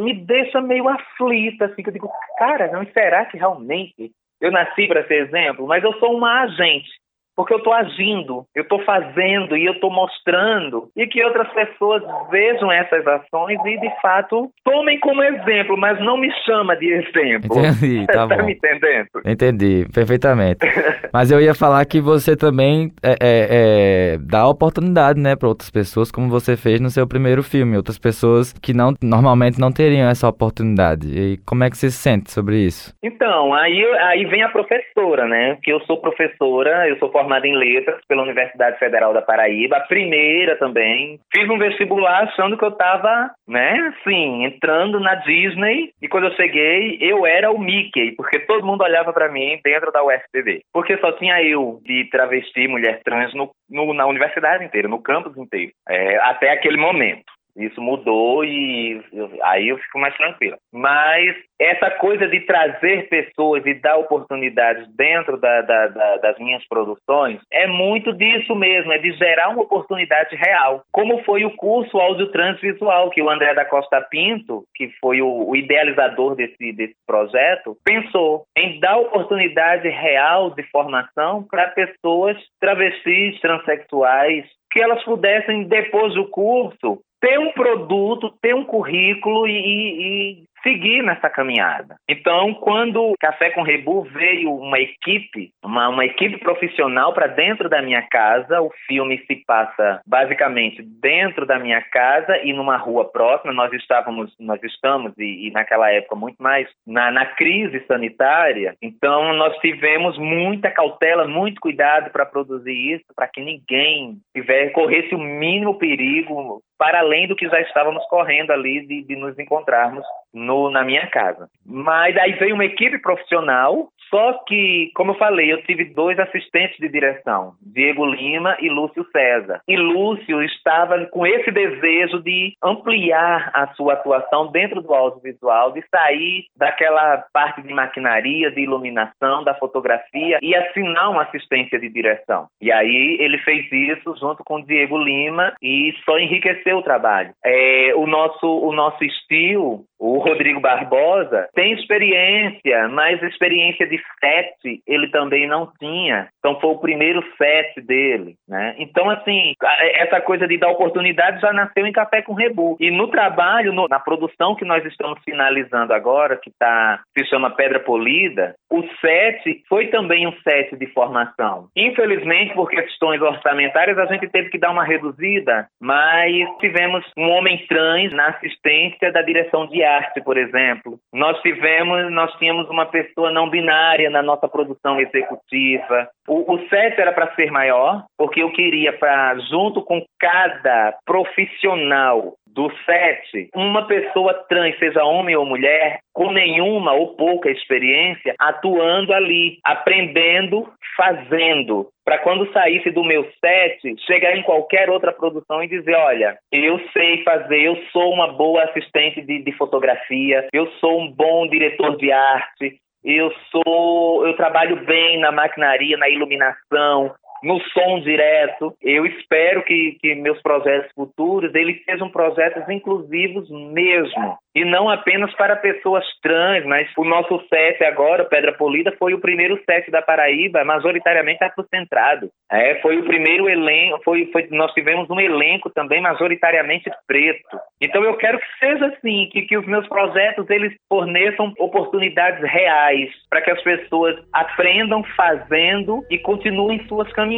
me 0.00 0.14
deixa 0.14 0.60
meio 0.60 0.88
aflita, 0.88 1.66
assim, 1.66 1.82
que 1.82 1.88
eu 1.88 1.92
digo, 1.92 2.10
cara, 2.38 2.70
não, 2.70 2.86
será 2.92 3.24
que 3.24 3.36
realmente 3.36 4.12
eu 4.40 4.50
nasci 4.50 4.86
para 4.86 5.06
ser 5.06 5.26
exemplo? 5.26 5.66
Mas 5.66 5.82
eu 5.84 5.92
sou 5.94 6.16
uma 6.16 6.42
agente, 6.42 6.90
porque 7.36 7.54
eu 7.54 7.58
estou 7.58 7.72
agindo, 7.72 8.44
eu 8.54 8.62
estou 8.62 8.82
fazendo 8.84 9.56
e 9.56 9.64
eu 9.64 9.72
estou 9.72 9.90
mostrando 9.90 10.88
e 10.96 11.06
que 11.06 11.24
outras 11.24 11.48
pessoas 11.52 12.02
vejam 12.30 12.70
essas 12.70 13.06
ações 13.06 13.58
e 13.64 13.80
de 13.80 13.90
fato 14.00 14.50
tomem 14.64 14.98
como 15.00 15.22
exemplo, 15.22 15.76
mas 15.76 15.98
não 16.00 16.16
me 16.16 16.30
chama 16.44 16.76
de 16.76 16.92
exemplo. 16.92 17.58
Entendi, 17.58 18.06
tá, 18.12 18.26
tá 18.26 18.42
me 18.42 18.52
entendendo? 18.52 19.08
Entendi, 19.24 19.86
perfeitamente. 19.92 20.60
mas 21.12 21.30
eu 21.30 21.40
ia 21.40 21.54
falar 21.54 21.84
que 21.84 22.00
você 22.00 22.36
também 22.36 22.92
é, 23.02 23.12
é, 23.12 23.16
é, 23.22 24.18
dá 24.18 24.46
oportunidade, 24.46 25.20
né, 25.20 25.36
para 25.36 25.48
outras 25.48 25.70
pessoas, 25.70 26.10
como 26.10 26.28
você 26.28 26.56
fez 26.56 26.80
no 26.80 26.90
seu 26.90 27.06
primeiro 27.06 27.42
filme, 27.42 27.76
outras 27.76 27.98
pessoas 27.98 28.52
que 28.52 28.74
não 28.74 28.94
normalmente 29.02 29.60
não 29.60 29.72
teriam 29.72 30.08
essa 30.08 30.28
oportunidade. 30.28 31.08
E 31.08 31.38
como 31.46 31.64
é 31.64 31.70
que 31.70 31.76
você 31.76 31.90
se 31.90 31.96
sente 31.96 32.30
sobre 32.30 32.58
isso? 32.58 32.94
Então, 33.02 33.54
aí 33.54 33.82
aí 34.00 34.24
vem 34.24 34.42
a 34.42 34.48
professora, 34.48 35.26
né? 35.26 35.58
Que 35.62 35.72
eu 35.72 35.80
sou 35.80 36.00
professora, 36.00 36.88
eu 36.88 36.98
sou 36.98 37.10
formada 37.22 37.46
em 37.46 37.56
letras 37.56 38.00
pela 38.06 38.22
Universidade 38.22 38.78
Federal 38.78 39.14
da 39.14 39.22
Paraíba, 39.22 39.76
a 39.76 39.86
primeira 39.86 40.56
também. 40.56 41.18
Fiz 41.32 41.48
um 41.48 41.58
vestibular 41.58 42.24
achando 42.24 42.58
que 42.58 42.64
eu 42.64 42.70
estava, 42.70 43.30
né, 43.48 43.94
assim, 43.94 44.44
entrando 44.44 44.98
na 44.98 45.14
Disney. 45.16 45.92
E 46.02 46.08
quando 46.08 46.24
eu 46.24 46.34
cheguei, 46.34 46.98
eu 47.00 47.24
era 47.24 47.50
o 47.50 47.58
Mickey, 47.58 48.12
porque 48.16 48.40
todo 48.40 48.66
mundo 48.66 48.82
olhava 48.82 49.12
para 49.12 49.30
mim 49.30 49.60
dentro 49.64 49.92
da 49.92 50.04
UFPB. 50.04 50.62
Porque 50.72 50.98
só 50.98 51.12
tinha 51.12 51.42
eu 51.42 51.80
de 51.84 52.08
travesti, 52.10 52.66
mulher 52.66 53.00
trans, 53.04 53.32
no, 53.34 53.50
no, 53.70 53.94
na 53.94 54.06
universidade 54.06 54.64
inteira, 54.64 54.88
no 54.88 55.02
campus 55.02 55.36
inteiro, 55.36 55.72
é, 55.88 56.16
até 56.18 56.50
aquele 56.50 56.76
momento. 56.76 57.24
Isso 57.56 57.80
mudou 57.80 58.44
e 58.44 59.00
eu, 59.12 59.30
aí 59.42 59.68
eu 59.68 59.78
fico 59.78 59.98
mais 59.98 60.16
tranquila. 60.16 60.56
Mas 60.72 61.36
essa 61.60 61.90
coisa 61.90 62.26
de 62.26 62.40
trazer 62.40 63.08
pessoas 63.08 63.64
e 63.66 63.74
dar 63.74 63.96
oportunidades 63.98 64.86
dentro 64.96 65.38
da, 65.38 65.60
da, 65.60 65.86
da, 65.88 66.16
das 66.16 66.38
minhas 66.38 66.66
produções 66.66 67.40
é 67.52 67.66
muito 67.66 68.12
disso 68.12 68.54
mesmo, 68.54 68.92
é 68.92 68.98
de 68.98 69.12
gerar 69.12 69.50
uma 69.50 69.62
oportunidade 69.62 70.34
real. 70.34 70.82
Como 70.90 71.22
foi 71.24 71.44
o 71.44 71.54
curso 71.56 71.98
áudio 71.98 72.28
transvisual 72.32 73.10
que 73.10 73.22
o 73.22 73.30
André 73.30 73.54
da 73.54 73.64
Costa 73.64 74.00
Pinto, 74.00 74.64
que 74.74 74.90
foi 75.00 75.20
o, 75.20 75.50
o 75.50 75.54
idealizador 75.54 76.34
desse, 76.34 76.72
desse 76.72 76.96
projeto, 77.06 77.76
pensou 77.84 78.44
em 78.56 78.80
dar 78.80 78.98
oportunidade 78.98 79.88
real 79.88 80.50
de 80.50 80.62
formação 80.64 81.44
para 81.44 81.68
pessoas 81.68 82.36
travestis, 82.60 83.40
transexuais, 83.40 84.46
que 84.70 84.82
elas 84.82 85.04
pudessem, 85.04 85.64
depois 85.64 86.14
do 86.14 86.28
curso, 86.28 87.00
ter 87.22 87.38
um 87.38 87.52
produto, 87.52 88.34
ter 88.42 88.52
um 88.52 88.64
currículo 88.64 89.46
e, 89.46 89.52
e, 89.52 90.44
seguir 90.62 91.02
nessa 91.02 91.28
caminhada. 91.28 91.96
Então, 92.08 92.54
quando 92.54 93.14
Café 93.18 93.50
com 93.50 93.62
Rebu 93.62 94.02
veio 94.02 94.54
uma 94.54 94.78
equipe, 94.78 95.50
uma, 95.62 95.88
uma 95.88 96.04
equipe 96.04 96.38
profissional 96.38 97.12
para 97.12 97.26
dentro 97.26 97.68
da 97.68 97.82
minha 97.82 98.02
casa, 98.02 98.60
o 98.60 98.70
filme 98.86 99.18
se 99.26 99.42
passa 99.44 100.00
basicamente 100.06 100.82
dentro 100.82 101.44
da 101.44 101.58
minha 101.58 101.80
casa 101.82 102.38
e 102.44 102.52
numa 102.52 102.76
rua 102.76 103.04
próxima. 103.10 103.52
Nós 103.52 103.72
estávamos, 103.72 104.32
nós 104.38 104.62
estamos 104.62 105.12
e, 105.18 105.48
e 105.48 105.50
naquela 105.50 105.90
época 105.90 106.14
muito 106.14 106.40
mais 106.40 106.68
na, 106.86 107.10
na 107.10 107.26
crise 107.26 107.84
sanitária. 107.86 108.76
Então, 108.80 109.32
nós 109.34 109.56
tivemos 109.58 110.16
muita 110.18 110.70
cautela, 110.70 111.26
muito 111.26 111.60
cuidado 111.60 112.10
para 112.10 112.26
produzir 112.26 112.94
isso, 112.94 113.04
para 113.14 113.26
que 113.26 113.40
ninguém 113.40 114.18
tiver 114.34 114.70
corresse 114.70 115.14
o 115.14 115.18
mínimo 115.18 115.74
perigo 115.74 116.62
para 116.82 116.98
além 116.98 117.28
do 117.28 117.36
que 117.36 117.48
já 117.48 117.60
estávamos 117.60 118.04
correndo 118.06 118.50
ali 118.50 118.84
de, 118.84 119.04
de 119.04 119.14
nos 119.14 119.38
encontrarmos 119.38 120.04
no, 120.34 120.68
na 120.68 120.82
minha 120.82 121.06
casa. 121.06 121.48
Mas 121.64 122.16
aí 122.16 122.32
veio 122.32 122.56
uma 122.56 122.64
equipe 122.64 122.98
profissional, 122.98 123.88
só 124.10 124.32
que, 124.48 124.90
como 124.94 125.12
eu 125.12 125.16
falei, 125.16 125.52
eu 125.52 125.62
tive 125.62 125.84
dois 125.84 126.18
assistentes 126.18 126.76
de 126.78 126.88
direção, 126.88 127.52
Diego 127.62 128.04
Lima 128.04 128.56
e 128.60 128.68
Lúcio 128.68 129.06
César. 129.12 129.60
E 129.68 129.76
Lúcio 129.76 130.42
estava 130.42 131.06
com 131.06 131.24
esse 131.24 131.52
desejo 131.52 132.20
de 132.20 132.54
ampliar 132.60 133.52
a 133.54 133.68
sua 133.74 133.92
atuação 133.92 134.50
dentro 134.50 134.82
do 134.82 134.92
audiovisual, 134.92 135.70
de 135.72 135.84
sair 135.88 136.46
daquela 136.56 137.24
parte 137.32 137.62
de 137.62 137.72
maquinaria, 137.72 138.50
de 138.50 138.60
iluminação, 138.60 139.44
da 139.44 139.54
fotografia 139.54 140.38
e 140.42 140.54
assinar 140.56 141.10
uma 141.10 141.22
assistência 141.22 141.78
de 141.78 141.88
direção. 141.88 142.48
E 142.60 142.72
aí 142.72 143.18
ele 143.20 143.38
fez 143.38 143.70
isso 143.70 144.16
junto 144.18 144.42
com 144.44 144.62
Diego 144.62 144.98
Lima 144.98 145.54
e 145.62 145.94
só 146.04 146.18
enriqueceu 146.18 146.71
o 146.74 146.82
trabalho. 146.82 147.32
É, 147.44 147.92
o 147.96 148.06
nosso 148.06 148.46
o 148.46 148.72
nosso 148.72 149.04
estilo 149.04 149.84
o 150.02 150.18
Rodrigo 150.18 150.60
Barbosa 150.60 151.48
tem 151.54 151.74
experiência, 151.74 152.88
mas 152.88 153.22
experiência 153.22 153.86
de 153.86 154.02
set 154.18 154.82
ele 154.84 155.08
também 155.08 155.46
não 155.46 155.70
tinha. 155.78 156.28
Então 156.40 156.58
foi 156.58 156.70
o 156.70 156.78
primeiro 156.78 157.22
set 157.38 157.80
dele, 157.86 158.34
né? 158.48 158.74
Então 158.78 159.08
assim, 159.08 159.54
essa 159.94 160.20
coisa 160.20 160.48
de 160.48 160.58
dar 160.58 160.70
oportunidade 160.70 161.40
já 161.40 161.52
nasceu 161.52 161.86
em 161.86 161.92
Café 161.92 162.20
com 162.20 162.34
Rebu. 162.34 162.76
E 162.80 162.90
no 162.90 163.06
trabalho, 163.08 163.72
no, 163.72 163.86
na 163.86 164.00
produção 164.00 164.56
que 164.56 164.64
nós 164.64 164.84
estamos 164.84 165.20
finalizando 165.24 165.94
agora, 165.94 166.36
que 166.36 166.50
tá, 166.58 167.00
se 167.16 167.24
chama 167.26 167.54
Pedra 167.54 167.78
Polida, 167.78 168.56
o 168.72 168.82
set 169.00 169.62
foi 169.68 169.86
também 169.86 170.26
um 170.26 170.32
set 170.42 170.76
de 170.76 170.86
formação. 170.88 171.68
Infelizmente, 171.76 172.54
por 172.54 172.68
questões 172.68 173.22
orçamentárias, 173.22 173.96
a 173.98 174.06
gente 174.06 174.28
teve 174.28 174.48
que 174.50 174.58
dar 174.58 174.72
uma 174.72 174.84
reduzida, 174.84 175.68
mas 175.80 176.32
tivemos 176.58 177.04
um 177.16 177.30
homem 177.30 177.64
trans 177.68 178.12
na 178.12 178.30
assistência 178.30 179.12
da 179.12 179.22
direção 179.22 179.68
de 179.68 179.80
arte, 179.96 180.20
por 180.20 180.36
exemplo. 180.36 180.98
Nós 181.12 181.40
tivemos, 181.40 182.10
nós 182.12 182.32
tínhamos 182.38 182.68
uma 182.68 182.86
pessoa 182.86 183.30
não 183.30 183.48
binária 183.48 184.10
na 184.10 184.22
nossa 184.22 184.48
produção 184.48 185.00
executiva. 185.00 186.08
O, 186.28 186.54
o 186.54 186.68
set 186.68 187.00
era 187.00 187.12
para 187.12 187.34
ser 187.34 187.50
maior, 187.50 188.04
porque 188.16 188.42
eu 188.42 188.50
queria 188.52 188.92
para 188.92 189.38
junto 189.50 189.82
com 189.82 190.04
cada 190.18 190.94
profissional 191.04 192.34
do 192.54 192.70
set, 192.84 193.50
uma 193.54 193.86
pessoa 193.86 194.34
trans, 194.48 194.78
seja 194.78 195.04
homem 195.04 195.34
ou 195.36 195.46
mulher, 195.46 196.00
com 196.12 196.30
nenhuma 196.30 196.92
ou 196.92 197.16
pouca 197.16 197.50
experiência, 197.50 198.34
atuando 198.38 199.12
ali, 199.12 199.58
aprendendo, 199.64 200.68
fazendo, 200.96 201.88
para 202.04 202.18
quando 202.18 202.52
saísse 202.52 202.90
do 202.90 203.02
meu 203.02 203.24
set, 203.40 203.80
chegar 204.06 204.36
em 204.36 204.42
qualquer 204.42 204.90
outra 204.90 205.12
produção 205.12 205.62
e 205.62 205.68
dizer, 205.68 205.94
olha, 205.94 206.36
eu 206.50 206.78
sei 206.92 207.22
fazer, 207.22 207.62
eu 207.62 207.76
sou 207.92 208.12
uma 208.12 208.28
boa 208.28 208.64
assistente 208.64 209.22
de, 209.22 209.42
de 209.42 209.52
fotografia, 209.52 210.46
eu 210.52 210.66
sou 210.72 211.00
um 211.00 211.10
bom 211.10 211.46
diretor 211.48 211.96
de 211.96 212.12
arte, 212.12 212.76
eu 213.04 213.32
sou, 213.50 214.26
eu 214.26 214.36
trabalho 214.36 214.84
bem 214.84 215.18
na 215.18 215.32
maquinaria, 215.32 215.96
na 215.96 216.08
iluminação, 216.08 217.12
no 217.42 217.60
som 217.72 218.00
direto. 218.00 218.74
Eu 218.80 219.04
espero 219.06 219.62
que, 219.62 219.98
que 220.00 220.14
meus 220.14 220.40
projetos 220.42 220.90
futuros 220.94 221.54
eles 221.54 221.82
sejam 221.84 222.08
projetos 222.08 222.68
inclusivos 222.68 223.50
mesmo 223.50 224.38
e 224.54 224.64
não 224.64 224.88
apenas 224.90 225.32
para 225.34 225.56
pessoas 225.56 226.04
trans, 226.22 226.64
mas 226.66 226.88
o 226.96 227.04
nosso 227.04 227.42
set 227.48 227.82
agora, 227.84 228.24
Pedra 228.24 228.52
Polida, 228.52 228.94
foi 228.98 229.14
o 229.14 229.20
primeiro 229.20 229.58
set 229.64 229.90
da 229.90 230.02
Paraíba 230.02 230.64
majoritariamente 230.64 231.42
afrocentrado. 231.42 232.28
É, 232.50 232.74
foi 232.80 232.98
o 232.98 233.04
primeiro 233.04 233.48
elenco, 233.48 234.00
foi, 234.04 234.26
foi, 234.30 234.46
nós 234.50 234.72
tivemos 234.72 235.08
um 235.08 235.18
elenco 235.18 235.70
também 235.70 236.02
majoritariamente 236.02 236.90
preto. 237.06 237.58
Então 237.80 238.04
eu 238.04 238.16
quero 238.16 238.38
que 238.38 238.58
seja 238.58 238.86
assim, 238.86 239.28
que, 239.32 239.42
que 239.42 239.56
os 239.56 239.66
meus 239.66 239.88
projetos 239.88 240.48
eles 240.50 240.74
forneçam 240.88 241.52
oportunidades 241.58 242.42
reais 242.42 243.10
para 243.30 243.40
que 243.40 243.50
as 243.50 243.62
pessoas 243.62 244.16
aprendam 244.32 245.02
fazendo 245.16 246.04
e 246.10 246.18
continuem 246.18 246.86
suas 246.88 247.10
caminhadas. 247.12 247.31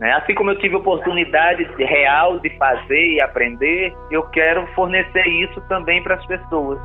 Né? 0.00 0.12
Assim 0.14 0.34
como 0.34 0.50
eu 0.50 0.58
tive 0.58 0.76
oportunidade 0.76 1.62
real 1.78 2.38
de 2.40 2.50
fazer 2.58 3.14
e 3.14 3.20
aprender, 3.20 3.92
eu 4.10 4.22
quero 4.30 4.66
fornecer 4.74 5.26
isso 5.26 5.60
também 5.68 6.02
para 6.02 6.16
as 6.16 6.26
pessoas. 6.26 6.80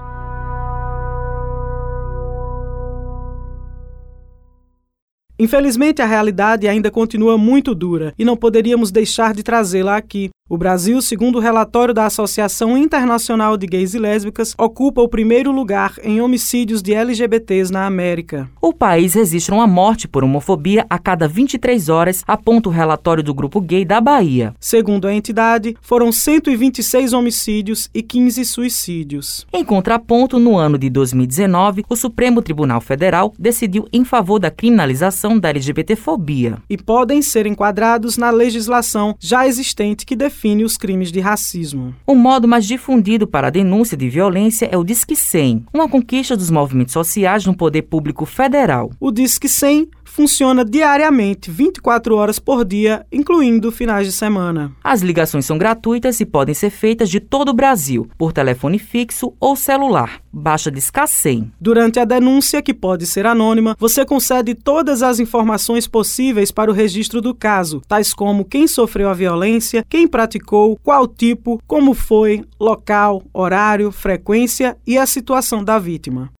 Infelizmente, 5.38 6.02
a 6.02 6.06
realidade 6.06 6.66
ainda 6.66 6.90
continua 6.90 7.38
muito 7.38 7.76
dura 7.76 8.14
e 8.18 8.24
não 8.24 8.38
poderíamos 8.38 8.90
deixar 8.90 9.34
de 9.34 9.44
trazê-la 9.44 9.98
aqui. 9.98 10.30
O 10.48 10.60
Brasil, 10.60 11.02
segundo 11.02 11.38
o 11.38 11.42
relatório 11.42 11.92
da 11.92 12.06
Associação 12.06 12.78
Internacional 12.78 13.58
de 13.58 13.66
Gays 13.66 13.96
e 13.96 13.98
Lésbicas, 13.98 14.54
ocupa 14.60 15.02
o 15.02 15.10
primeiro 15.10 15.52
lugar 15.52 15.96
em 16.04 16.22
homicídios 16.22 16.84
de 16.84 16.94
LGBTs 16.94 17.74
na 17.74 17.88
América. 17.88 18.48
O 18.62 18.72
país 18.72 19.16
registra 19.16 19.56
uma 19.56 19.66
morte 19.66 20.08
por 20.08 20.24
homofobia 20.24 20.86
a 20.88 21.00
cada 21.00 21.28
23 21.28 21.90
horas, 21.90 22.24
aponta 22.28 22.70
o 22.70 22.72
relatório 22.72 23.24
do 23.24 23.34
Grupo 23.34 23.60
Gay 23.60 23.84
da 23.84 24.00
Bahia. 24.00 24.54
Segundo 24.60 25.08
a 25.08 25.16
entidade, 25.16 25.76
foram 25.82 26.12
126 26.12 27.12
homicídios 27.14 27.90
e 27.92 28.04
15 28.04 28.46
suicídios. 28.46 29.48
Em 29.52 29.66
contraponto, 29.66 30.38
no 30.38 30.60
ano 30.60 30.78
de 30.78 30.92
2019, 30.92 31.86
o 31.90 31.96
Supremo 31.96 32.40
Tribunal 32.44 32.82
Federal 32.82 33.34
decidiu 33.40 33.88
em 33.92 34.06
favor 34.06 34.38
da 34.38 34.52
criminalização 34.52 35.40
da 35.40 35.50
LGBTfobia. 35.50 36.60
E 36.70 36.78
podem 36.78 37.24
ser 37.24 37.48
enquadrados 37.48 38.16
na 38.16 38.30
legislação 38.30 39.16
já 39.20 39.48
existente 39.48 40.06
que 40.06 40.16
define 40.16 40.35
define 40.36 40.66
os 40.66 40.78
crimes 40.78 41.14
de 41.14 41.22
racismo. 41.22 41.96
O 42.06 42.14
modo 42.14 42.46
mais 42.46 42.66
difundido 42.66 43.26
para 43.26 43.48
a 43.48 43.50
denúncia 43.50 43.96
de 43.96 44.10
violência 44.10 44.68
é 44.70 44.78
o 44.78 44.84
Disque 44.84 45.16
100, 45.16 45.66
uma 45.74 45.88
conquista 45.88 46.36
dos 46.36 46.52
movimentos 46.52 46.92
sociais 46.92 47.46
no 47.46 47.56
poder 47.56 47.84
público 47.84 48.26
federal. 48.26 48.92
O 49.00 49.12
Disque 49.12 49.48
100 49.48 49.88
funciona 50.16 50.64
diariamente, 50.64 51.52
24 51.52 52.16
horas 52.16 52.40
por 52.40 52.64
dia, 52.64 53.06
incluindo 53.12 53.70
finais 53.70 54.08
de 54.08 54.14
semana. 54.14 54.72
As 54.82 55.02
ligações 55.02 55.46
são 55.46 55.58
gratuitas 55.58 56.22
e 56.22 56.26
podem 56.26 56.56
ser 56.56 56.70
feitas 56.70 57.10
de 57.10 57.20
todo 57.20 57.50
o 57.50 57.54
Brasil, 57.54 58.08
por 58.18 58.32
telefone 58.32 58.80
fixo 58.80 59.34
ou 59.42 59.58
celular. 59.58 60.22
Baixa 60.32 60.72
discar 60.72 61.06
100. 61.06 61.52
Durante 61.60 62.00
a 62.00 62.06
denúncia, 62.06 62.62
que 62.62 62.74
pode 62.74 63.06
ser 63.06 63.26
anônima, 63.26 63.76
você 63.78 64.06
concede 64.06 64.56
todas 64.56 65.04
as 65.04 65.20
informações 65.20 65.86
possíveis 65.86 66.50
para 66.50 66.72
o 66.72 66.74
registro 66.74 67.20
do 67.20 67.36
caso, 67.36 67.82
tais 67.86 68.14
como 68.14 68.46
quem 68.46 68.68
sofreu 68.68 69.10
a 69.10 69.14
violência, 69.14 69.86
quem 69.90 70.08
praticou, 70.08 70.80
qual 70.82 71.10
tipo, 71.10 71.62
como 71.68 71.94
foi, 71.94 72.46
local, 72.58 73.22
horário, 73.34 73.92
frequência 73.92 74.78
e 74.88 74.98
a 74.98 75.06
situação 75.06 75.62
da 75.62 75.78
vítima. 75.78 76.32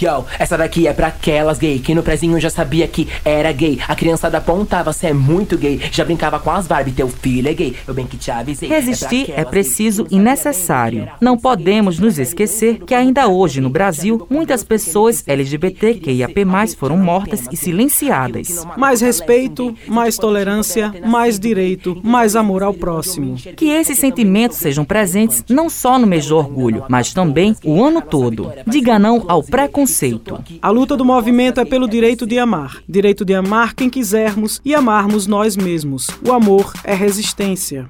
Yo, 0.00 0.24
essa 0.40 0.58
daqui 0.58 0.88
é 0.88 0.92
pra 0.92 1.06
aquelas 1.06 1.56
gay 1.56 1.78
que 1.78 1.94
no 1.94 2.02
prezinho 2.02 2.40
já 2.40 2.50
sabia 2.50 2.88
que 2.88 3.08
era 3.24 3.52
gay. 3.52 3.78
A 3.86 3.94
criançada 3.94 4.38
apontava, 4.38 4.92
você 4.92 5.08
é 5.08 5.12
muito 5.12 5.56
gay. 5.56 5.80
Já 5.92 6.04
brincava 6.04 6.40
com 6.40 6.50
as 6.50 6.66
Barbie, 6.66 6.90
teu 6.90 7.08
filho 7.08 7.48
é 7.48 7.54
gay. 7.54 7.76
Eu 7.86 7.94
bem 7.94 8.04
que 8.04 8.16
te 8.16 8.28
avisei. 8.28 8.68
Resistir 8.68 9.30
é, 9.30 9.42
é 9.42 9.44
preciso 9.44 10.04
e 10.10 10.18
necessário. 10.18 11.08
Não 11.20 11.38
podemos 11.38 12.00
nos 12.00 12.18
esquecer 12.18 12.80
que 12.84 12.92
ainda 12.92 13.28
hoje 13.28 13.60
no 13.60 13.70
Brasil, 13.70 14.26
muitas 14.28 14.64
pessoas 14.64 15.22
LGBTQIAP+, 15.26 16.44
foram 16.76 16.96
mortas 16.96 17.46
e 17.52 17.56
silenciadas. 17.56 18.66
Mais 18.76 19.00
respeito, 19.00 19.76
mais 19.86 20.16
tolerância, 20.16 20.92
mais 21.06 21.38
direito, 21.38 22.00
mais 22.02 22.34
amor 22.34 22.64
ao 22.64 22.74
próximo. 22.74 23.36
Que 23.56 23.68
esses 23.68 23.98
sentimentos 23.98 24.58
sejam 24.58 24.84
presentes 24.84 25.44
não 25.48 25.70
só 25.70 26.00
no 26.00 26.06
mês 26.06 26.26
do 26.26 26.36
orgulho, 26.36 26.84
mas 26.88 27.12
também 27.12 27.54
o 27.64 27.84
ano 27.84 28.02
todo. 28.02 28.52
Diga 28.66 28.98
não 28.98 29.24
ao 29.28 29.42
preconceito 29.42 29.83
preconceito. 29.84 30.42
A 30.60 30.70
luta 30.70 30.96
do 30.96 31.04
movimento 31.04 31.60
é 31.60 31.64
pelo 31.64 31.88
direito 31.88 32.26
de 32.26 32.38
amar, 32.38 32.78
direito 32.88 33.24
de 33.24 33.34
amar 33.34 33.74
quem 33.74 33.90
quisermos 33.90 34.60
e 34.64 34.74
amarmos 34.74 35.26
nós 35.26 35.56
mesmos. 35.56 36.08
O 36.26 36.32
amor 36.32 36.72
é 36.84 36.94
resistência. 36.94 37.88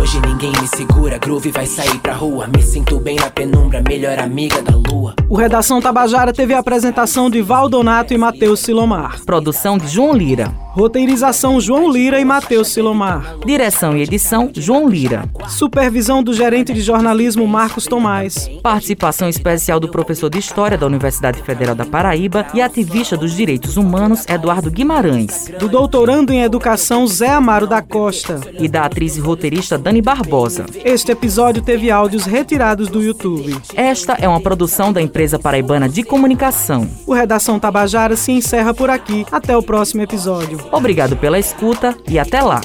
Hoje 0.00 0.20
ninguém 0.20 0.50
me 0.60 0.66
segura, 0.66 1.18
groove 1.18 1.50
vai 1.50 1.66
sair 1.66 1.98
pra 2.00 2.14
rua. 2.14 2.48
Me 2.48 2.62
sinto 2.62 2.98
bem 2.98 3.16
na 3.16 3.30
penumbra, 3.30 3.82
melhor 3.86 4.18
amiga 4.18 4.60
da 4.60 4.74
lua. 4.74 5.14
O 5.28 5.36
Redação 5.36 5.80
Tabajara 5.80 6.32
teve 6.32 6.54
a 6.54 6.58
apresentação 6.58 7.30
de 7.30 7.40
Valdonato 7.40 8.12
e 8.12 8.18
Matheus 8.18 8.60
Silomar. 8.60 9.20
Produção 9.24 9.78
de 9.78 9.86
João 9.86 10.12
Lira. 10.12 10.52
Roteirização 10.74 11.60
João 11.60 11.92
Lira 11.92 12.18
e 12.18 12.24
Matheus 12.24 12.68
Silomar. 12.68 13.36
Direção 13.44 13.94
e 13.94 14.00
edição 14.00 14.50
João 14.54 14.88
Lira. 14.88 15.28
Supervisão 15.46 16.22
do 16.22 16.32
gerente 16.32 16.72
de 16.72 16.80
jornalismo 16.80 17.46
Marcos 17.46 17.84
Tomás. 17.84 18.50
Participação 18.62 19.28
especial 19.28 19.78
do 19.78 19.90
professor 19.90 20.30
de 20.30 20.38
História 20.38 20.78
da 20.78 20.86
Universidade 20.86 21.42
Federal 21.42 21.74
da 21.74 21.84
Paraíba 21.84 22.46
e 22.54 22.62
ativista 22.62 23.18
dos 23.18 23.36
direitos 23.36 23.76
humanos 23.76 24.24
Eduardo 24.26 24.70
Guimarães. 24.70 25.52
Do 25.58 25.68
doutorando 25.68 26.32
em 26.32 26.42
educação 26.42 27.06
Zé 27.06 27.28
Amaro 27.28 27.66
da 27.66 27.82
Costa. 27.82 28.40
E 28.58 28.66
da 28.66 28.86
atriz 28.86 29.18
e 29.18 29.20
roteirista 29.20 29.76
Dani 29.76 30.00
Barbosa. 30.00 30.64
Este 30.82 31.12
episódio 31.12 31.60
teve 31.60 31.90
áudios 31.90 32.24
retirados 32.24 32.88
do 32.88 33.02
YouTube. 33.02 33.54
Esta 33.74 34.14
é 34.14 34.26
uma 34.26 34.40
produção 34.40 34.90
da 34.90 35.02
empresa 35.02 35.38
paraibana 35.38 35.86
de 35.86 36.02
comunicação. 36.02 36.88
O 37.06 37.12
Redação 37.12 37.60
Tabajara 37.60 38.16
se 38.16 38.32
encerra 38.32 38.72
por 38.72 38.88
aqui. 38.88 39.26
Até 39.30 39.54
o 39.54 39.62
próximo 39.62 40.00
episódio. 40.00 40.61
Obrigado 40.70 41.16
pela 41.16 41.38
escuta 41.38 41.96
e 42.08 42.18
até 42.18 42.40
lá. 42.40 42.60